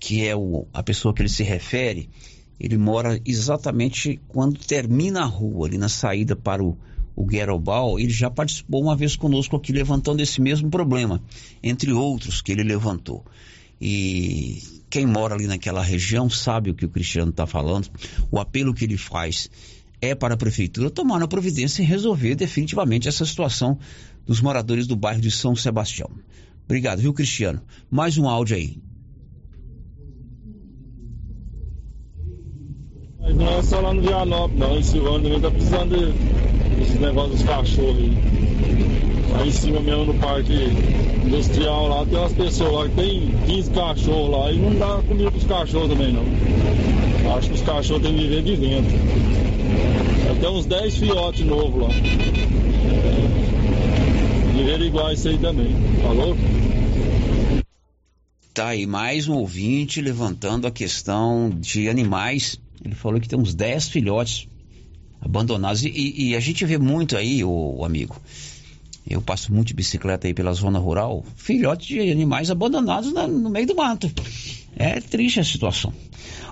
que 0.00 0.26
é 0.26 0.34
o, 0.34 0.66
a 0.74 0.82
pessoa 0.82 1.14
que 1.14 1.22
ele 1.22 1.28
se 1.28 1.44
refere, 1.44 2.10
ele 2.58 2.76
mora 2.76 3.20
exatamente 3.24 4.20
quando 4.26 4.58
termina 4.58 5.22
a 5.22 5.24
rua, 5.24 5.68
ali 5.68 5.78
na 5.78 5.88
saída 5.88 6.34
para 6.34 6.64
o, 6.64 6.76
o 7.14 7.24
Guerobal, 7.24 7.96
ele 8.00 8.12
já 8.12 8.28
participou 8.28 8.82
uma 8.82 8.96
vez 8.96 9.14
conosco 9.14 9.54
aqui 9.54 9.72
levantando 9.72 10.20
esse 10.20 10.40
mesmo 10.40 10.68
problema, 10.68 11.22
entre 11.62 11.92
outros 11.92 12.42
que 12.42 12.50
ele 12.50 12.64
levantou. 12.64 13.24
E 13.80 14.73
quem 14.94 15.06
mora 15.06 15.34
ali 15.34 15.48
naquela 15.48 15.82
região 15.82 16.30
sabe 16.30 16.70
o 16.70 16.74
que 16.74 16.86
o 16.86 16.88
Cristiano 16.88 17.32
está 17.32 17.48
falando, 17.48 17.88
o 18.30 18.38
apelo 18.38 18.72
que 18.72 18.84
ele 18.84 18.96
faz 18.96 19.50
é 20.00 20.14
para 20.14 20.34
a 20.34 20.36
prefeitura 20.36 20.88
tomar 20.88 21.16
uma 21.16 21.26
providência 21.26 21.82
e 21.82 21.84
resolver 21.84 22.36
definitivamente 22.36 23.08
essa 23.08 23.26
situação 23.26 23.76
dos 24.24 24.40
moradores 24.40 24.86
do 24.86 24.94
bairro 24.94 25.20
de 25.20 25.32
São 25.32 25.56
Sebastião. 25.56 26.08
Obrigado, 26.64 27.00
viu, 27.00 27.12
Cristiano? 27.12 27.60
Mais 27.90 28.16
um 28.18 28.28
áudio 28.28 28.54
aí. 28.54 28.78
Mas 33.18 33.34
não 33.34 33.48
é 33.48 33.62
só 33.64 33.80
lá 33.80 33.92
no 33.92 34.00
Vianópolis, 34.00 34.60
não. 34.60 34.78
Em 34.78 34.82
Silvânia 34.84 35.22
também 35.22 35.40
tá 35.40 35.50
precisando 35.50 36.76
desses 36.78 37.00
negócios 37.00 37.38
dos 37.40 37.48
cachorros 37.48 37.98
aí. 37.98 38.83
Aí 39.34 39.48
em 39.48 39.52
cima 39.52 39.80
mesmo 39.80 40.06
no 40.06 40.14
parque 40.14 40.52
industrial 41.24 41.88
lá, 41.88 42.06
tem 42.06 42.18
umas 42.18 42.32
pessoas 42.32 42.72
lá 42.72 42.88
que 42.88 42.94
tem 42.94 43.34
15 43.46 43.70
cachorros 43.70 44.30
lá 44.30 44.52
e 44.52 44.58
não 44.58 44.74
dá 44.78 45.02
comida 45.06 45.30
pros 45.30 45.44
cachorros 45.44 45.88
também 45.88 46.12
não. 46.12 46.24
Acho 47.36 47.48
que 47.48 47.54
os 47.54 47.62
cachorros 47.62 48.02
têm 48.02 48.14
que 48.14 48.20
viver 48.22 48.42
de 48.42 48.56
vento. 48.56 48.94
Até 50.30 50.48
uns 50.48 50.66
10 50.66 50.96
fiotes 50.98 51.46
novos 51.46 51.82
lá. 51.82 51.88
Viver 54.54 54.80
igual 54.82 55.12
isso 55.12 55.28
aí 55.28 55.38
também. 55.38 55.74
Falou? 56.02 56.36
Tá 58.52 58.68
aí 58.68 58.86
mais 58.86 59.26
um 59.26 59.34
ouvinte 59.34 60.00
levantando 60.00 60.66
a 60.68 60.70
questão 60.70 61.50
de 61.50 61.88
animais. 61.88 62.60
Ele 62.84 62.94
falou 62.94 63.20
que 63.20 63.28
tem 63.28 63.36
uns 63.36 63.52
10 63.52 63.88
filhotes 63.88 64.46
abandonados. 65.20 65.82
E, 65.82 66.28
e 66.28 66.36
a 66.36 66.40
gente 66.40 66.64
vê 66.64 66.78
muito 66.78 67.16
aí, 67.16 67.42
o, 67.42 67.84
amigo. 67.84 68.16
Eu 69.08 69.20
passo 69.20 69.52
muito 69.52 69.68
de 69.68 69.74
bicicleta 69.74 70.26
aí 70.26 70.32
pela 70.32 70.52
zona 70.52 70.78
rural. 70.78 71.24
Filhotes 71.36 71.86
de 71.86 72.10
animais 72.10 72.50
abandonados 72.50 73.12
na, 73.12 73.26
no 73.28 73.50
meio 73.50 73.66
do 73.66 73.74
mato. 73.74 74.10
É 74.76 75.00
triste 75.00 75.40
a 75.40 75.44
situação. 75.44 75.92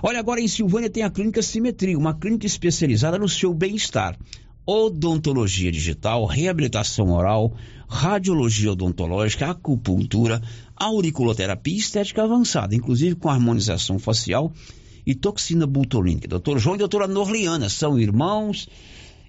Olha, 0.01 0.19
agora 0.19 0.39
em 0.39 0.47
Silvânia 0.47 0.89
tem 0.89 1.03
a 1.03 1.09
Clínica 1.09 1.41
Simetria, 1.41 1.97
uma 1.97 2.13
clínica 2.13 2.45
especializada 2.45 3.17
no 3.17 3.27
seu 3.27 3.53
bem-estar. 3.53 4.17
Odontologia 4.65 5.71
digital, 5.71 6.25
reabilitação 6.25 7.11
oral, 7.11 7.53
radiologia 7.87 8.71
odontológica, 8.71 9.49
acupuntura, 9.49 10.41
auriculoterapia 10.75 11.77
estética 11.77 12.23
avançada, 12.23 12.75
inclusive 12.75 13.15
com 13.15 13.29
harmonização 13.29 13.99
facial 13.99 14.53
e 15.05 15.13
toxina 15.13 15.67
butolínica. 15.67 16.27
Doutor 16.27 16.59
João 16.59 16.75
e 16.75 16.79
doutora 16.79 17.07
Norliana 17.07 17.67
são 17.67 17.99
irmãos, 17.99 18.69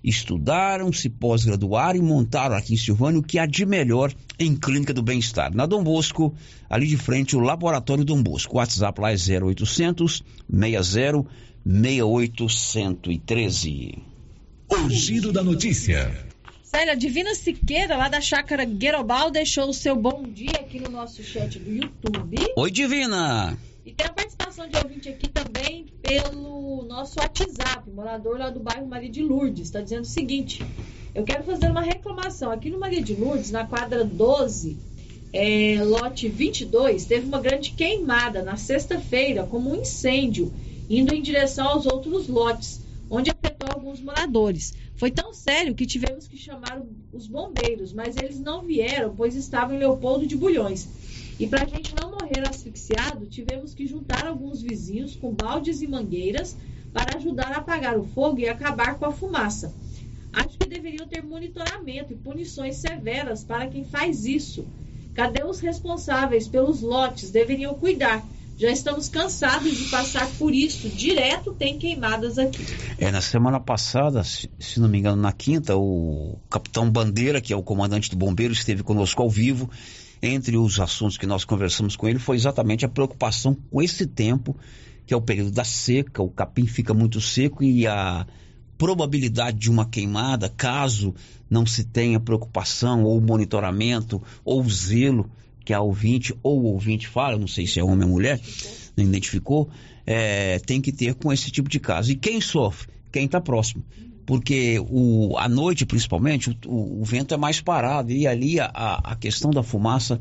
estudaram, 0.04 0.92
se 0.92 1.08
pós-graduaram 1.08 1.98
e 1.98 2.02
montaram 2.02 2.54
aqui 2.54 2.74
em 2.74 2.76
Silvânia 2.76 3.18
o 3.18 3.22
que 3.22 3.38
há 3.38 3.46
de 3.46 3.64
melhor 3.64 4.12
em 4.38 4.54
clínica 4.54 4.92
do 4.92 5.02
bem-estar. 5.02 5.54
Na 5.54 5.64
Dom 5.64 5.82
Bosco, 5.82 6.34
ali 6.68 6.86
de 6.86 6.98
frente, 6.98 7.34
o 7.34 7.40
Laboratório 7.40 8.04
Dom 8.04 8.22
Bosco. 8.22 8.54
O 8.54 8.58
WhatsApp 8.58 9.00
lá 9.00 9.10
é 9.10 9.16
0800 9.16 10.22
60 10.50 11.24
6813. 11.64 13.94
O 14.68 14.90
giro 14.90 15.32
da 15.32 15.42
notícia. 15.42 16.12
Célia 16.62 16.94
Divina 16.96 17.34
Siqueira, 17.34 17.96
lá 17.96 18.08
da 18.08 18.20
chácara 18.20 18.64
Guerobal, 18.64 19.30
deixou 19.30 19.68
o 19.68 19.74
seu 19.74 19.96
bom 19.96 20.24
dia 20.24 20.58
aqui 20.60 20.80
no 20.80 20.90
nosso 20.90 21.22
chat 21.22 21.58
do 21.58 21.70
YouTube. 21.70 22.36
Oi, 22.56 22.70
Divina! 22.70 23.56
E 23.84 23.92
tem 23.92 24.06
a 24.06 24.12
participação 24.12 24.66
de 24.66 24.78
ouvinte 24.78 25.10
aqui 25.10 25.28
também 25.28 25.86
pelo 26.00 26.84
nosso 26.84 27.20
WhatsApp, 27.20 27.90
morador 27.90 28.38
lá 28.38 28.48
do 28.48 28.58
bairro 28.58 28.86
Maria 28.86 29.10
de 29.10 29.22
Lourdes. 29.22 29.66
Está 29.66 29.82
dizendo 29.82 30.04
o 30.04 30.06
seguinte: 30.06 30.64
eu 31.14 31.22
quero 31.22 31.44
fazer 31.44 31.70
uma 31.70 31.82
reclamação. 31.82 32.50
Aqui 32.50 32.70
no 32.70 32.80
Maria 32.80 33.02
de 33.02 33.14
Lourdes, 33.14 33.50
na 33.50 33.66
quadra 33.66 34.02
12, 34.02 34.78
é, 35.34 35.84
lote 35.84 36.30
22, 36.30 37.04
teve 37.04 37.26
uma 37.26 37.40
grande 37.40 37.72
queimada 37.72 38.42
na 38.42 38.56
sexta-feira, 38.56 39.44
como 39.44 39.70
um 39.70 39.82
incêndio, 39.82 40.50
indo 40.88 41.14
em 41.14 41.20
direção 41.20 41.68
aos 41.68 41.84
outros 41.84 42.26
lotes, 42.26 42.80
onde 43.10 43.30
afetou 43.30 43.68
alguns 43.70 44.00
moradores. 44.00 44.72
Foi 44.96 45.10
tão 45.10 45.34
sério 45.34 45.74
que 45.74 45.84
tivemos 45.84 46.26
que 46.26 46.38
chamar 46.38 46.80
os 47.12 47.26
bombeiros, 47.26 47.92
mas 47.92 48.16
eles 48.16 48.40
não 48.40 48.62
vieram, 48.62 49.14
pois 49.14 49.34
estavam 49.34 49.76
em 49.76 49.78
Leopoldo 49.78 50.26
de 50.26 50.36
Bulhões. 50.36 50.88
E 51.38 51.46
para 51.46 51.64
a 51.64 51.66
gente 51.66 51.94
não 52.00 52.12
morrer 52.12 52.48
asfixiado, 52.48 53.26
tivemos 53.26 53.74
que 53.74 53.86
juntar 53.86 54.26
alguns 54.26 54.62
vizinhos 54.62 55.16
com 55.16 55.32
baldes 55.32 55.82
e 55.82 55.86
mangueiras 55.86 56.56
para 56.92 57.16
ajudar 57.16 57.52
a 57.52 57.56
apagar 57.56 57.98
o 57.98 58.04
fogo 58.04 58.38
e 58.38 58.48
acabar 58.48 58.94
com 58.94 59.06
a 59.06 59.12
fumaça. 59.12 59.74
Acho 60.32 60.56
que 60.58 60.68
deveriam 60.68 61.06
ter 61.06 61.22
monitoramento 61.22 62.12
e 62.12 62.16
punições 62.16 62.76
severas 62.76 63.42
para 63.42 63.66
quem 63.66 63.84
faz 63.84 64.24
isso. 64.24 64.64
Cadê 65.12 65.44
os 65.44 65.60
responsáveis 65.60 66.48
pelos 66.48 66.80
lotes? 66.80 67.30
Deveriam 67.30 67.74
cuidar. 67.74 68.24
Já 68.56 68.70
estamos 68.70 69.08
cansados 69.08 69.76
de 69.76 69.84
passar 69.90 70.28
por 70.38 70.54
isso. 70.54 70.88
Direto 70.88 71.52
tem 71.52 71.78
queimadas 71.78 72.38
aqui. 72.38 72.64
É, 72.98 73.10
na 73.10 73.20
semana 73.20 73.58
passada, 73.58 74.22
se, 74.22 74.48
se 74.58 74.78
não 74.78 74.88
me 74.88 74.98
engano, 74.98 75.20
na 75.20 75.32
quinta, 75.32 75.76
o 75.76 76.38
capitão 76.48 76.88
Bandeira, 76.88 77.40
que 77.40 77.52
é 77.52 77.56
o 77.56 77.62
comandante 77.62 78.10
do 78.10 78.16
bombeiro, 78.16 78.52
esteve 78.52 78.84
conosco 78.84 79.20
ao 79.22 79.28
vivo 79.28 79.68
entre 80.24 80.56
os 80.56 80.80
assuntos 80.80 81.16
que 81.16 81.26
nós 81.26 81.44
conversamos 81.44 81.96
com 81.96 82.08
ele 82.08 82.18
foi 82.18 82.36
exatamente 82.36 82.84
a 82.84 82.88
preocupação 82.88 83.54
com 83.70 83.82
esse 83.82 84.06
tempo, 84.06 84.56
que 85.06 85.12
é 85.12 85.16
o 85.16 85.22
período 85.22 85.50
da 85.50 85.64
seca, 85.64 86.22
o 86.22 86.30
capim 86.30 86.66
fica 86.66 86.94
muito 86.94 87.20
seco 87.20 87.62
e 87.62 87.86
a 87.86 88.26
probabilidade 88.78 89.58
de 89.58 89.70
uma 89.70 89.86
queimada, 89.86 90.48
caso 90.48 91.14
não 91.48 91.64
se 91.64 91.84
tenha 91.84 92.18
preocupação 92.18 93.04
ou 93.04 93.20
monitoramento 93.20 94.22
ou 94.44 94.68
zelo 94.68 95.30
que 95.64 95.72
a 95.72 95.80
ouvinte 95.80 96.34
ou 96.42 96.64
ouvinte 96.64 97.06
fala, 97.06 97.38
não 97.38 97.46
sei 97.46 97.66
se 97.66 97.78
é 97.78 97.84
homem 97.84 98.06
ou 98.06 98.12
mulher, 98.12 98.40
não 98.96 99.04
identificou, 99.04 99.70
é, 100.06 100.58
tem 100.58 100.80
que 100.80 100.92
ter 100.92 101.14
com 101.14 101.32
esse 101.32 101.50
tipo 101.50 101.68
de 101.68 101.80
caso. 101.80 102.12
E 102.12 102.16
quem 102.16 102.40
sofre? 102.40 102.92
Quem 103.10 103.26
está 103.26 103.40
próximo 103.40 103.84
porque 104.26 104.78
o, 104.88 105.36
à 105.36 105.48
noite, 105.48 105.84
principalmente, 105.84 106.50
o, 106.50 106.56
o, 106.66 107.00
o, 107.02 107.04
vento 107.04 107.34
é 107.34 107.36
mais 107.36 107.60
parado 107.60 108.10
e 108.10 108.26
ali 108.26 108.58
a, 108.58 108.66
a 109.02 109.16
questão 109.16 109.50
da 109.50 109.62
fumaça 109.62 110.20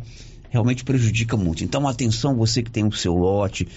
realmente 0.50 0.84
prejudica 0.84 1.38
muito. 1.38 1.64
Então, 1.64 1.88
atenção, 1.88 2.36
você 2.36 2.62
que 2.62 2.72
tem 2.72 2.86
o 2.86 2.92
seu 2.92 3.14
lote, 3.14 3.68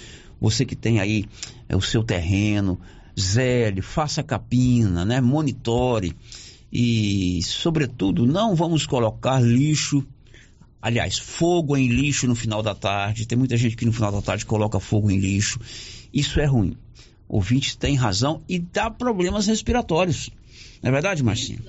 você 0.40 0.64
que 0.64 0.76
tem 0.76 1.00
aí 1.00 1.24
é, 1.68 1.76
o 1.76 1.80
seu 1.80 2.02
terreno, 2.02 2.78
zele, 3.18 3.80
faça 3.80 4.22
capina, 4.22 5.04
né? 5.04 5.20
monitore 5.20 6.14
e, 6.72 7.40
sobretudo, 7.42 8.26
não 8.26 8.54
vamos 8.54 8.84
colocar 8.84 9.40
lixo, 9.40 10.04
aliás, 10.82 11.18
fogo 11.18 11.76
em 11.76 11.88
lixo 11.88 12.26
no 12.26 12.34
final 12.34 12.62
da 12.62 12.74
tarde. 12.74 13.26
Tem 13.26 13.38
muita 13.38 13.56
gente 13.56 13.76
que 13.76 13.86
no 13.86 13.92
final 13.92 14.10
da 14.10 14.20
tarde 14.20 14.44
coloca 14.44 14.80
fogo 14.80 15.10
em 15.10 15.18
lixo. 15.18 15.58
Isso 16.12 16.40
é 16.40 16.44
ruim 16.44 16.76
ouvintes 17.28 17.74
têm 17.74 17.94
razão 17.94 18.42
e 18.48 18.58
dá 18.58 18.90
problemas 18.90 19.46
respiratórios. 19.46 20.30
Não 20.82 20.90
é 20.90 20.92
verdade, 20.92 21.22
Marcinho? 21.22 21.60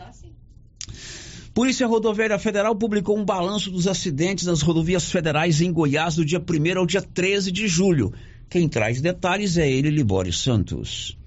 Polícia 1.53 1.88
Rodoviária 1.88 2.38
Federal 2.38 2.76
publicou 2.76 3.18
um 3.18 3.26
balanço 3.26 3.72
dos 3.72 3.88
acidentes 3.88 4.45
nas 4.45 4.62
rodovias 4.62 5.10
federais 5.10 5.60
em 5.60 5.72
Goiás 5.72 6.16
do 6.16 6.24
dia 6.24 6.39
1 6.39 6.78
ao 6.80 6.86
dia 6.86 7.01
13 7.01 7.51
de 7.51 7.68
julho. 7.68 8.14
Quem 8.47 8.70
traz 8.70 9.01
detalhes 9.01 9.58
é 9.58 9.68
ele, 9.70 9.89
Libório 9.89 10.32
Santos. 10.32 11.18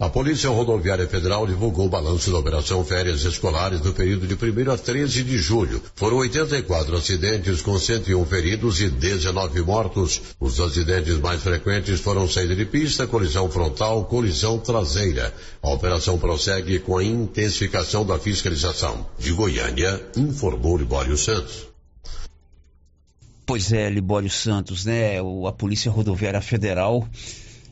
A 0.00 0.08
Polícia 0.08 0.48
Rodoviária 0.48 1.08
Federal 1.08 1.44
divulgou 1.44 1.86
o 1.86 1.88
balanço 1.88 2.30
da 2.30 2.38
Operação 2.38 2.84
Férias 2.84 3.24
Escolares 3.24 3.80
no 3.80 3.92
período 3.92 4.28
de 4.28 4.34
1 4.34 4.70
a 4.70 4.78
13 4.78 5.24
de 5.24 5.36
julho. 5.38 5.82
Foram 5.96 6.18
84 6.18 6.96
acidentes 6.96 7.60
com 7.62 7.76
101 7.76 8.24
feridos 8.26 8.80
e 8.80 8.88
19 8.88 9.60
mortos. 9.62 10.22
Os 10.38 10.60
acidentes 10.60 11.18
mais 11.18 11.42
frequentes 11.42 11.98
foram 11.98 12.28
saída 12.28 12.54
de 12.54 12.64
pista, 12.64 13.08
colisão 13.08 13.50
frontal, 13.50 14.04
colisão 14.04 14.56
traseira. 14.60 15.34
A 15.60 15.70
operação 15.70 16.16
prossegue 16.16 16.78
com 16.78 16.96
a 16.96 17.02
intensificação 17.02 18.06
da 18.06 18.20
fiscalização. 18.20 19.04
De 19.18 19.32
Goiânia, 19.32 20.00
informou 20.16 20.78
Libório 20.78 21.18
Santos. 21.18 21.66
Pois 23.44 23.72
é, 23.72 23.90
Libório 23.90 24.30
Santos, 24.30 24.84
né? 24.84 25.18
A 25.18 25.52
Polícia 25.52 25.90
Rodoviária 25.90 26.40
Federal 26.40 27.04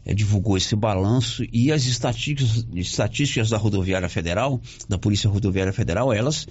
é, 0.06 0.14
divulgou 0.14 0.56
esse 0.56 0.76
balanço 0.76 1.44
e 1.52 1.72
as 1.72 1.84
estatísticas, 1.84 2.64
estatísticas 2.72 3.50
da 3.50 3.58
rodoviária 3.58 4.08
federal, 4.08 4.60
da 4.88 4.96
Polícia 4.96 5.28
Rodoviária 5.28 5.72
Federal, 5.72 6.12
elas 6.12 6.46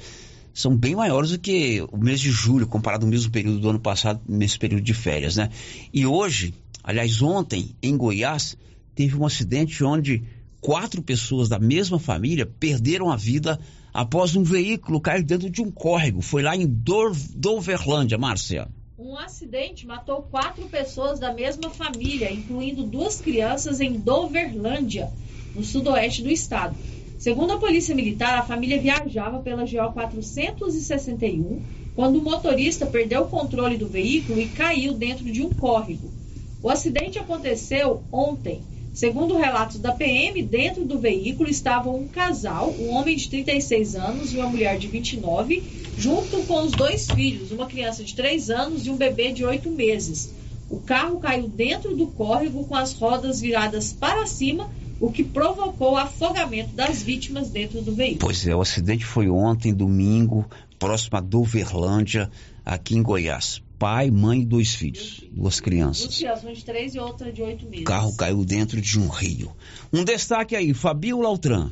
são 0.53 0.76
bem 0.76 0.95
maiores 0.95 1.32
do 1.32 1.39
que 1.39 1.82
o 1.91 1.97
mês 1.97 2.20
de 2.20 2.30
julho, 2.30 2.68
comparado 2.68 3.06
ao 3.06 3.10
mesmo 3.10 3.32
período 3.32 3.60
do 3.60 3.70
ano 3.70 3.80
passado, 3.80 4.22
nesse 4.28 4.60
período 4.60 4.84
de 4.84 4.93
férias, 4.93 5.38
né? 5.38 5.49
E 5.93 6.06
hoje, 6.06 6.53
aliás, 6.84 7.22
ontem, 7.22 7.76
em 7.82 7.95
Goiás, 7.95 8.58
teve 8.93 9.18
um 9.18 9.26
acidente 9.26 9.84
onde 9.84 10.24
quatro 10.60 11.01
pessoas 11.01 11.47
da 11.47 11.60
mesma 11.60 11.99
família 11.99 12.45
perderam 12.45 13.10
a 13.12 13.16
vida 13.16 13.60
após 13.93 14.36
um 14.36 14.43
veículo 14.43 14.99
cair 14.99 15.24
dentro 15.24 15.49
de 15.49 15.62
um 15.62 15.72
córrego. 15.72 16.22
Foi 16.22 16.41
lá 16.41 16.56
em 16.56 16.66
Doverlândia, 16.68 18.18
Márcia. 18.18 18.68
Um 18.98 19.18
acidente 19.18 19.86
matou 19.86 20.22
quatro 20.22 20.70
pessoas 20.70 21.20
da 21.20 21.34
mesma 21.34 21.70
família, 21.70 22.32
incluindo 22.32 22.84
duas 22.84 23.20
crianças 23.20 23.82
em 23.82 23.91
Doverlândia, 23.91 25.12
no 25.54 25.62
sudoeste 25.66 26.24
do 26.24 26.32
estado. 26.32 26.78
Segundo 27.18 27.52
a 27.52 27.58
Polícia 27.58 27.93
Militar, 27.93 28.38
a 28.39 28.46
família 28.46 28.80
viajava 28.80 29.39
pela 29.39 29.66
GO 29.66 29.93
461 29.93 31.62
quando 31.93 32.20
o 32.20 32.24
motorista 32.24 32.86
perdeu 32.86 33.24
o 33.24 33.30
controle 33.30 33.76
do 33.76 33.89
veículo 33.89 34.39
e 34.39 34.48
caiu 34.48 34.93
dentro 34.93 35.26
de 35.26 35.41
um 35.41 35.50
córrego. 35.50 36.14
O 36.64 36.70
acidente 36.70 37.20
aconteceu 37.20 38.02
ontem, 38.10 38.64
Segundo 38.96 39.36
relatos 39.36 39.78
da 39.82 39.91
PM, 39.91 40.41
dentro 40.41 40.86
do 40.86 40.98
veículo 40.98 41.50
estavam 41.50 41.98
um 41.98 42.08
casal, 42.08 42.74
um 42.80 42.91
homem 42.91 43.18
de 43.18 43.30
36 43.30 43.93
anos 43.93 44.34
e 44.34 44.38
uma 44.38 44.48
mulher 44.48 44.78
de 44.78 44.88
29, 44.88 45.84
junto 45.98 46.43
com 46.43 46.64
os 46.64 46.72
dois 46.72 47.08
filhos, 47.10 47.52
uma 47.52 47.66
criança 47.66 48.04
de 48.04 48.14
3 48.16 48.50
anos 48.50 48.86
e 48.86 48.89
um 48.89 48.98
bebê 48.98 49.32
de 49.32 49.46
8 49.46 49.70
meses. 49.70 50.34
O 50.70 50.80
carro 50.80 51.20
caiu 51.20 51.48
dentro 51.48 51.96
do 51.96 52.08
córrego 52.08 52.66
com 52.66 52.76
as 52.76 52.93
rodas 52.93 53.39
viradas 53.39 53.93
para 53.93 54.26
cima, 54.26 54.70
o 55.00 55.12
que 55.12 55.24
provocou 55.24 55.93
o 55.93 55.98
afogamento 55.98 56.72
das 56.74 57.04
vítimas 57.04 57.50
dentro 57.50 57.82
do 57.82 57.93
veículo. 57.93 58.20
Pois 58.20 58.48
é, 58.48 58.56
o 58.56 58.62
acidente 58.62 59.06
foi 59.06 59.30
ontem, 59.30 59.74
domingo, 59.74 60.46
próximo 60.80 61.18
a 61.18 61.22
Doverlândia, 61.22 62.32
aqui 62.66 62.96
em 62.96 63.04
Goiás 63.04 63.62
pai, 63.78 64.10
mãe 64.10 64.41
e 64.41 64.46
dois 64.46 64.74
filhos, 64.74 65.22
duas 65.32 65.60
crianças. 65.60 66.06
Duas 66.06 66.18
crianças, 66.18 66.43
uma 66.43 66.54
de 66.54 66.66
três 66.66 66.96
e 66.96 67.00
outra 67.00 67.32
de 67.32 67.41
oito 67.41 67.66
meses. 67.66 67.82
O 67.82 67.86
carro 67.86 68.16
caiu 68.16 68.43
dentro 68.46 68.82
de 68.82 69.00
um 69.00 69.08
rio. 69.08 69.56
Um 69.91 70.04
destaque 70.04 70.56
aí, 70.56 70.74
Fabio 70.74 71.22
Lautran. 71.22 71.72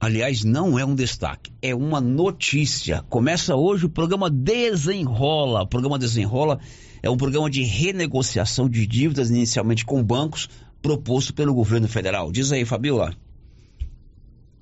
Aliás, 0.00 0.44
não 0.44 0.78
é 0.78 0.84
um 0.84 0.94
destaque, 0.94 1.52
é 1.60 1.74
uma 1.74 2.00
notícia. 2.00 3.04
Começa 3.08 3.56
hoje 3.56 3.86
o 3.86 3.90
programa 3.90 4.30
Desenrola. 4.30 5.62
O 5.62 5.66
programa 5.66 5.98
Desenrola 5.98 6.60
é 7.02 7.10
um 7.10 7.16
programa 7.16 7.50
de 7.50 7.64
renegociação 7.64 8.68
de 8.68 8.86
dívidas, 8.86 9.28
inicialmente 9.28 9.84
com 9.84 10.00
bancos, 10.00 10.48
proposto 10.80 11.34
pelo 11.34 11.52
governo 11.52 11.88
federal. 11.88 12.30
Diz 12.30 12.52
aí, 12.52 12.64
Fabiola. 12.64 13.12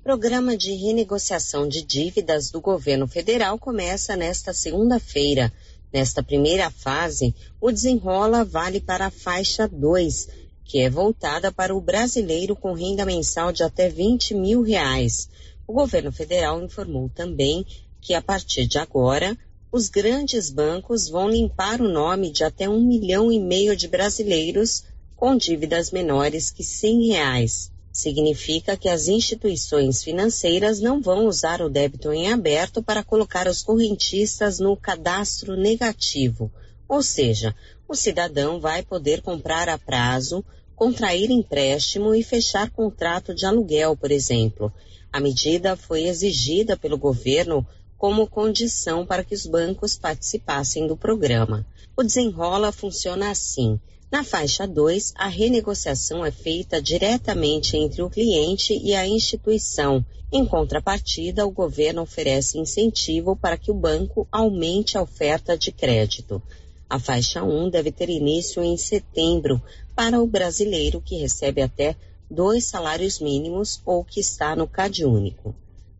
Programa 0.03 0.57
de 0.57 0.73
renegociação 0.73 1.67
de 1.67 1.83
dívidas 1.83 2.49
do 2.49 2.59
governo 2.59 3.07
federal 3.07 3.59
começa 3.59 4.15
nesta 4.15 4.53
segunda-feira. 4.53 5.53
Nesta 5.93 6.23
primeira 6.23 6.71
fase, 6.71 7.35
o 7.61 7.71
desenrola 7.71 8.43
vale 8.43 8.81
para 8.81 9.05
a 9.05 9.11
faixa 9.11 9.67
2, 9.67 10.46
que 10.67 10.81
é 10.81 10.89
voltada 10.89 11.49
para 11.49 11.73
o 11.73 11.79
brasileiro 11.79 12.53
com 12.55 12.73
renda 12.73 13.05
mensal 13.05 13.53
de 13.53 13.63
até 13.63 13.87
20 13.87 14.33
mil 14.35 14.61
reais. 14.61 15.29
O 15.65 15.71
governo 15.71 16.11
federal 16.11 16.61
informou 16.61 17.09
também 17.09 17.65
que, 18.01 18.13
a 18.13 18.21
partir 18.21 18.67
de 18.67 18.77
agora, 18.77 19.37
os 19.71 19.87
grandes 19.87 20.49
bancos 20.49 21.07
vão 21.07 21.29
limpar 21.29 21.81
o 21.81 21.87
nome 21.87 22.31
de 22.31 22.43
até 22.43 22.67
um 22.67 22.81
milhão 22.81 23.31
e 23.31 23.39
meio 23.39 23.75
de 23.77 23.87
brasileiros 23.87 24.83
com 25.15 25.37
dívidas 25.37 25.91
menores 25.91 26.51
que 26.51 26.63
100 26.63 27.07
reais. 27.07 27.71
Significa 27.91 28.77
que 28.77 28.89
as 28.89 29.07
instituições 29.07 30.03
financeiras 30.03 30.79
não 30.79 31.01
vão 31.01 31.27
usar 31.27 31.61
o 31.61 31.69
débito 31.69 32.11
em 32.11 32.31
aberto 32.31 32.83
para 32.83 33.03
colocar 33.03 33.47
os 33.47 33.63
correntistas 33.63 34.59
no 34.59 34.75
cadastro 34.77 35.55
negativo, 35.55 36.51
ou 36.87 37.01
seja, 37.01 37.55
o 37.87 37.95
cidadão 37.95 38.59
vai 38.59 38.83
poder 38.83 39.21
comprar 39.21 39.69
a 39.69 39.77
prazo, 39.77 40.43
contrair 40.75 41.31
empréstimo 41.31 42.13
e 42.13 42.21
fechar 42.21 42.69
contrato 42.69 43.33
de 43.33 43.45
aluguel, 43.45 43.95
por 43.95 44.11
exemplo. 44.11 44.71
A 45.11 45.19
medida 45.19 45.75
foi 45.75 46.03
exigida 46.03 46.75
pelo 46.77 46.97
governo 46.97 47.65
como 47.97 48.27
condição 48.27 49.05
para 49.05 49.23
que 49.23 49.33
os 49.33 49.45
bancos 49.47 49.97
participassem 49.97 50.85
do 50.85 50.95
programa. 50.95 51.65
O 51.95 52.03
desenrola 52.03 52.71
funciona 52.71 53.31
assim. 53.31 53.79
Na 54.11 54.23
faixa 54.23 54.67
2, 54.67 55.13
a 55.15 55.27
renegociação 55.27 56.25
é 56.25 56.31
feita 56.31 56.81
diretamente 56.81 57.75
entre 57.75 58.01
o 58.01 58.09
cliente 58.09 58.73
e 58.73 58.93
a 58.93 59.07
instituição. 59.07 60.05
Em 60.31 60.45
contrapartida, 60.45 61.45
o 61.45 61.51
governo 61.51 62.03
oferece 62.03 62.57
incentivo 62.57 63.35
para 63.35 63.57
que 63.57 63.71
o 63.71 63.73
banco 63.73 64.27
aumente 64.31 64.97
a 64.97 65.01
oferta 65.01 65.57
de 65.57 65.71
crédito. 65.71 66.41
A 66.89 66.99
faixa 66.99 67.43
1 67.43 67.65
um 67.65 67.69
deve 67.69 67.91
ter 67.91 68.09
início 68.09 68.63
em 68.63 68.77
setembro 68.77 69.61
para 69.95 70.21
o 70.21 70.27
brasileiro 70.27 71.01
que 71.01 71.17
recebe 71.17 71.61
até 71.61 71.95
dois 72.31 72.65
salários 72.65 73.19
mínimos 73.19 73.81
ou 73.85 74.05
que 74.05 74.19
está 74.21 74.55
no 74.55 74.67
CAD 74.67 75.03
único. 75.03 75.53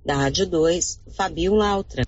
Da 0.05 0.15
Rádio 0.15 0.47
2, 0.47 1.01
Fabiola 1.09 1.67
Altran. 1.67 2.03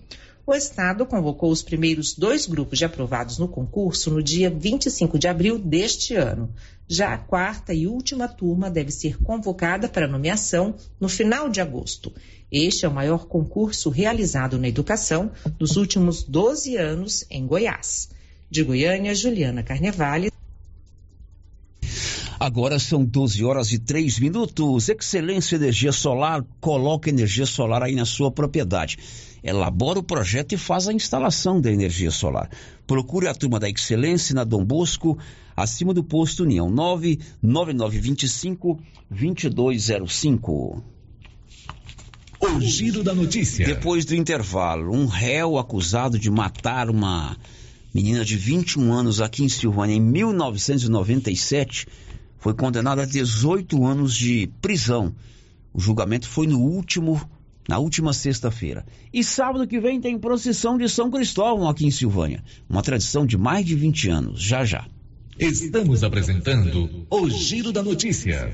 o 0.45 0.53
Estado 0.53 1.05
convocou 1.05 1.49
os 1.49 1.63
primeiros 1.63 2.13
dois 2.13 2.45
grupos 2.45 2.77
de 2.77 2.83
aprovados 2.83 3.37
no 3.37 3.47
concurso 3.47 4.11
no 4.11 4.21
dia 4.21 4.49
25 4.49 5.17
de 5.17 5.27
abril 5.27 5.57
deste 5.57 6.15
ano. 6.15 6.53
Já 6.85 7.13
a 7.13 7.17
quarta 7.17 7.73
e 7.73 7.87
última 7.87 8.27
turma 8.27 8.69
deve 8.69 8.91
ser 8.91 9.17
convocada 9.23 9.87
para 9.87 10.07
nomeação 10.07 10.75
no 10.99 11.07
final 11.07 11.47
de 11.47 11.61
agosto. 11.61 12.13
Este 12.51 12.85
é 12.85 12.89
o 12.89 12.93
maior 12.93 13.25
concurso 13.25 13.89
realizado 13.89 14.59
na 14.59 14.67
educação 14.67 15.31
nos 15.57 15.77
últimos 15.77 16.23
12 16.23 16.75
anos 16.75 17.25
em 17.29 17.47
Goiás. 17.47 18.09
De 18.49 18.63
Goiânia, 18.63 19.15
Juliana 19.15 19.63
Carnevale. 19.63 20.32
Agora 22.43 22.77
são 22.77 23.05
12 23.05 23.41
horas 23.45 23.71
e 23.71 23.79
3 23.79 24.19
minutos. 24.19 24.89
Excelência 24.89 25.55
Energia 25.55 25.93
Solar, 25.93 26.43
coloca 26.59 27.09
energia 27.09 27.45
solar 27.45 27.81
aí 27.81 27.95
na 27.95 28.03
sua 28.03 28.29
propriedade 28.29 28.97
elabora 29.41 29.99
o 29.99 30.03
projeto 30.03 30.51
e 30.51 30.57
faz 30.57 30.89
a 30.89 30.93
instalação 30.93 31.61
da 31.61 31.71
energia 31.71 32.11
solar. 32.11 32.49
Procure 32.85 33.27
a 33.27 33.33
turma 33.33 33.61
da 33.61 33.69
Excelência 33.69 34.35
na 34.35 34.43
Dom 34.43 34.65
Bosco, 34.65 35.17
acima 35.55 35.93
do 35.93 36.03
posto 36.03 36.43
União 36.43 36.69
99925 36.69 38.77
2205. 39.09 40.83
O 42.41 42.59
giro 42.59 43.03
da 43.03 43.15
notícia. 43.15 43.65
Depois 43.65 44.03
do 44.03 44.15
intervalo, 44.15 44.93
um 44.93 45.05
réu 45.05 45.57
acusado 45.57 46.19
de 46.19 46.29
matar 46.29 46.89
uma 46.89 47.37
menina 47.93 48.25
de 48.25 48.35
21 48.35 48.91
anos 48.91 49.21
aqui 49.21 49.45
em 49.45 49.49
Silvânia 49.49 49.95
em 49.95 50.01
1997 50.01 51.87
foi 52.43 52.53
condenado 52.53 52.99
a 52.99 53.05
18 53.05 53.85
anos 53.85 54.13
de 54.13 54.51
prisão. 54.61 55.15
O 55.73 55.79
julgamento 55.79 56.27
foi 56.27 56.45
no 56.45 56.59
último 56.59 57.21
na 57.69 57.79
última 57.79 58.11
sexta-feira. 58.11 58.85
E 59.13 59.23
sábado 59.23 59.65
que 59.65 59.79
vem 59.79 60.01
tem 60.01 60.19
procissão 60.19 60.77
de 60.77 60.89
São 60.89 61.09
Cristóvão 61.09 61.69
aqui 61.69 61.85
em 61.85 61.91
Silvânia. 61.91 62.43
Uma 62.69 62.83
tradição 62.83 63.25
de 63.25 63.37
mais 63.37 63.65
de 63.65 63.75
20 63.75 64.09
anos. 64.09 64.41
Já 64.41 64.65
já. 64.65 64.85
Estamos 65.39 66.03
apresentando 66.03 67.07
o 67.09 67.29
Giro 67.29 67.71
da 67.71 67.81
Notícia. 67.81 68.53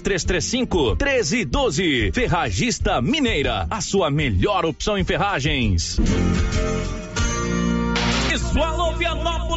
3335 0.00 0.96
1312. 0.96 2.12
Ferragista 2.12 3.00
Mineira, 3.00 3.66
a 3.70 3.80
sua 3.80 4.10
melhor 4.10 4.64
opção 4.64 4.96
em 4.96 5.04
ferragens. 5.04 5.98
Pessoal, 8.28 8.96
Vianópolis 8.96 9.51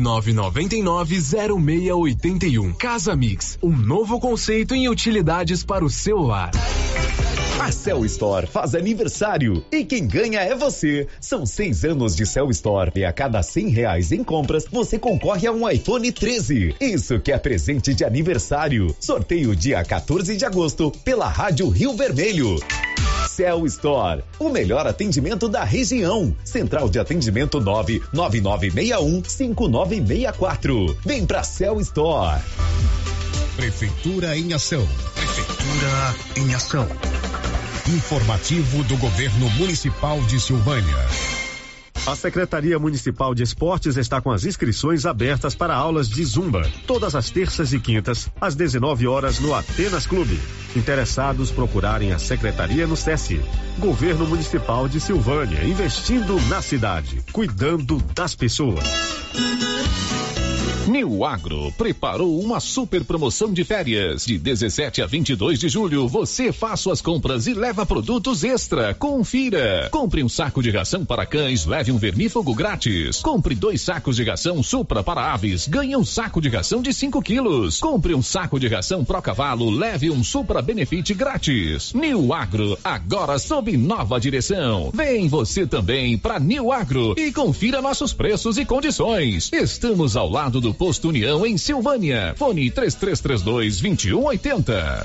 99990681. 0.00 2.76
Casa 2.76 3.16
Mix, 3.16 3.58
um 3.62 3.76
novo 3.76 4.20
conceito 4.20 4.74
em 4.74 4.88
utilidades 4.88 5.64
para 5.64 5.84
o 5.84 5.90
celular. 5.90 6.50
A 7.60 7.72
Cell 7.72 8.04
Store 8.04 8.46
faz 8.46 8.74
aniversário 8.74 9.64
e 9.72 9.84
quem 9.84 10.06
ganha 10.06 10.40
é 10.40 10.54
você. 10.54 11.08
São 11.20 11.46
seis 11.46 11.84
anos 11.84 12.14
de 12.14 12.26
Cell 12.26 12.50
Store 12.50 12.92
e 12.94 13.02
a 13.04 13.12
cada 13.12 13.42
cem 13.42 13.68
reais 13.68 14.12
em 14.12 14.22
compras 14.22 14.66
você 14.70 14.98
concorre 14.98 15.46
a 15.46 15.52
um 15.52 15.70
iPhone 15.70 16.10
13. 16.10 16.74
Isso 16.80 17.20
que 17.20 17.32
é 17.32 17.38
presente 17.38 17.94
de 17.94 18.04
aniversário. 18.04 18.94
Sorteio 19.00 19.56
dia 19.56 19.82
14 19.84 20.36
de 20.36 20.44
agosto 20.44 20.90
pela 21.04 21.28
Rádio 21.28 21.68
Rio 21.68 21.94
Vermelho. 21.94 22.56
Cell 23.34 23.66
Store, 23.66 24.22
o 24.38 24.48
melhor 24.48 24.86
atendimento 24.86 25.48
da 25.48 25.64
região. 25.64 26.32
Central 26.44 26.88
de 26.88 27.00
atendimento 27.00 27.58
99961 27.58 29.24
5964. 29.26 30.96
Vem 31.04 31.26
pra 31.26 31.42
Cell 31.42 31.80
Store. 31.80 32.40
Prefeitura 33.56 34.38
em 34.38 34.52
ação. 34.52 34.86
Prefeitura 35.16 36.14
em 36.36 36.54
ação. 36.54 36.86
Informativo 37.88 38.84
do 38.84 38.96
Governo 38.98 39.50
Municipal 39.50 40.20
de 40.22 40.38
Silvânia. 40.40 41.33
A 42.06 42.14
Secretaria 42.14 42.78
Municipal 42.78 43.34
de 43.34 43.42
Esportes 43.42 43.96
está 43.96 44.20
com 44.20 44.30
as 44.30 44.44
inscrições 44.44 45.06
abertas 45.06 45.54
para 45.54 45.74
aulas 45.74 46.06
de 46.06 46.22
Zumba, 46.22 46.70
todas 46.86 47.14
as 47.14 47.30
terças 47.30 47.72
e 47.72 47.80
quintas, 47.80 48.30
às 48.38 48.54
19 48.54 49.06
horas 49.06 49.40
no 49.40 49.54
Atenas 49.54 50.06
Clube. 50.06 50.38
Interessados 50.76 51.50
procurarem 51.50 52.12
a 52.12 52.18
Secretaria 52.18 52.86
no 52.86 52.94
SESI. 52.94 53.40
Governo 53.78 54.26
Municipal 54.26 54.86
de 54.86 55.00
Silvânia, 55.00 55.64
investindo 55.64 56.38
na 56.48 56.60
cidade, 56.60 57.22
cuidando 57.32 57.96
das 58.14 58.34
pessoas. 58.34 58.84
New 60.86 61.24
Agro 61.24 61.72
preparou 61.78 62.38
uma 62.38 62.60
super 62.60 63.04
promoção 63.04 63.52
de 63.52 63.64
férias. 63.64 64.26
De 64.26 64.38
17 64.38 65.00
a 65.00 65.06
22 65.06 65.58
de 65.58 65.68
julho, 65.68 66.06
você 66.06 66.52
faz 66.52 66.80
suas 66.80 67.00
compras 67.00 67.46
e 67.46 67.54
leva 67.54 67.86
produtos 67.86 68.44
extra. 68.44 68.92
Confira. 68.92 69.88
Compre 69.90 70.22
um 70.22 70.28
saco 70.28 70.62
de 70.62 70.70
ração 70.70 71.04
para 71.04 71.24
cães, 71.24 71.64
leve 71.64 71.90
um 71.90 71.96
vermífugo 71.96 72.54
grátis. 72.54 73.20
Compre 73.22 73.54
dois 73.54 73.80
sacos 73.80 74.16
de 74.16 74.24
ração 74.24 74.62
Supra 74.62 75.02
para 75.02 75.32
aves, 75.32 75.66
ganhe 75.66 75.96
um 75.96 76.04
saco 76.04 76.40
de 76.40 76.50
ração 76.50 76.82
de 76.82 76.92
5 76.92 77.22
quilos. 77.22 77.80
Compre 77.80 78.14
um 78.14 78.22
saco 78.22 78.60
de 78.60 78.68
ração 78.68 79.04
Pro 79.04 79.22
Cavalo, 79.22 79.70
leve 79.70 80.10
um 80.10 80.22
Supra 80.22 80.60
Benefit 80.60 81.14
grátis. 81.14 81.94
New 81.94 82.32
Agro, 82.34 82.78
agora 82.84 83.38
sob 83.38 83.74
nova 83.76 84.20
direção. 84.20 84.90
Vem 84.92 85.28
você 85.28 85.66
também 85.66 86.18
para 86.18 86.38
New 86.38 86.70
Agro 86.70 87.14
e 87.16 87.32
confira 87.32 87.80
nossos 87.80 88.12
preços 88.12 88.58
e 88.58 88.66
condições. 88.66 89.50
Estamos 89.52 90.14
ao 90.14 90.28
lado 90.28 90.60
do 90.60 90.63
Posto 90.72 91.08
União 91.08 91.44
em 91.44 91.58
Silvânia. 91.58 92.34
Fone 92.36 92.70
3332 92.70 93.80
2180. 93.80 95.04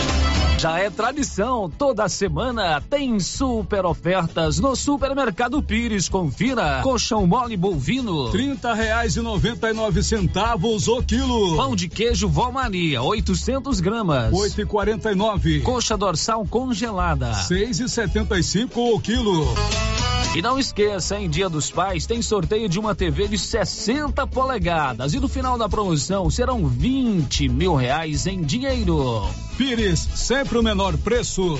Já 0.61 0.77
é 0.77 0.91
tradição, 0.91 1.67
toda 1.75 2.07
semana 2.07 2.79
tem 2.87 3.19
super 3.19 3.83
ofertas 3.83 4.59
no 4.59 4.75
Supermercado 4.75 5.59
Pires. 5.63 6.07
Confira. 6.07 6.81
Colchão 6.83 7.25
mole 7.25 7.57
bovino, 7.57 8.29
trinta 8.29 8.71
reais 8.71 9.15
e 9.15 9.21
noventa 9.21 9.71
e 9.71 9.73
nove 9.73 10.03
centavos 10.03 10.87
o 10.87 11.01
quilo. 11.01 11.57
Pão 11.57 11.75
de 11.75 11.89
queijo 11.89 12.29
Valmania, 12.29 13.01
800 13.01 13.79
gramas, 13.79 14.31
oito 14.31 14.61
e 14.61 14.65
quarenta 14.67 15.11
e 15.11 15.15
nove. 15.15 15.61
Coxa 15.61 15.97
dorsal 15.97 16.45
congelada, 16.45 17.33
seis 17.33 17.79
e 17.79 17.89
setenta 17.89 18.37
e 18.37 18.43
cinco 18.43 18.93
o 18.93 18.99
quilo. 18.99 19.47
E 20.33 20.41
não 20.41 20.57
esqueça, 20.57 21.19
em 21.19 21.29
Dia 21.29 21.49
dos 21.49 21.69
Pais 21.69 22.05
tem 22.05 22.21
sorteio 22.21 22.69
de 22.69 22.79
uma 22.79 22.95
TV 22.95 23.27
de 23.27 23.37
60 23.37 24.25
polegadas 24.27 25.13
e 25.13 25.19
no 25.19 25.27
final 25.27 25.57
da 25.57 25.67
promoção 25.67 26.29
serão 26.29 26.65
20 26.67 27.49
mil 27.49 27.75
reais 27.75 28.25
em 28.25 28.41
dinheiro. 28.41 29.27
Pires, 29.57 29.99
sempre 30.15 30.57
o 30.57 30.63
menor 30.63 30.97
preço. 30.97 31.59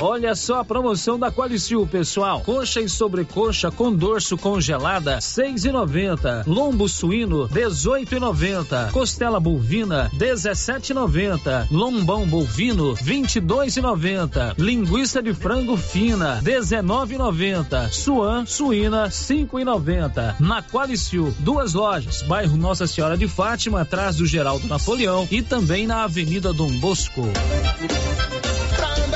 Olha 0.00 0.34
só 0.34 0.60
a 0.60 0.64
promoção 0.64 1.18
da 1.18 1.32
Qualicil, 1.32 1.86
pessoal. 1.86 2.40
Coxa 2.40 2.80
e 2.80 2.88
sobrecoxa 2.88 3.70
com 3.70 3.92
dorso 3.92 4.36
congelada, 4.36 5.20
seis 5.20 5.64
e 5.64 5.72
noventa. 5.72 6.44
Lombo 6.46 6.88
suíno, 6.88 7.48
dezoito 7.48 8.14
e 8.14 8.20
noventa. 8.20 8.90
Costela 8.92 9.40
bovina, 9.40 10.10
dezessete 10.12 10.92
e 10.92 10.94
noventa. 10.94 11.66
Lombão 11.70 12.26
bovino, 12.26 12.94
vinte 12.94 13.36
e 13.36 13.40
dois 13.40 13.76
e 13.76 13.80
noventa. 13.80 14.54
Linguiça 14.58 15.22
de 15.22 15.32
frango 15.32 15.76
fina, 15.76 16.40
dezenove 16.42 17.14
e 17.14 17.18
noventa. 17.18 17.88
Suan 17.90 18.44
suína, 18.44 19.10
cinco 19.10 19.58
e 19.58 19.64
noventa. 19.64 20.36
Na 20.38 20.62
Qualicil, 20.62 21.34
duas 21.38 21.72
lojas, 21.72 22.22
bairro 22.22 22.56
Nossa 22.56 22.86
Senhora 22.86 23.16
de 23.16 23.26
Fátima, 23.26 23.80
atrás 23.80 24.16
do 24.16 24.26
Geraldo 24.26 24.68
Napoleão 24.68 25.26
e 25.30 25.40
também 25.40 25.86
na 25.86 26.04
Avenida 26.04 26.52
Dom 26.52 26.70
Bosco. 26.80 27.22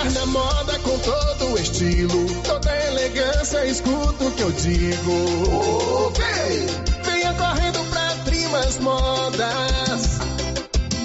Andar 0.00 0.12
na 0.12 0.26
moda 0.26 0.78
com 0.78 0.98
todo 0.98 1.52
o 1.52 1.58
estilo, 1.58 2.26
toda 2.42 2.74
elegância, 2.86 3.66
escuta 3.66 4.24
o 4.24 4.32
que 4.32 4.42
eu 4.42 4.50
digo. 4.52 6.12
Vem, 6.16 6.66
venha 7.02 7.34
correndo 7.34 7.84
pra 7.90 8.14
Trimas 8.24 8.78
Modas. 8.78 10.29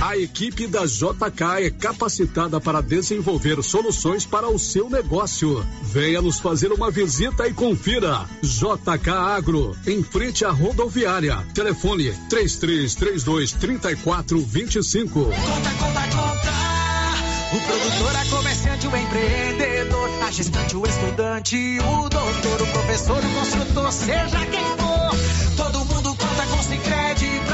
A 0.00 0.16
equipe 0.16 0.66
da 0.66 0.84
JK 0.84 1.64
é 1.64 1.70
capacitada 1.70 2.60
para 2.60 2.80
desenvolver 2.82 3.62
soluções 3.62 4.26
para 4.26 4.48
o 4.48 4.58
seu 4.58 4.90
negócio. 4.90 5.66
Venha 5.82 6.20
nos 6.20 6.38
fazer 6.38 6.72
uma 6.72 6.90
visita 6.90 7.46
e 7.48 7.54
confira. 7.54 8.28
JK 8.42 9.10
Agro, 9.10 9.76
em 9.86 10.02
frente 10.02 10.44
à 10.44 10.50
rodoviária. 10.50 11.44
Telefone 11.54 12.12
3332 12.28 13.52
3425. 13.52 15.20
O 17.54 17.60
produtor, 17.60 18.16
a 18.16 18.24
comerciante, 18.36 18.86
o 18.88 18.96
empreendedor, 18.96 20.10
a 20.26 20.30
gestante, 20.32 20.76
o 20.76 20.84
estudante, 20.84 21.78
o 21.78 22.08
doutor, 22.08 22.62
o 22.62 22.66
professor, 22.66 23.24
o 23.24 23.30
construtor, 23.38 23.92
seja 23.92 24.46
quem 24.46 24.64
for, 24.76 25.10
todo 25.56 25.84
mundo 25.84 26.16
conta 26.16 26.46
com 26.50 26.62
Sicredi 26.64 27.40
pra 27.46 27.53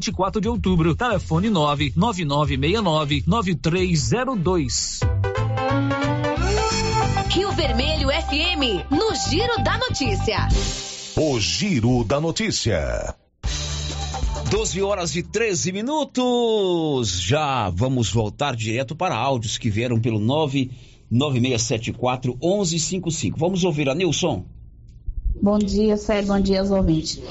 24 0.01 0.41
de 0.41 0.49
Outubro. 0.49 0.95
Telefone 0.95 1.51
99969 1.51 3.23
9302. 3.27 5.01
Rio 7.29 7.51
Vermelho 7.51 8.09
FM, 8.09 8.89
no 8.89 9.13
Giro 9.29 9.63
da 9.63 9.77
Notícia. 9.77 10.47
O 11.15 11.39
Giro 11.39 12.03
da 12.03 12.19
Notícia. 12.19 13.13
12 14.49 14.81
horas 14.81 15.15
e 15.15 15.21
13 15.21 15.71
minutos. 15.71 17.21
Já 17.21 17.69
vamos 17.69 18.11
voltar 18.11 18.55
direto 18.55 18.95
para 18.95 19.15
áudios 19.15 19.59
que 19.59 19.69
vieram 19.69 20.01
pelo 20.01 20.19
99674 20.19 22.35
1155. 22.41 23.37
Vamos 23.37 23.63
ouvir 23.63 23.87
a 23.87 23.93
Nilson. 23.93 24.45
Bom 25.39 25.59
dia, 25.59 25.95
Sérgio. 25.95 26.33
Bom 26.33 26.41
dia 26.41 26.59
aos 26.59 26.71
ouvintes. 26.71 27.21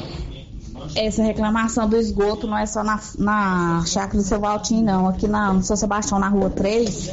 Essa 0.95 1.23
reclamação 1.23 1.89
do 1.89 1.97
esgoto 1.97 2.47
não 2.47 2.57
é 2.57 2.67
só 2.67 2.83
na, 2.83 3.01
na 3.19 3.85
chácara 3.87 4.19
do 4.19 4.23
seu 4.23 4.41
Valtinho, 4.41 4.85
não. 4.85 5.09
Aqui 5.09 5.27
na, 5.29 5.53
no 5.53 5.63
São 5.63 5.77
Sebastião, 5.77 6.19
na 6.19 6.29
rua 6.29 6.51
3, 6.51 7.11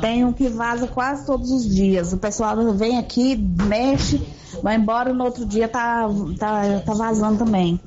tem 0.00 0.24
um 0.24 0.32
que 0.32 0.48
vaza 0.48 0.86
quase 0.86 1.24
todos 1.24 1.50
os 1.50 1.68
dias. 1.68 2.12
O 2.12 2.18
pessoal 2.18 2.56
vem 2.74 2.98
aqui, 2.98 3.36
mexe, 3.36 4.20
vai 4.62 4.76
embora 4.76 5.12
no 5.12 5.24
outro 5.24 5.44
dia 5.44 5.68
tá, 5.68 6.08
tá, 6.38 6.80
tá 6.84 6.94
vazando 6.94 7.38
também. 7.38 7.80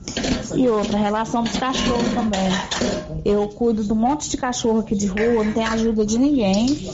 E 0.56 0.68
outra, 0.68 0.98
relação 0.98 1.44
dos 1.44 1.58
cachorros 1.58 2.14
também. 2.14 2.50
Eu 3.24 3.48
cuido 3.50 3.84
de 3.84 3.92
um 3.92 3.96
monte 3.96 4.30
de 4.30 4.38
cachorro 4.38 4.80
aqui 4.80 4.96
de 4.96 5.08
rua, 5.08 5.44
não 5.44 5.54
tem 5.54 5.66
ajuda 5.66 6.06
de 6.06 6.18
ninguém. 6.18 6.90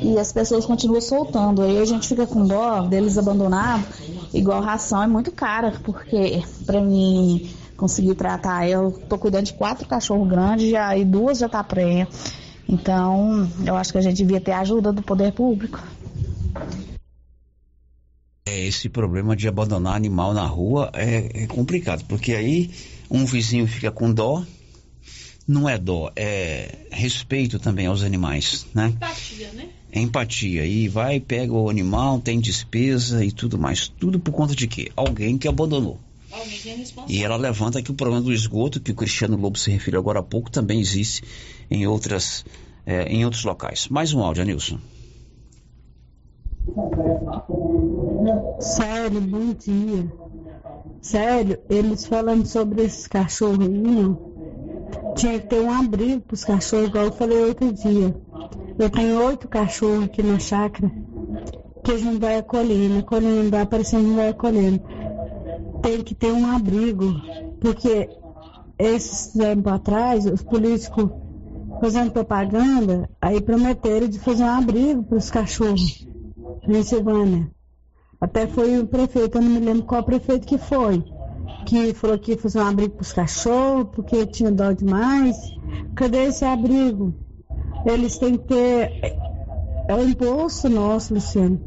E 0.00 0.18
as 0.18 0.32
pessoas 0.32 0.64
continuam 0.64 1.00
soltando. 1.00 1.62
Aí 1.62 1.78
a 1.78 1.84
gente 1.84 2.08
fica 2.08 2.26
com 2.26 2.46
dó 2.46 2.82
deles 2.82 3.18
abandonados. 3.18 3.86
Igual 4.32 4.62
ração 4.62 5.02
é 5.02 5.06
muito 5.06 5.30
cara, 5.30 5.72
porque 5.82 6.42
para 6.64 6.80
mim 6.80 7.50
conseguir 7.76 8.14
tratar, 8.14 8.68
eu 8.68 8.92
tô 9.08 9.18
cuidando 9.18 9.46
de 9.46 9.54
quatro 9.54 9.86
cachorros 9.88 10.28
grandes 10.28 10.70
já, 10.70 10.96
e 10.96 11.04
duas 11.04 11.38
já 11.38 11.48
tá 11.48 11.62
prenha. 11.64 12.08
Então, 12.68 13.48
eu 13.66 13.76
acho 13.76 13.92
que 13.92 13.98
a 13.98 14.00
gente 14.00 14.16
devia 14.16 14.40
ter 14.40 14.52
ajuda 14.52 14.92
do 14.92 15.02
poder 15.02 15.32
público. 15.32 15.82
É, 18.46 18.66
esse 18.66 18.88
problema 18.88 19.36
de 19.36 19.48
abandonar 19.48 19.94
animal 19.94 20.32
na 20.32 20.46
rua 20.46 20.90
é, 20.94 21.42
é 21.42 21.46
complicado, 21.46 22.04
porque 22.06 22.32
aí 22.32 22.70
um 23.10 23.24
vizinho 23.24 23.66
fica 23.66 23.90
com 23.90 24.12
dó, 24.12 24.44
não 25.46 25.68
é 25.68 25.76
dó, 25.76 26.10
é 26.16 26.86
respeito 26.90 27.58
também 27.58 27.86
aos 27.86 28.02
animais, 28.02 28.66
né? 28.72 28.86
Empatia, 28.88 29.50
né? 29.52 29.68
É 29.92 30.00
empatia. 30.00 30.64
E 30.64 30.88
vai, 30.88 31.20
pega 31.20 31.52
o 31.52 31.68
animal, 31.68 32.18
tem 32.18 32.40
despesa 32.40 33.22
e 33.22 33.30
tudo 33.30 33.58
mais. 33.58 33.88
Tudo 33.88 34.18
por 34.18 34.32
conta 34.32 34.56
de 34.56 34.66
quê? 34.66 34.90
Alguém 34.96 35.36
que 35.36 35.46
abandonou. 35.46 36.00
Alguém 36.32 36.58
que 36.58 36.70
é 36.70 36.76
responsável. 36.76 37.14
E 37.14 37.22
ela 37.22 37.36
levanta 37.36 37.82
que 37.82 37.90
o 37.90 37.94
problema 37.94 38.22
do 38.22 38.32
esgoto, 38.32 38.80
que 38.80 38.90
o 38.90 38.94
Cristiano 38.94 39.36
Lobo 39.36 39.58
se 39.58 39.70
referiu 39.70 40.00
agora 40.00 40.20
há 40.20 40.22
pouco, 40.22 40.50
também 40.50 40.80
existe 40.80 41.22
em, 41.70 41.86
outras, 41.86 42.42
é, 42.86 43.04
em 43.04 43.22
outros 43.26 43.44
locais. 43.44 43.86
Mais 43.88 44.14
um 44.14 44.22
áudio, 44.22 44.44
Nilson. 44.44 44.78
Sério, 48.60 49.20
bom 49.20 49.52
dia. 49.52 50.10
Sério, 51.02 51.58
eles 51.68 52.06
falando 52.06 52.46
sobre 52.46 52.82
esses 52.84 53.06
cachorrinhos, 53.06 54.16
tinha 55.16 55.38
que 55.38 55.48
ter 55.48 55.60
um 55.60 55.70
abrigo 55.70 56.20
para 56.22 56.34
os 56.34 56.44
cachorros, 56.44 56.88
igual 56.88 57.04
eu 57.06 57.12
falei 57.12 57.44
outro 57.44 57.72
dia. 57.72 58.14
Eu 58.78 58.90
tenho 58.90 59.22
oito 59.24 59.48
cachorros 59.48 60.04
aqui 60.04 60.22
na 60.22 60.38
chácara, 60.38 60.90
que 61.84 61.90
eles 61.90 62.02
não 62.02 62.18
vai 62.18 62.38
acolhendo, 62.38 62.98
acolhendo, 62.98 63.50
vai 63.50 63.62
aparecendo, 63.62 64.08
não 64.08 64.16
vai 64.16 64.28
acolhendo. 64.28 64.82
Tem 65.82 66.02
que 66.02 66.14
ter 66.14 66.32
um 66.32 66.46
abrigo, 66.46 67.12
porque 67.60 68.08
esses 68.78 69.32
tempos 69.32 69.72
atrás, 69.72 70.26
os 70.26 70.42
políticos 70.42 71.10
fazendo 71.80 72.12
propaganda, 72.12 73.10
aí 73.20 73.40
prometeram 73.40 74.06
de 74.08 74.18
fazer 74.18 74.44
um 74.44 74.50
abrigo 74.50 75.02
para 75.02 75.18
os 75.18 75.30
cachorros 75.30 76.06
em 76.68 76.82
Silvânia. 76.82 77.50
Até 78.20 78.46
foi 78.46 78.78
o 78.78 78.86
prefeito, 78.86 79.38
eu 79.38 79.42
não 79.42 79.50
me 79.50 79.58
lembro 79.58 79.82
qual 79.82 80.04
prefeito 80.04 80.46
que 80.46 80.58
foi, 80.58 81.02
que 81.66 81.92
falou 81.92 82.18
que 82.18 82.32
ia 82.32 82.38
fazer 82.38 82.60
um 82.60 82.68
abrigo 82.68 82.94
para 82.94 83.02
os 83.02 83.12
cachorros, 83.12 83.88
porque 83.92 84.24
tinha 84.26 84.50
dó 84.50 84.70
demais. 84.72 85.36
Cadê 85.94 86.26
esse 86.26 86.44
abrigo? 86.44 87.12
Eles 87.84 88.18
têm 88.18 88.36
que 88.36 88.44
ter. 88.44 89.16
É 89.88 89.94
o 89.94 90.02
imposto 90.08 90.68
nosso, 90.68 91.14
Luciano, 91.14 91.60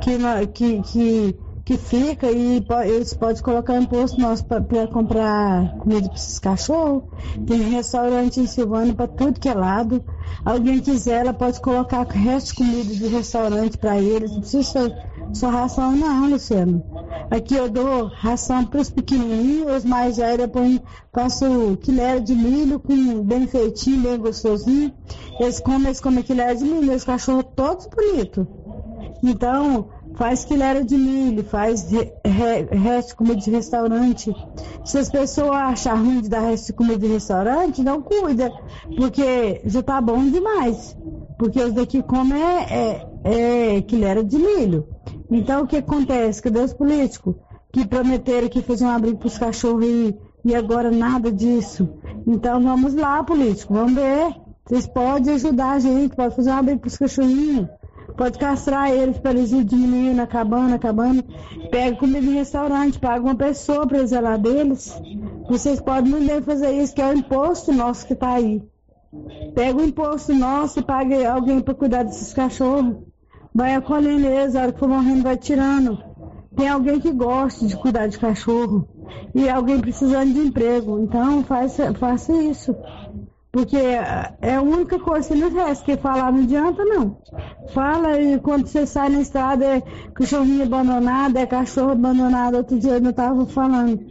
que, 0.00 0.18
que, 0.48 0.82
que, 0.82 1.36
que 1.64 1.76
fica 1.78 2.30
e 2.30 2.64
eles 2.84 3.14
podem 3.14 3.42
colocar 3.42 3.80
imposto 3.80 4.20
nosso 4.20 4.44
para 4.44 4.86
comprar 4.88 5.78
comida 5.78 6.08
para 6.08 6.16
esses 6.16 6.38
cachorros. 6.38 7.04
Tem 7.46 7.58
restaurante 7.70 8.40
em 8.40 8.46
Silvânia 8.46 8.92
para 8.92 9.06
tudo 9.06 9.38
que 9.38 9.48
é 9.48 9.54
lado. 9.54 10.02
Alguém 10.44 10.80
quiser, 10.80 11.20
ela 11.20 11.32
pode 11.32 11.60
colocar 11.60 12.06
resto 12.06 12.48
de 12.48 12.54
comida 12.54 12.94
de 12.94 13.06
restaurante 13.06 13.78
para 13.78 13.98
eles. 13.98 14.32
Não 14.32 14.40
precisa 14.40 14.94
só 15.32 15.48
ração 15.48 15.92
não, 15.96 16.28
Luciano. 16.28 16.84
Aqui 17.30 17.54
eu 17.54 17.68
dou 17.68 18.06
ração 18.06 18.64
para 18.66 18.80
os 18.80 18.90
pequenininhos, 18.90 19.78
os 19.78 19.84
mais 19.84 20.18
velhos 20.18 20.40
eu 20.40 20.48
ponho, 20.48 20.82
faço 21.12 21.78
quilera 21.80 22.20
de 22.20 22.34
milho 22.34 22.78
com 22.78 23.22
bem 23.22 23.46
feitinho, 23.46 24.02
bem 24.02 24.18
gostosinho. 24.18 24.92
Eles 25.38 25.60
comem, 25.60 25.86
eles 25.86 26.00
comem 26.00 26.22
quilera 26.22 26.54
de 26.54 26.64
milho, 26.64 26.94
os 26.94 27.04
cachorros 27.04 27.46
todos 27.54 27.86
bonitos. 27.86 28.46
Então, 29.22 29.88
faz 30.14 30.44
quilera 30.44 30.84
de 30.84 30.96
milho, 30.96 31.44
faz 31.44 31.90
re, 31.90 32.12
re, 32.24 32.62
resto 32.70 33.08
de 33.08 33.14
comida 33.16 33.36
de 33.36 33.50
restaurante. 33.50 34.34
Se 34.84 34.98
as 34.98 35.08
pessoas 35.08 35.56
acharem 35.56 36.04
ruim 36.04 36.20
de 36.20 36.28
dar 36.28 36.40
resto 36.40 36.66
de 36.66 36.72
comida 36.74 36.98
de 36.98 37.06
restaurante, 37.06 37.82
não 37.82 38.02
cuida, 38.02 38.52
porque 38.96 39.62
já 39.64 39.82
tá 39.82 40.00
bom 40.00 40.24
demais. 40.28 40.96
Porque 41.38 41.60
os 41.60 41.72
daqui 41.72 42.02
comem 42.02 42.40
é, 42.40 43.06
é, 43.24 43.76
é 43.78 44.22
de 44.22 44.38
milho. 44.38 44.86
Então 45.30 45.62
o 45.62 45.66
que 45.66 45.76
acontece? 45.76 46.42
Cadê 46.42 46.60
os 46.60 46.72
políticos 46.72 47.34
que 47.72 47.86
prometeram 47.86 48.48
que 48.48 48.62
faziam 48.62 48.90
um 48.90 48.94
abrigo 48.94 49.18
para 49.18 49.26
os 49.26 49.38
cachorros 49.38 49.84
e, 49.84 50.16
e 50.44 50.54
agora 50.54 50.90
nada 50.90 51.32
disso? 51.32 51.88
Então 52.26 52.62
vamos 52.62 52.94
lá, 52.94 53.24
político, 53.24 53.74
vamos 53.74 53.94
ver. 53.94 54.43
Vocês 54.66 54.86
podem 54.86 55.34
ajudar 55.34 55.72
a 55.72 55.78
gente, 55.78 56.16
pode 56.16 56.34
fazer 56.34 56.50
um 56.50 56.56
abrigo 56.56 56.80
para 56.80 56.88
os 56.88 56.96
cachorrinhos, 56.96 57.68
pode 58.16 58.38
castrar 58.38 58.90
eles 58.90 59.18
para 59.18 59.32
eles 59.32 59.52
ir 59.52 59.64
diminuindo, 59.64 60.20
acabando, 60.20 60.74
acabando. 60.74 61.24
Pega 61.70 61.96
comida 61.96 62.26
em 62.26 62.34
restaurante, 62.34 62.98
paga 62.98 63.22
uma 63.24 63.34
pessoa 63.34 63.86
para 63.86 64.04
zelar 64.06 64.38
deles. 64.38 64.98
Vocês 65.48 65.80
podem 65.80 66.10
muito 66.10 66.44
fazer 66.44 66.72
isso, 66.72 66.94
que 66.94 67.02
é 67.02 67.08
o 67.08 67.16
imposto 67.16 67.72
nosso 67.72 68.06
que 68.06 68.14
está 68.14 68.34
aí. 68.34 68.62
Pega 69.54 69.78
o 69.78 69.84
imposto 69.84 70.34
nosso 70.34 70.80
e 70.80 70.82
paga 70.82 71.30
alguém 71.30 71.60
para 71.60 71.74
cuidar 71.74 72.02
desses 72.02 72.32
cachorros 72.32 72.96
vai 73.54 73.74
acolhendo 73.74 74.26
eles, 74.26 74.56
a 74.56 74.62
hora 74.62 74.72
que 74.72 74.80
for 74.80 74.88
morrendo 74.88 75.22
vai 75.22 75.36
tirando. 75.36 76.02
Tem 76.56 76.68
alguém 76.68 77.00
que 77.00 77.12
gosta 77.12 77.66
de 77.66 77.76
cuidar 77.76 78.08
de 78.08 78.18
cachorro 78.18 78.88
e 79.34 79.48
alguém 79.48 79.80
precisando 79.80 80.32
de 80.32 80.40
emprego. 80.40 80.98
Então 80.98 81.44
faça, 81.44 81.94
faça 81.94 82.32
isso. 82.32 82.74
Porque 83.54 83.76
é 83.76 84.56
a 84.56 84.60
única 84.60 84.98
coisa 84.98 85.28
que 85.28 85.36
não 85.36 85.48
resta, 85.48 85.84
que 85.84 85.96
falar 85.96 86.32
não 86.32 86.42
adianta 86.42 86.84
não. 86.84 87.18
Fala 87.72 88.20
e 88.20 88.40
quando 88.40 88.66
você 88.66 88.84
sai 88.84 89.08
na 89.08 89.20
estrada 89.20 89.64
é 89.64 89.80
cachorrinho 90.12 90.64
abandonado, 90.64 91.36
é 91.36 91.46
cachorro 91.46 91.92
abandonado. 91.92 92.56
Outro 92.56 92.76
dia 92.80 92.94
eu 92.94 93.00
não 93.00 93.10
estava 93.10 93.46
falando, 93.46 94.04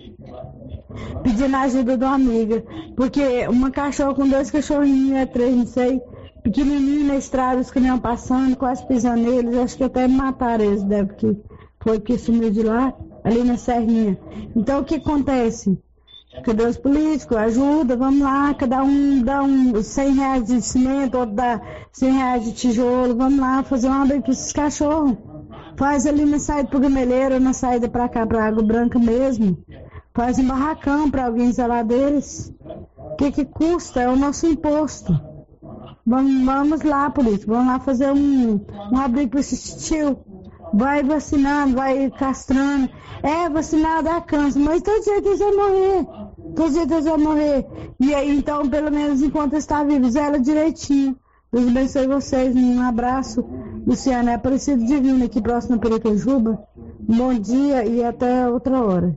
pedindo 1.24 1.58
ajuda 1.58 1.98
de 1.98 2.06
uma 2.06 2.16
amiga. 2.16 2.64
Porque 2.96 3.46
uma 3.50 3.70
cachorra 3.70 4.16
com 4.16 4.26
dois 4.30 4.50
cachorrinhos, 4.50 5.18
é 5.18 5.26
três, 5.26 5.54
não 5.54 5.66
sei, 5.66 6.02
pequenininho 6.42 7.08
na 7.08 7.18
estrada, 7.18 7.60
os 7.60 7.70
caminhões 7.70 8.00
passando, 8.00 8.56
quase 8.56 8.88
pisando 8.88 9.24
neles, 9.24 9.58
acho 9.58 9.76
que 9.76 9.84
até 9.84 10.08
mataram 10.08 10.64
eles, 10.64 10.84
deve 10.84 11.16
que 11.16 11.38
foi 11.82 12.00
que 12.00 12.18
sumiu 12.18 12.50
de 12.50 12.64
lá, 12.64 12.94
ali 13.26 13.44
na 13.44 13.58
Serrinha. 13.58 14.18
Então 14.56 14.80
o 14.80 14.86
que 14.86 14.96
acontece? 14.96 15.78
Cadê 16.42 16.66
os 16.66 16.78
políticos? 16.78 17.38
Ajuda, 17.38 17.96
vamos 17.96 18.22
lá, 18.22 18.54
cada 18.54 18.84
um 18.84 19.22
dá 19.22 19.44
um 19.44 19.82
100 19.82 20.14
reais 20.16 20.46
de 20.46 20.62
cimento, 20.62 21.18
outro 21.18 21.36
dá 21.36 21.62
100 21.92 22.12
reais 22.12 22.44
de 22.46 22.54
tijolo, 22.54 23.16
vamos 23.16 23.40
lá 23.40 23.64
fazer 23.64 23.88
uma 23.88 24.04
obra 24.04 24.20
para 24.20 24.32
esses 24.32 24.52
cachorros. 24.52 25.18
Faz 25.78 26.06
ali 26.06 26.26
na 26.26 26.40
saída 26.40 26.70
pro 26.70 26.80
Gameleiro, 26.80 27.40
na 27.40 27.54
saída 27.54 27.88
para 27.88 28.10
cá, 28.10 28.26
para 28.26 28.46
Água 28.46 28.64
Branca 28.64 29.00
mesmo. 29.00 29.58
Faz 30.14 30.38
um 30.38 30.48
barracão 30.48 31.10
para 31.10 31.26
alguém 31.26 31.52
zelar 31.52 31.86
deles. 31.86 32.54
O 32.98 33.16
que 33.16 33.32
que 33.32 33.46
custa? 33.46 34.02
É 34.02 34.10
o 34.10 34.16
nosso 34.16 34.46
imposto. 34.46 35.14
Vamos, 36.06 36.46
vamos 36.46 36.82
lá, 36.82 37.10
polícia, 37.10 37.46
vamos 37.48 37.68
lá 37.68 37.80
fazer 37.80 38.12
um, 38.12 38.60
um 38.92 38.98
abrigo 38.98 39.32
para 39.32 39.40
esse 39.40 39.78
tio. 39.78 40.20
Vai 40.74 41.02
vacinando, 41.02 41.76
vai 41.76 42.10
castrando. 42.12 42.90
É, 43.24 43.48
vacinar 43.50 44.04
dá 44.04 44.20
câncer, 44.20 44.60
mas 44.60 44.82
todo 44.82 45.04
jeito 45.04 45.28
eles 45.30 45.40
vão 45.40 45.56
morrer. 45.56 46.08
Jeito 46.72 46.94
eles 46.94 47.06
vão 47.06 47.18
morrer. 47.18 47.66
E 48.00 48.14
aí, 48.14 48.38
então, 48.38 48.70
pelo 48.70 48.92
menos 48.92 49.22
enquanto 49.22 49.56
está 49.56 49.84
vivo, 49.84 50.10
zela 50.10 50.40
direitinho. 50.40 51.16
Deus 51.52 51.68
abençoe 51.68 52.08
vocês. 52.08 52.56
Um 52.56 52.82
abraço. 52.82 53.46
Luciana, 53.86 54.32
é 54.32 54.36
Aparecido 54.36 54.86
Divino 54.86 55.24
aqui 55.26 55.42
próximo 55.42 55.76
a 55.76 55.80
Perecajuba. 55.80 56.64
Bom 57.00 57.34
dia 57.38 57.86
e 57.86 58.04
até 58.04 58.48
outra 58.48 58.82
hora. 58.82 59.16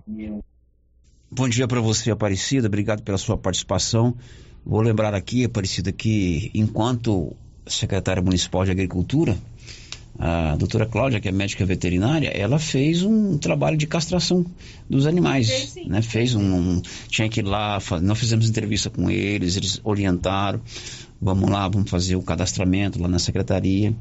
Bom 1.30 1.48
dia 1.48 1.66
para 1.66 1.80
você, 1.80 2.10
Aparecida. 2.10 2.66
Obrigado 2.66 3.02
pela 3.02 3.18
sua 3.18 3.38
participação. 3.38 4.14
Vou 4.64 4.80
lembrar 4.80 5.14
aqui, 5.14 5.44
Aparecida, 5.44 5.92
que 5.92 6.50
enquanto 6.54 7.34
secretária 7.66 8.22
municipal 8.22 8.64
de 8.64 8.70
agricultura, 8.70 9.36
a 10.18 10.56
doutora 10.56 10.86
Cláudia, 10.86 11.20
que 11.20 11.28
é 11.28 11.32
médica 11.32 11.64
veterinária, 11.66 12.28
ela 12.28 12.58
fez 12.58 13.02
um 13.02 13.36
trabalho 13.36 13.76
de 13.76 13.86
castração 13.86 14.44
dos 14.88 15.06
animais, 15.06 15.48
fez, 15.48 15.86
né? 15.86 16.02
Fez 16.02 16.34
um, 16.34 16.42
um, 16.42 16.82
tinha 17.08 17.28
que 17.28 17.40
ir 17.40 17.44
lá, 17.44 17.78
nós 18.02 18.18
fizemos 18.18 18.48
entrevista 18.48 18.88
com 18.88 19.10
eles, 19.10 19.56
eles 19.56 19.80
orientaram, 19.84 20.60
vamos 21.20 21.50
lá, 21.50 21.68
vamos 21.68 21.90
fazer 21.90 22.16
o 22.16 22.22
cadastramento 22.22 23.00
lá 23.00 23.08
na 23.08 23.18
secretaria. 23.18 23.94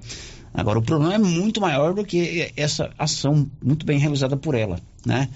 Agora, 0.54 0.80
o 0.80 0.82
problema 0.82 1.14
é 1.14 1.18
muito 1.18 1.60
maior 1.60 1.94
do 1.94 2.06
que 2.06 2.52
essa 2.56 2.90
ação 2.98 3.50
muito 3.62 3.86
bem 3.86 4.00
realizada 4.00 4.38
por 4.38 4.56
ela, 4.56 4.80
né? 5.06 5.28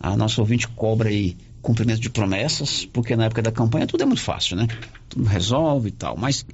A 0.00 0.16
nossa 0.16 0.40
ouvinte 0.40 0.66
cobra 0.66 1.08
aí 1.08 1.36
cumprimento 1.62 2.00
de 2.00 2.10
promessas, 2.10 2.84
porque 2.92 3.16
na 3.16 3.26
época 3.26 3.40
da 3.40 3.52
campanha 3.52 3.86
tudo 3.86 4.02
é 4.02 4.06
muito 4.06 4.20
fácil, 4.20 4.56
né? 4.56 4.66
Tudo 5.08 5.24
resolve 5.24 5.88
e 5.88 5.92
tal, 5.92 6.16
mas 6.16 6.44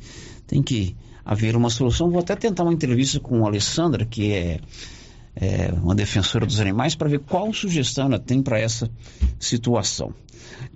tem 0.46 0.62
que 0.62 0.94
haver 1.24 1.56
uma 1.56 1.70
solução. 1.70 2.10
Vou 2.10 2.20
até 2.20 2.34
tentar 2.34 2.62
uma 2.62 2.72
entrevista 2.72 3.20
com 3.20 3.44
a 3.44 3.48
Alessandra, 3.48 4.04
que 4.04 4.32
é, 4.32 4.60
é 5.36 5.72
uma 5.72 5.94
defensora 5.94 6.46
dos 6.46 6.60
animais, 6.60 6.94
para 6.94 7.08
ver 7.08 7.20
qual 7.20 7.52
sugestão 7.52 8.06
ela 8.06 8.18
tem 8.18 8.42
para 8.42 8.58
essa 8.58 8.90
situação. 9.38 10.14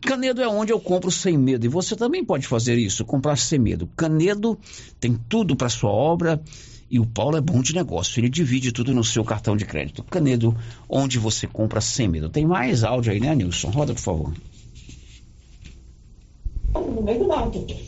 Canedo 0.00 0.42
é 0.42 0.48
onde 0.48 0.72
eu 0.72 0.80
compro 0.80 1.10
sem 1.10 1.36
medo 1.36 1.64
e 1.64 1.68
você 1.68 1.96
também 1.96 2.24
pode 2.24 2.46
fazer 2.46 2.76
isso, 2.76 3.04
comprar 3.04 3.36
sem 3.36 3.58
medo. 3.58 3.88
Canedo 3.96 4.58
tem 5.00 5.18
tudo 5.28 5.56
para 5.56 5.68
sua 5.68 5.90
obra 5.90 6.40
e 6.90 6.98
o 7.00 7.06
Paulo 7.06 7.36
é 7.36 7.40
bom 7.40 7.60
de 7.60 7.74
negócio, 7.74 8.20
ele 8.20 8.28
divide 8.28 8.70
tudo 8.70 8.94
no 8.94 9.02
seu 9.02 9.24
cartão 9.24 9.56
de 9.56 9.64
crédito. 9.64 10.04
Canedo, 10.04 10.56
onde 10.88 11.18
você 11.18 11.46
compra 11.46 11.80
sem 11.80 12.08
medo. 12.08 12.28
Tem 12.28 12.46
mais 12.46 12.84
áudio 12.84 13.12
aí, 13.12 13.20
né, 13.20 13.34
Nilson? 13.34 13.70
Roda, 13.70 13.94
por 13.94 14.00
favor. 14.00 14.32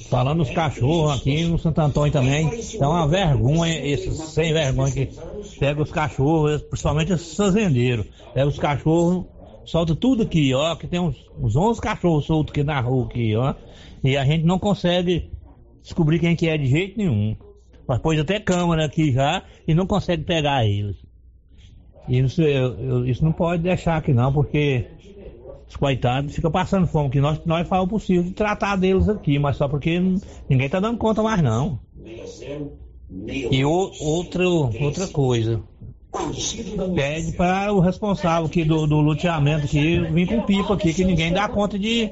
Falando 0.09 0.39
dos 0.39 0.51
cachorros 0.51 1.19
aqui 1.19 1.45
no 1.45 1.59
Santo 1.59 1.81
Antônio 1.81 2.13
também, 2.13 2.51
é 2.79 2.87
uma 2.87 3.09
vergonha 3.09 3.85
esses 3.85 4.17
sem 4.17 4.53
vergonha 4.53 4.93
que 4.93 5.11
pega 5.59 5.83
os 5.83 5.91
cachorros, 5.91 6.63
principalmente 6.63 7.13
esses 7.13 7.37
fazendeiros. 7.37 8.07
Pega 8.33 8.47
os 8.47 8.59
cachorros, 8.59 9.25
solta 9.65 9.95
tudo 9.97 10.23
aqui, 10.23 10.55
ó, 10.55 10.77
que 10.77 10.87
tem 10.87 11.01
uns, 11.01 11.17
uns 11.41 11.57
11 11.57 11.81
cachorros 11.81 12.27
soltos 12.27 12.53
aqui 12.53 12.63
na 12.63 12.81
rua 12.81 13.07
aqui, 13.07 13.35
ó. 13.35 13.55
E 14.05 14.17
a 14.17 14.25
gente 14.25 14.45
não 14.45 14.59
consegue 14.59 15.31
descobrir 15.83 16.19
quem 16.19 16.37
que 16.37 16.49
é 16.49 16.57
de 16.57 16.67
jeito 16.67 16.97
nenhum. 16.97 17.37
Nós 17.89 17.99
pôs 17.99 18.19
até 18.19 18.39
câmera 18.39 18.85
aqui 18.85 19.13
já 19.13 19.43
e 19.67 19.75
não 19.75 19.87
consegue 19.87 20.25
pegar 20.25 20.65
eles. 20.65 20.97
E 22.09 22.19
isso, 22.19 22.43
eu, 22.43 22.79
eu, 22.79 23.07
isso 23.07 23.25
não 23.25 23.33
pode 23.33 23.63
deixar 23.63 23.97
aqui 23.97 24.13
não, 24.13 24.33
porque 24.33 24.87
os 25.69 25.77
coitados 25.77 26.35
ficam 26.35 26.51
passando 26.51 26.87
fome, 26.87 27.11
que 27.11 27.21
nós, 27.21 27.41
nós 27.45 27.67
fazemos 27.69 27.89
o 27.89 27.91
possível 27.91 28.23
de 28.23 28.33
tratar 28.33 28.77
deles 28.77 29.09
aqui, 29.09 29.39
mas 29.39 29.57
só 29.57 29.69
porque 29.69 30.01
ninguém 30.49 30.69
tá 30.69 30.81
dando 30.81 30.99
conta 30.99 31.23
mais 31.23 31.43
não. 31.43 31.79
E 33.51 33.65
o, 33.65 33.93
outra, 34.01 34.49
outra 34.49 35.07
coisa, 35.09 35.63
pede 36.95 37.33
para 37.33 37.73
o 37.73 37.81
responsável 37.81 38.47
aqui 38.47 38.65
do, 38.65 38.87
do 38.87 39.01
luteamento 39.01 39.65
aqui 39.65 40.01
vir 40.01 40.27
com 40.27 40.43
pipa 40.43 40.75
aqui, 40.75 40.95
que 40.95 41.05
ninguém 41.05 41.33
dá 41.33 41.49
conta 41.49 41.79
de, 41.79 42.07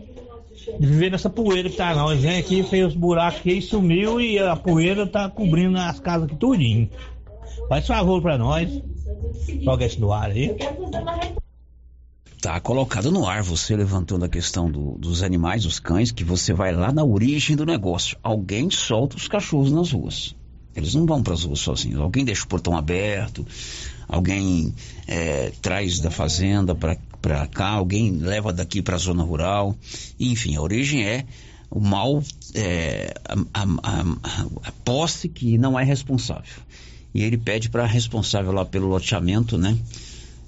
de 0.79 0.87
viver 0.87 1.11
nessa 1.11 1.31
poeira 1.31 1.71
que 1.71 1.77
tá 1.77 1.95
não. 1.95 2.11
Eles 2.11 2.23
vêm 2.23 2.39
aqui, 2.39 2.63
fez 2.63 2.89
os 2.89 2.95
buracos 2.95 3.41
aqui, 3.41 3.63
sumiu 3.63 4.21
e 4.21 4.39
a 4.39 4.57
poeira 4.57 5.07
tá 5.07 5.29
cobrindo 5.29 5.79
as 5.79 5.99
casas 6.01 6.25
aqui 6.25 6.37
tudinho. 6.37 6.89
Faz 7.69 7.87
favor 7.87 8.21
para 8.21 8.37
nós. 8.37 8.83
Joga 9.63 9.85
esse 9.85 10.01
no 10.01 10.13
ar 10.13 10.31
aí. 10.31 10.55
Tá 12.45 12.61
colocado 12.61 13.11
no 13.11 13.27
ar 13.27 13.43
você 13.43 13.75
levantando 13.75 14.27
a 14.27 14.29
questão 14.29 14.71
do, 14.71 14.99
dos 14.99 15.23
animais, 15.23 15.65
os 15.65 15.81
cães, 15.81 16.13
que 16.13 16.23
você 16.23 16.53
vai 16.53 16.75
lá 16.75 16.93
na 16.93 17.03
origem 17.03 17.57
do 17.57 17.65
negócio. 17.65 18.19
Alguém 18.23 18.69
solta 18.71 19.17
os 19.17 19.27
cachorros 19.27 19.73
nas 19.73 19.93
ruas. 19.93 20.37
Eles 20.77 20.95
não 20.95 21.07
vão 21.07 21.23
para 21.23 21.33
as 21.33 21.45
ruas 21.45 21.61
sozinhos. 21.61 22.03
Alguém 22.03 22.23
deixa 22.23 22.45
o 22.45 22.47
portão 22.47 22.77
aberto, 22.77 23.47
alguém 24.07 24.75
é, 25.09 25.53
traz 25.63 26.01
da 26.01 26.11
fazenda 26.11 26.75
para 26.75 27.47
cá, 27.47 27.69
alguém 27.69 28.13
leva 28.13 28.53
daqui 28.53 28.83
para 28.83 28.97
a 28.97 28.99
zona 28.99 29.23
rural. 29.23 29.75
Enfim, 30.21 30.55
a 30.55 30.61
origem 30.61 31.03
é 31.03 31.25
o 31.71 31.81
mal, 31.81 32.23
é, 32.55 33.15
a, 33.25 33.63
a, 33.63 33.65
a, 33.83 34.47
a, 34.65 34.73
posse 34.85 35.31
que 35.31 35.57
não 35.57 35.81
é 35.81 35.83
responsável. 35.83 36.63
E 37.15 37.23
ele 37.23 37.39
pede 37.39 37.71
para 37.71 37.87
responsável 37.87 38.53
lá 38.53 38.67
pelo 38.67 38.87
loteamento, 38.87 39.57
né? 39.57 39.79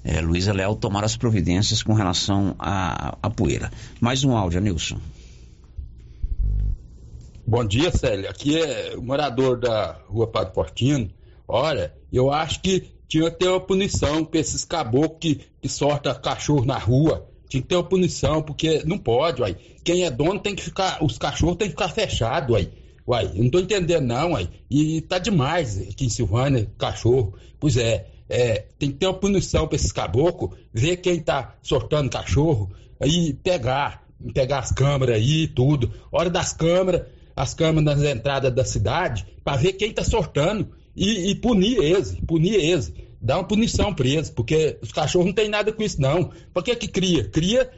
É, 0.09 0.21
Luísa 0.21 0.53
Leal 0.53 0.73
tomar 0.73 1.03
as 1.03 1.17
providências 1.17 1.83
com 1.83 1.91
relação 1.91 2.55
à, 2.57 3.17
à 3.21 3.29
poeira. 3.29 3.69
Mais 3.99 4.23
um 4.23 4.37
áudio, 4.37 4.61
Nilson. 4.61 4.97
Bom 7.45 7.65
dia, 7.65 7.91
Célia. 7.91 8.29
Aqui 8.29 8.57
é 8.57 8.95
o 8.95 9.01
morador 9.01 9.59
da 9.59 9.99
rua 10.07 10.25
Padre 10.25 10.53
Portino. 10.53 11.09
Olha, 11.45 11.93
eu 12.11 12.31
acho 12.31 12.61
que 12.61 12.89
tinha 13.05 13.29
que 13.29 13.37
ter 13.37 13.49
uma 13.49 13.59
punição 13.59 14.23
para 14.23 14.39
esses 14.39 14.63
caboclos 14.63 15.17
que, 15.19 15.41
que 15.61 15.67
sorta 15.67 16.15
cachorro 16.15 16.63
na 16.63 16.77
rua. 16.77 17.27
Tinha 17.49 17.61
que 17.61 17.67
ter 17.67 17.75
uma 17.75 17.83
punição, 17.83 18.41
porque 18.41 18.83
não 18.85 18.97
pode, 18.97 19.41
uai. 19.41 19.57
Quem 19.83 20.05
é 20.05 20.09
dono 20.09 20.39
tem 20.39 20.55
que 20.55 20.63
ficar. 20.63 21.03
Os 21.03 21.17
cachorros 21.17 21.57
tem 21.57 21.67
que 21.67 21.73
ficar 21.73 21.89
fechados, 21.89 22.51
uai. 22.51 22.69
Uai, 23.05 23.29
eu 23.35 23.43
não 23.43 23.49
tô 23.49 23.59
entendendo, 23.59 24.05
não, 24.05 24.31
uai. 24.31 24.49
E 24.71 25.01
tá 25.01 25.19
demais 25.19 25.77
aqui 25.81 26.05
em 26.05 26.09
Silvânia, 26.09 26.71
cachorro. 26.77 27.33
Pois 27.59 27.75
é, 27.75 28.07
é 28.29 28.65
tem 28.77 28.91
que 28.91 28.97
ter 28.97 29.07
uma 29.07 29.13
punição 29.13 29.67
para 29.67 29.75
esses 29.75 29.91
caboclos, 29.91 30.57
ver 30.73 30.97
quem 30.97 31.19
tá 31.19 31.55
sortando 31.61 32.09
cachorro, 32.09 32.71
aí 32.99 33.33
pegar, 33.33 34.03
pegar 34.33 34.59
as 34.59 34.71
câmeras 34.71 35.15
aí 35.15 35.43
e 35.43 35.47
tudo. 35.47 35.91
Hora 36.11 36.29
das 36.29 36.53
câmeras, 36.53 37.03
as 37.35 37.53
câmeras 37.53 37.99
nas 37.99 38.09
entradas 38.09 38.53
da 38.53 38.65
cidade 38.65 39.25
para 39.43 39.57
ver 39.57 39.73
quem 39.73 39.89
está 39.89 40.03
sortando 40.03 40.69
e, 40.95 41.29
e, 41.29 41.35
punir 41.35 41.77
eles, 41.77 42.17
punir 42.25 42.55
eles. 42.55 42.91
Dar 43.21 43.37
uma 43.37 43.47
punição 43.47 43.95
eles, 43.99 44.29
porque 44.29 44.77
os 44.81 44.91
cachorros 44.91 45.27
não 45.27 45.33
tem 45.33 45.49
nada 45.49 45.71
com 45.71 45.81
isso, 45.81 46.01
não. 46.01 46.31
Por 46.53 46.63
que 46.63 46.75
que 46.75 46.87
cria? 46.87 47.23
Cria 47.25 47.69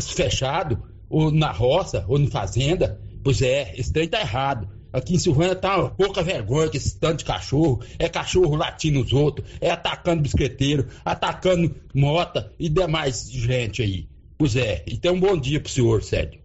fechado, 0.00 0.82
ou 1.08 1.30
na 1.30 1.52
roça, 1.52 2.04
ou 2.08 2.18
na 2.18 2.28
fazenda. 2.28 3.00
Pois 3.22 3.42
é, 3.42 3.74
esse 3.76 3.92
trem 3.92 4.08
tá 4.08 4.20
errado. 4.20 4.68
Aqui 4.96 5.14
em 5.14 5.18
Silvânia 5.18 5.54
tá 5.54 5.76
uma 5.76 5.90
pouca 5.90 6.22
vergonha 6.22 6.70
que 6.70 6.78
esse 6.78 6.98
tanto 6.98 7.18
de 7.18 7.26
cachorro. 7.26 7.82
É 7.98 8.08
cachorro 8.08 8.56
latindo 8.56 8.98
os 8.98 9.12
outros, 9.12 9.46
é 9.60 9.70
atacando 9.70 10.22
bisqueteiro, 10.22 10.86
atacando 11.04 11.76
mota 11.94 12.50
e 12.58 12.66
demais 12.70 13.30
gente 13.30 13.82
aí. 13.82 14.08
Pois 14.38 14.56
é, 14.56 14.82
então 14.86 15.14
um 15.14 15.20
bom 15.20 15.36
dia 15.36 15.60
pro 15.60 15.70
senhor, 15.70 16.02
Sérgio. 16.02 16.40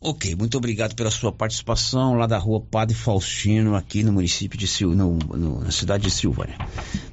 Ok, 0.00 0.34
muito 0.34 0.58
obrigado 0.58 0.96
pela 0.96 1.12
sua 1.12 1.30
participação 1.30 2.14
lá 2.14 2.26
da 2.26 2.38
rua 2.38 2.60
Padre 2.60 2.96
Faustino, 2.96 3.76
aqui 3.76 4.02
no 4.02 4.12
município 4.12 4.58
de 4.58 4.66
Sil, 4.66 4.90
no, 4.90 5.16
no, 5.16 5.60
na 5.60 5.70
cidade 5.70 6.02
de 6.02 6.10
Silvânia. 6.10 6.56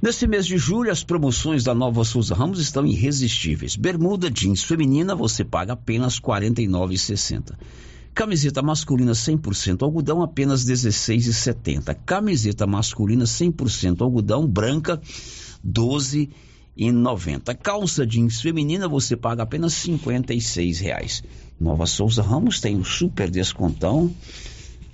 Neste 0.01 0.25
mês 0.25 0.47
de 0.47 0.57
julho, 0.57 0.89
as 0.89 1.03
promoções 1.03 1.63
da 1.63 1.75
Nova 1.75 2.03
Souza 2.03 2.33
Ramos 2.33 2.59
estão 2.59 2.83
irresistíveis. 2.83 3.75
Bermuda 3.75 4.31
jeans 4.31 4.63
feminina 4.63 5.13
você 5.13 5.43
paga 5.43 5.73
apenas 5.73 6.15
R$ 6.15 6.21
49,60. 6.21 7.53
Camiseta 8.17 8.63
masculina 8.63 9.11
100% 9.11 9.83
algodão 9.83 10.23
apenas 10.23 10.67
R$ 10.67 10.73
16,70. 10.73 11.95
Camiseta 12.03 12.65
masculina 12.65 13.25
100% 13.25 14.01
algodão 14.01 14.47
branca 14.47 14.99
12,90. 15.63 17.55
Calça 17.57 18.07
jeans 18.07 18.41
feminina 18.41 18.87
você 18.87 19.15
paga 19.15 19.43
apenas 19.43 19.73
56 19.73 20.79
reais. 20.79 21.23
Nova 21.59 21.85
Souza 21.85 22.23
Ramos 22.23 22.59
tem 22.59 22.75
um 22.75 22.83
super 22.83 23.29
descontão 23.29 24.11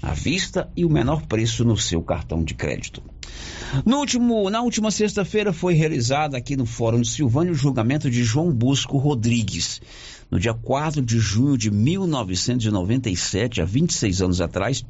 à 0.01 0.13
vista 0.13 0.69
e 0.75 0.83
o 0.83 0.89
menor 0.89 1.25
preço 1.25 1.63
no 1.63 1.77
seu 1.77 2.03
cartão 2.03 2.43
de 2.43 2.53
crédito. 2.53 3.01
No 3.85 3.99
último, 3.99 4.49
na 4.49 4.61
última 4.61 4.91
sexta-feira 4.91 5.53
foi 5.53 5.75
realizado 5.75 6.35
aqui 6.35 6.57
no 6.57 6.65
Fórum 6.65 6.99
de 6.99 7.07
Silvânia 7.07 7.53
o 7.53 7.55
julgamento 7.55 8.09
de 8.09 8.21
João 8.21 8.51
Bosco 8.51 8.97
Rodrigues. 8.97 9.81
No 10.33 10.39
dia 10.39 10.51
4 10.55 10.99
de 10.99 11.19
junho 11.19 11.55
de 11.55 11.69
1997, 11.69 13.61
há 13.61 13.65
26 13.65 14.19
anos 14.23 14.41
atrás, 14.41 14.83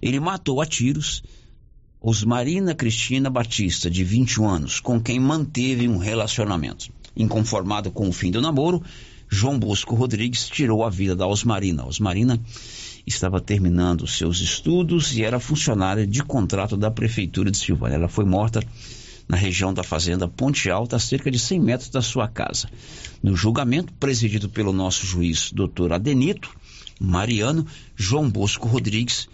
ele 0.00 0.18
matou 0.18 0.62
a 0.62 0.64
tiros 0.64 1.22
Osmarina 2.00 2.74
Cristina 2.74 3.28
Batista, 3.28 3.90
de 3.90 4.02
21 4.02 4.48
anos, 4.48 4.80
com 4.80 4.98
quem 4.98 5.20
manteve 5.20 5.86
um 5.86 5.98
relacionamento. 5.98 6.90
Inconformado 7.14 7.90
com 7.90 8.08
o 8.08 8.12
fim 8.14 8.30
do 8.30 8.40
namoro, 8.40 8.82
João 9.28 9.58
Bosco 9.58 9.94
Rodrigues 9.94 10.48
tirou 10.48 10.82
a 10.82 10.88
vida 10.88 11.14
da 11.14 11.26
Osmarina. 11.26 11.84
Osmarina 11.84 12.40
estava 13.06 13.42
terminando 13.42 14.06
seus 14.06 14.40
estudos 14.40 15.14
e 15.14 15.22
era 15.22 15.38
funcionária 15.38 16.06
de 16.06 16.22
contrato 16.22 16.78
da 16.78 16.90
Prefeitura 16.90 17.50
de 17.50 17.58
Silvânia. 17.58 17.96
Ela 17.96 18.08
foi 18.08 18.24
morta 18.24 18.62
na 19.28 19.36
região 19.36 19.74
da 19.74 19.84
Fazenda 19.84 20.26
Ponte 20.26 20.70
Alta, 20.70 20.96
a 20.96 20.98
cerca 20.98 21.30
de 21.30 21.38
100 21.38 21.60
metros 21.60 21.90
da 21.90 22.00
sua 22.00 22.26
casa. 22.26 22.68
No 23.22 23.36
julgamento, 23.36 23.92
presidido 23.94 24.48
pelo 24.48 24.72
nosso 24.72 25.04
juiz 25.04 25.52
doutor 25.52 25.92
Adenito 25.92 26.50
Mariano, 27.00 27.66
João 27.94 28.28
Bosco 28.28 28.66
Rodrigues 28.66 29.28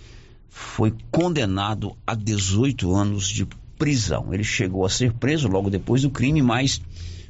foi 0.50 0.94
condenado 1.10 1.96
a 2.06 2.14
18 2.14 2.94
anos 2.94 3.28
de 3.28 3.46
prisão. 3.78 4.32
Ele 4.34 4.44
chegou 4.44 4.84
a 4.84 4.90
ser 4.90 5.12
preso 5.12 5.48
logo 5.48 5.70
depois 5.70 6.02
do 6.02 6.10
crime, 6.10 6.42
mas 6.42 6.80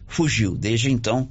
fugiu. 0.06 0.56
Desde 0.56 0.90
então, 0.90 1.28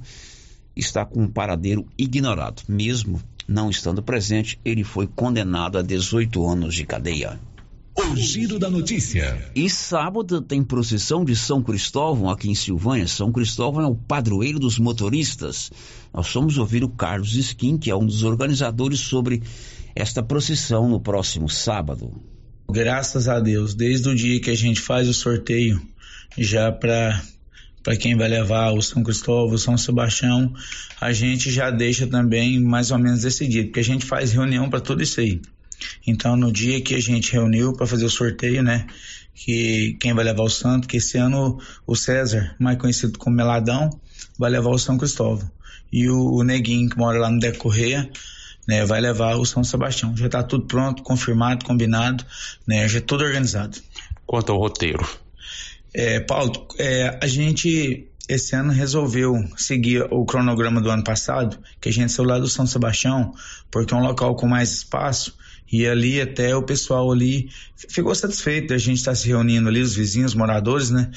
está 0.74 1.04
com 1.04 1.22
um 1.22 1.28
paradeiro 1.28 1.86
ignorado. 1.98 2.62
Mesmo 2.68 3.20
não 3.46 3.70
estando 3.70 4.02
presente, 4.02 4.58
ele 4.64 4.82
foi 4.82 5.06
condenado 5.06 5.78
a 5.78 5.82
18 5.82 6.46
anos 6.48 6.74
de 6.74 6.84
cadeia. 6.84 7.38
O 7.96 8.16
giro 8.16 8.58
da 8.58 8.68
notícia. 8.68 9.50
E 9.54 9.70
sábado 9.70 10.40
tem 10.40 10.64
procissão 10.64 11.24
de 11.24 11.36
São 11.36 11.62
Cristóvão 11.62 12.28
aqui 12.28 12.50
em 12.50 12.54
Silvânia. 12.54 13.06
São 13.06 13.30
Cristóvão 13.30 13.82
é 13.82 13.86
o 13.86 13.94
padroeiro 13.94 14.58
dos 14.58 14.80
motoristas. 14.80 15.70
Nós 16.12 16.32
vamos 16.34 16.58
ouvir 16.58 16.82
o 16.82 16.88
Carlos 16.88 17.34
Skin, 17.34 17.78
que 17.78 17.90
é 17.90 17.96
um 17.96 18.04
dos 18.04 18.24
organizadores, 18.24 18.98
sobre 18.98 19.42
esta 19.94 20.24
procissão 20.24 20.88
no 20.88 20.98
próximo 20.98 21.48
sábado. 21.48 22.20
Graças 22.68 23.28
a 23.28 23.38
Deus, 23.38 23.74
desde 23.74 24.08
o 24.08 24.14
dia 24.14 24.40
que 24.40 24.50
a 24.50 24.56
gente 24.56 24.80
faz 24.80 25.08
o 25.08 25.14
sorteio, 25.14 25.80
já 26.36 26.72
para 26.72 27.22
para 27.84 27.96
quem 27.98 28.16
vai 28.16 28.28
levar 28.28 28.72
o 28.72 28.80
São 28.80 29.02
Cristóvão, 29.02 29.54
o 29.54 29.58
São 29.58 29.76
Sebastião, 29.76 30.50
a 30.98 31.12
gente 31.12 31.50
já 31.50 31.70
deixa 31.70 32.06
também 32.06 32.58
mais 32.58 32.90
ou 32.90 32.98
menos 32.98 33.20
decidido, 33.20 33.66
porque 33.66 33.80
a 33.80 33.84
gente 33.84 34.06
faz 34.06 34.32
reunião 34.32 34.70
para 34.70 34.80
tudo 34.80 35.02
isso 35.02 35.20
aí. 35.20 35.42
Então, 36.06 36.36
no 36.36 36.52
dia 36.52 36.80
que 36.80 36.94
a 36.94 37.00
gente 37.00 37.32
reuniu 37.32 37.72
para 37.72 37.86
fazer 37.86 38.04
o 38.04 38.10
sorteio, 38.10 38.62
né, 38.62 38.86
que 39.34 39.96
quem 40.00 40.14
vai 40.14 40.24
levar 40.24 40.42
o 40.42 40.50
santo, 40.50 40.86
que 40.86 40.98
esse 40.98 41.18
ano 41.18 41.58
o 41.86 41.96
César, 41.96 42.54
mais 42.58 42.78
conhecido 42.78 43.18
como 43.18 43.36
Meladão, 43.36 43.90
vai 44.38 44.50
levar 44.50 44.70
o 44.70 44.78
São 44.78 44.96
Cristóvão. 44.96 45.50
E 45.92 46.08
o, 46.08 46.34
o 46.34 46.42
Neguinho, 46.42 46.88
que 46.88 46.98
mora 46.98 47.18
lá 47.18 47.30
no 47.30 47.38
Decorreia, 47.38 48.10
né, 48.66 48.84
vai 48.84 49.00
levar 49.00 49.36
o 49.36 49.44
São 49.44 49.62
Sebastião. 49.62 50.16
Já 50.16 50.26
está 50.26 50.42
tudo 50.42 50.66
pronto, 50.66 51.02
confirmado, 51.02 51.64
combinado, 51.64 52.24
né, 52.66 52.88
já 52.88 52.98
é 52.98 53.02
tudo 53.02 53.24
organizado. 53.24 53.78
Quanto 54.26 54.52
ao 54.52 54.58
roteiro? 54.58 55.06
É, 55.92 56.20
Paulo, 56.20 56.66
é, 56.78 57.18
a 57.22 57.26
gente 57.26 58.08
esse 58.28 58.56
ano 58.56 58.72
resolveu 58.72 59.34
seguir 59.56 60.06
o 60.10 60.24
cronograma 60.24 60.80
do 60.80 60.90
ano 60.90 61.04
passado, 61.04 61.58
que 61.80 61.90
a 61.90 61.92
gente 61.92 62.10
saiu 62.10 62.26
lá 62.26 62.38
do 62.38 62.48
São 62.48 62.66
Sebastião, 62.66 63.34
porque 63.70 63.92
é 63.92 63.96
um 63.96 64.02
local 64.02 64.34
com 64.34 64.46
mais 64.46 64.72
espaço 64.72 65.36
E 65.74 65.88
ali 65.88 66.20
até 66.20 66.54
o 66.54 66.62
pessoal 66.62 67.10
ali 67.10 67.50
ficou 67.74 68.14
satisfeito 68.14 68.72
a 68.72 68.78
gente 68.78 68.98
estar 68.98 69.10
tá 69.10 69.16
se 69.16 69.26
reunindo 69.26 69.68
ali, 69.68 69.80
os 69.80 69.92
vizinhos, 69.92 70.32
moradores, 70.32 70.88
né? 70.88 71.10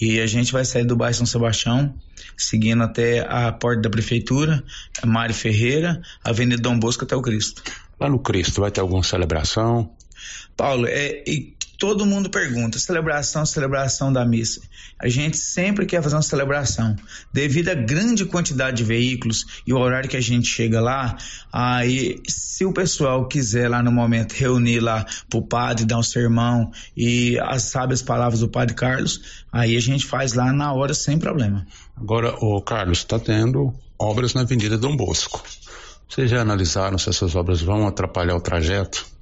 E 0.00 0.20
a 0.20 0.26
gente 0.28 0.52
vai 0.52 0.64
sair 0.64 0.84
do 0.84 0.94
bairro 0.94 1.16
São 1.16 1.26
Sebastião, 1.26 1.92
seguindo 2.36 2.84
até 2.84 3.26
a 3.28 3.50
porta 3.50 3.82
da 3.82 3.90
prefeitura, 3.90 4.62
Mari 5.04 5.32
Ferreira, 5.32 6.00
Avenida 6.22 6.62
Dom 6.62 6.78
Bosco 6.78 7.02
até 7.02 7.16
o 7.16 7.20
Cristo. 7.20 7.64
Lá 7.98 8.08
no 8.08 8.20
Cristo 8.20 8.60
vai 8.60 8.70
ter 8.70 8.80
alguma 8.80 9.02
celebração? 9.02 9.90
Paulo, 10.56 10.86
é, 10.86 11.24
todo 11.78 12.06
mundo 12.06 12.30
pergunta, 12.30 12.78
celebração, 12.78 13.44
celebração 13.44 14.12
da 14.12 14.24
missa. 14.24 14.60
A 14.98 15.08
gente 15.08 15.36
sempre 15.36 15.86
quer 15.86 16.02
fazer 16.02 16.16
uma 16.16 16.22
celebração. 16.22 16.96
Devido 17.32 17.68
à 17.68 17.74
grande 17.74 18.24
quantidade 18.24 18.78
de 18.78 18.84
veículos 18.84 19.62
e 19.66 19.72
o 19.72 19.78
horário 19.78 20.08
que 20.08 20.16
a 20.16 20.20
gente 20.20 20.46
chega 20.46 20.80
lá, 20.80 21.16
aí 21.52 22.20
se 22.28 22.64
o 22.64 22.72
pessoal 22.72 23.26
quiser 23.26 23.68
lá 23.68 23.82
no 23.82 23.90
momento 23.90 24.32
reunir 24.32 24.80
lá 24.80 25.04
pro 25.28 25.42
padre, 25.42 25.84
dar 25.84 25.98
um 25.98 26.02
sermão 26.02 26.70
e 26.96 27.38
as 27.40 27.64
sábias 27.64 28.02
palavras 28.02 28.40
do 28.40 28.48
padre 28.48 28.74
Carlos, 28.74 29.44
aí 29.52 29.76
a 29.76 29.80
gente 29.80 30.06
faz 30.06 30.34
lá 30.34 30.52
na 30.52 30.72
hora 30.72 30.94
sem 30.94 31.18
problema. 31.18 31.66
Agora, 31.96 32.34
o 32.40 32.60
Carlos, 32.62 32.98
está 32.98 33.18
tendo 33.18 33.74
obras 33.98 34.34
na 34.34 34.42
Avenida 34.42 34.78
Dom 34.78 34.96
Bosco. 34.96 35.42
Vocês 36.08 36.30
já 36.30 36.42
analisaram 36.42 36.98
se 36.98 37.08
essas 37.08 37.34
obras 37.34 37.60
vão 37.60 37.86
atrapalhar 37.86 38.36
o 38.36 38.40
trajeto? 38.40 39.13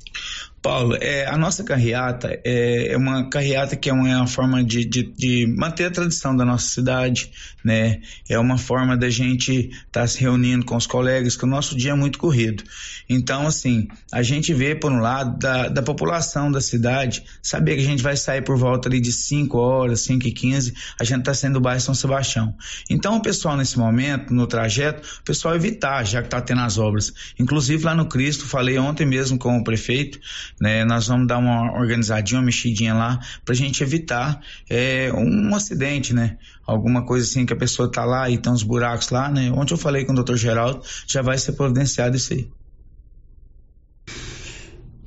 Paulo, 0.63 0.97
é, 1.01 1.27
a 1.27 1.37
nossa 1.37 1.65
carreata 1.65 2.41
é, 2.45 2.93
é, 2.93 2.97
uma 2.97 3.29
carreata 3.29 3.75
que 3.75 3.91
é 3.91 3.93
uma, 3.93 4.09
é 4.09 4.17
uma 4.17 4.29
forma 4.29 4.63
de, 4.63 4.85
de, 4.85 5.03
de, 5.03 5.47
manter 5.59 5.87
a 5.87 5.91
tradição 5.91 6.37
da 6.37 6.45
nossa 6.45 6.69
cidade, 6.69 7.33
né? 7.65 8.01
É 8.29 8.39
uma 8.39 8.57
forma 8.57 8.97
da 8.97 9.11
gente 9.11 9.71
estar 9.71 10.03
tá 10.03 10.07
se 10.07 10.21
reunindo 10.21 10.65
com 10.65 10.77
os 10.77 10.87
colegas, 10.87 11.37
que 11.37 11.45
o 11.45 11.49
nosso 11.49 11.77
dia 11.77 11.91
é 11.91 11.95
muito 11.95 12.17
corrido. 12.17 12.63
Então, 13.09 13.47
assim, 13.47 13.89
a 14.13 14.23
gente 14.23 14.55
vê, 14.55 14.75
por 14.75 14.93
um 14.93 15.01
lado, 15.01 15.37
da, 15.37 15.69
da 15.69 15.83
população 15.83 16.51
da 16.51 16.61
cidade, 16.61 17.25
saber 17.43 17.75
que 17.75 17.83
a 17.83 17.87
gente 17.87 18.03
vai 18.03 18.17
sair 18.17 18.43
por 18.43 18.57
volta 18.57 18.89
ali 18.89 19.01
de 19.01 19.13
5 19.13 19.59
horas, 19.59 20.03
5 20.03 20.29
e 20.29 20.33
15, 20.33 20.75
a 21.01 21.03
gente 21.03 21.21
está 21.21 21.35
saindo 21.35 21.55
do 21.55 21.61
bairro 21.61 21.81
São 21.81 21.95
Sebastião. 21.95 22.55
Então, 22.89 23.17
o 23.17 23.23
pessoal, 23.23 23.57
nesse 23.57 23.77
momento, 23.77 24.33
no 24.33 24.47
trajeto, 24.47 25.07
o 25.21 25.25
pessoal 25.25 25.57
evitar, 25.57 26.05
já 26.05 26.21
que 26.21 26.29
está 26.29 26.41
tendo 26.41 26.61
as 26.61 26.79
obras. 26.79 27.13
Inclusive, 27.39 27.85
lá 27.85 27.97
no 27.97 28.07
Cristo, 28.07 28.47
falei 28.47 28.79
ontem 28.79 29.05
mesmo 29.05 29.37
com 29.37 29.59
o 29.59 29.65
prefeito, 29.65 30.21
né? 30.63 30.85
Nós 30.85 31.09
vamos 31.09 31.27
dar 31.27 31.39
uma 31.39 31.73
organizadinha, 31.73 32.39
uma 32.39 32.47
mexidinha 32.47 32.95
lá, 32.95 33.19
para 33.45 33.53
a 33.53 33.57
gente 33.57 33.83
evitar 33.83 34.41
é, 34.71 35.13
um 35.13 35.53
acidente, 35.57 36.15
né? 36.15 36.39
Alguma 36.65 37.05
coisa 37.05 37.27
assim 37.27 37.45
que 37.45 37.53
a 37.53 37.57
pessoa 37.57 37.91
tá 37.91 38.05
lá 38.05 38.31
e 38.31 38.39
tem 38.39 38.53
uns 38.53 38.63
buracos 38.63 39.11
lá, 39.11 39.29
né? 39.29 39.51
Ontem 39.51 39.75
eu 39.75 39.79
falei 39.79 40.05
com 40.05 40.13
o 40.13 40.15
doutor 40.15 40.37
Geraldo, 40.37 40.81
já 41.05 41.21
vai 41.21 41.37
ser 41.37 41.55
providenciado 41.55 42.17
isso 42.17 42.33
aí. 42.33 42.49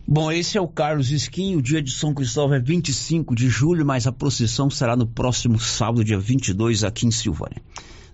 Bom, 0.05 0.29
esse 0.29 0.57
é 0.57 0.61
o 0.61 0.67
Carlos 0.67 1.09
Esquim. 1.09 1.55
O 1.55 1.61
dia 1.61 1.81
de 1.81 1.89
São 1.89 2.13
Cristóvão 2.13 2.57
é 2.57 2.59
25 2.59 3.33
de 3.33 3.47
julho, 3.47 3.85
mas 3.85 4.05
a 4.05 4.11
procissão 4.11 4.69
será 4.69 4.97
no 4.97 5.07
próximo 5.07 5.57
sábado, 5.57 6.03
dia 6.03 6.19
22, 6.19 6.83
aqui 6.83 7.07
em 7.07 7.11
Silvânia. 7.11 7.61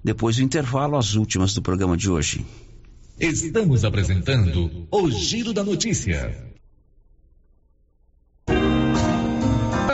Depois 0.03 0.35
do 0.35 0.43
intervalo, 0.43 0.95
as 0.95 1.15
últimas 1.15 1.55
do 1.55 1.61
programa 1.63 1.97
de 1.97 2.07
hoje. 2.07 2.45
Estamos 3.19 3.83
apresentando 3.83 4.87
o 4.91 5.09
Giro 5.09 5.53
da 5.53 5.63
Notícia. 5.63 6.50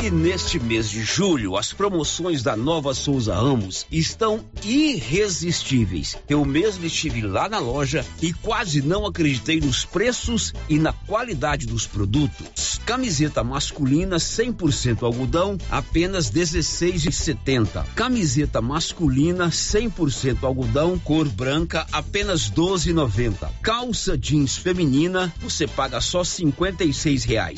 E 0.03 0.11
neste 0.11 0.59
mês 0.59 0.89
de 0.89 1.01
julho, 1.01 1.57
as 1.57 1.73
promoções 1.73 2.43
da 2.43 2.55
Nova 2.55 2.93
Souza 2.93 3.33
Ramos 3.33 3.85
estão 3.91 4.45
irresistíveis. 4.63 6.15
Eu 6.29 6.45
mesmo 6.45 6.85
estive 6.85 7.21
lá 7.21 7.49
na 7.49 7.57
loja 7.57 8.05
e 8.21 8.31
quase 8.31 8.81
não 8.81 9.05
acreditei 9.05 9.59
nos 9.59 9.85
preços 9.85 10.53
e 10.69 10.77
na 10.77 10.93
qualidade 10.93 11.65
dos 11.65 11.87
produtos. 11.87 12.79
Camiseta 12.85 13.43
masculina 13.43 14.17
100% 14.17 15.03
algodão, 15.03 15.57
apenas 15.69 16.31
16,70. 16.31 17.85
Camiseta 17.95 18.61
masculina 18.61 19.49
100% 19.49 20.43
algodão, 20.43 20.97
cor 20.99 21.27
branca, 21.27 21.87
apenas 21.91 22.49
12,90. 22.51 23.49
Calça 23.61 24.17
jeans 24.17 24.55
feminina, 24.55 25.33
você 25.41 25.67
paga 25.67 25.99
só 25.99 26.23
56 26.23 27.25
reais. 27.25 27.56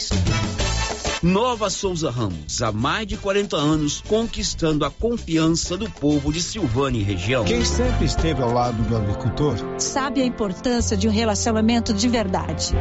Nova 1.21 1.69
Souza 1.69 2.09
Ramos, 2.09 2.61
há 2.61 2.71
mais 2.71 3.05
de 3.05 3.17
40 3.17 3.57
anos, 3.57 4.01
conquistando 4.07 4.85
a 4.85 4.89
confiança 4.89 5.75
do 5.75 5.89
povo 5.89 6.31
de 6.31 6.41
Silvânia 6.41 7.01
e 7.01 7.03
região. 7.03 7.43
Quem 7.43 7.65
sempre 7.65 8.05
esteve 8.05 8.41
ao 8.41 8.53
lado 8.53 8.81
do 8.83 8.95
agricultor 8.95 9.57
sabe 9.77 10.21
a 10.21 10.25
importância 10.25 10.95
de 10.95 11.09
um 11.09 11.11
relacionamento 11.11 11.93
de 11.93 12.07
verdade. 12.07 12.73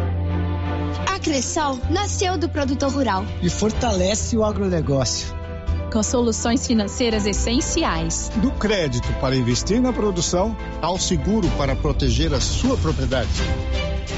A 1.12 1.19
Cressol 1.19 1.81
nasceu 1.90 2.39
do 2.39 2.49
produtor 2.49 2.93
rural 2.93 3.24
e 3.43 3.51
fortalece 3.51 4.36
o 4.36 4.45
agronegócio. 4.45 5.36
Com 5.93 6.03
soluções 6.03 6.65
financeiras 6.65 7.27
essenciais. 7.27 8.31
Do 8.36 8.53
crédito 8.53 9.12
para 9.20 9.35
investir 9.35 9.81
na 9.81 9.93
produção 9.93 10.57
ao 10.81 10.97
seguro 10.97 11.49
para 11.59 11.74
proteger 11.74 12.32
a 12.32 12.40
sua 12.40 12.77
propriedade. 12.77 13.28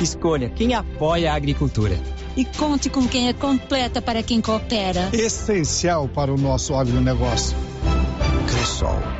Escolha 0.03 0.51
quem 0.51 0.75
apoia 0.75 1.33
a 1.33 1.37
agricultura 1.37 1.99
e 2.41 2.45
conte 2.57 2.89
com 2.89 3.07
quem 3.07 3.29
é 3.29 3.35
completa 3.35 4.01
para 4.01 4.23
quem 4.23 4.41
coopera. 4.41 5.11
Essencial 5.13 6.09
para 6.09 6.33
o 6.33 6.39
nosso 6.39 6.75
agronegócio. 6.75 7.55
Cressol 8.49 9.20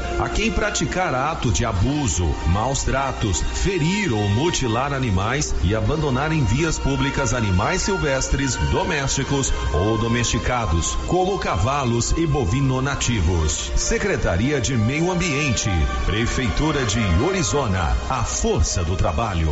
a 0.19 0.29
quem 0.29 0.51
praticar 0.51 1.13
ato 1.13 1.51
de 1.51 1.65
abuso, 1.65 2.25
maus 2.47 2.83
tratos, 2.83 3.41
ferir 3.41 4.13
ou 4.13 4.27
mutilar 4.29 4.93
animais 4.93 5.53
e 5.63 5.75
abandonar 5.75 6.31
em 6.31 6.43
vias 6.43 6.77
públicas 6.77 7.33
animais 7.33 7.81
silvestres, 7.81 8.55
domésticos 8.71 9.53
ou 9.73 9.97
domesticados, 9.97 10.95
como 11.07 11.39
cavalos 11.39 12.11
e 12.17 12.25
bovino 12.25 12.81
nativos. 12.81 13.71
Secretaria 13.75 14.59
de 14.59 14.75
Meio 14.77 15.11
Ambiente, 15.11 15.69
Prefeitura 16.05 16.85
de 16.85 17.01
Orizona, 17.23 17.95
a 18.09 18.23
força 18.23 18.83
do 18.83 18.95
trabalho. 18.95 19.51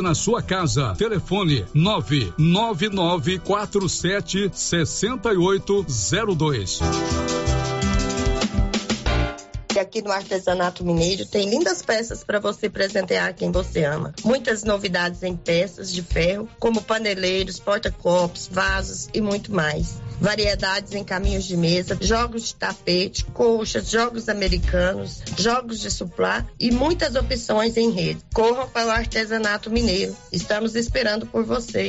na 0.00 0.14
sua 0.14 0.40
casa. 0.40 0.94
Telefone 0.96 1.66
99947 1.74 4.52
6802. 4.54 6.78
E 9.74 9.78
aqui 9.78 10.02
no 10.02 10.12
Artesanato 10.12 10.84
Mineiro 10.84 11.24
tem 11.24 11.48
lindas 11.48 11.80
peças 11.80 12.22
para 12.22 12.38
você 12.38 12.68
presentear 12.68 13.34
quem 13.34 13.50
você 13.50 13.84
ama. 13.84 14.12
Muitas 14.22 14.64
novidades 14.64 15.22
em 15.22 15.34
peças 15.34 15.90
de 15.90 16.02
ferro, 16.02 16.46
como 16.58 16.82
paneleiros, 16.82 17.58
porta-copos, 17.58 18.50
vasos 18.52 19.08
e 19.14 19.20
muito 19.22 19.50
mais. 19.50 19.98
Variedades 20.22 20.94
em 20.94 21.02
caminhos 21.02 21.42
de 21.42 21.56
mesa, 21.56 21.98
jogos 22.00 22.44
de 22.44 22.54
tapete, 22.54 23.24
colchas, 23.24 23.90
jogos 23.90 24.28
americanos, 24.28 25.20
jogos 25.36 25.80
de 25.80 25.90
suplá 25.90 26.46
e 26.60 26.70
muitas 26.70 27.16
opções 27.16 27.76
em 27.76 27.90
rede. 27.90 28.20
Corram 28.32 28.68
para 28.68 28.86
o 28.86 28.90
Artesanato 28.90 29.68
Mineiro. 29.68 30.16
Estamos 30.30 30.76
esperando 30.76 31.26
por 31.26 31.42
você. 31.42 31.88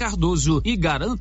Cardoso 0.00 0.62
e 0.64 0.76
garanta 0.76 1.18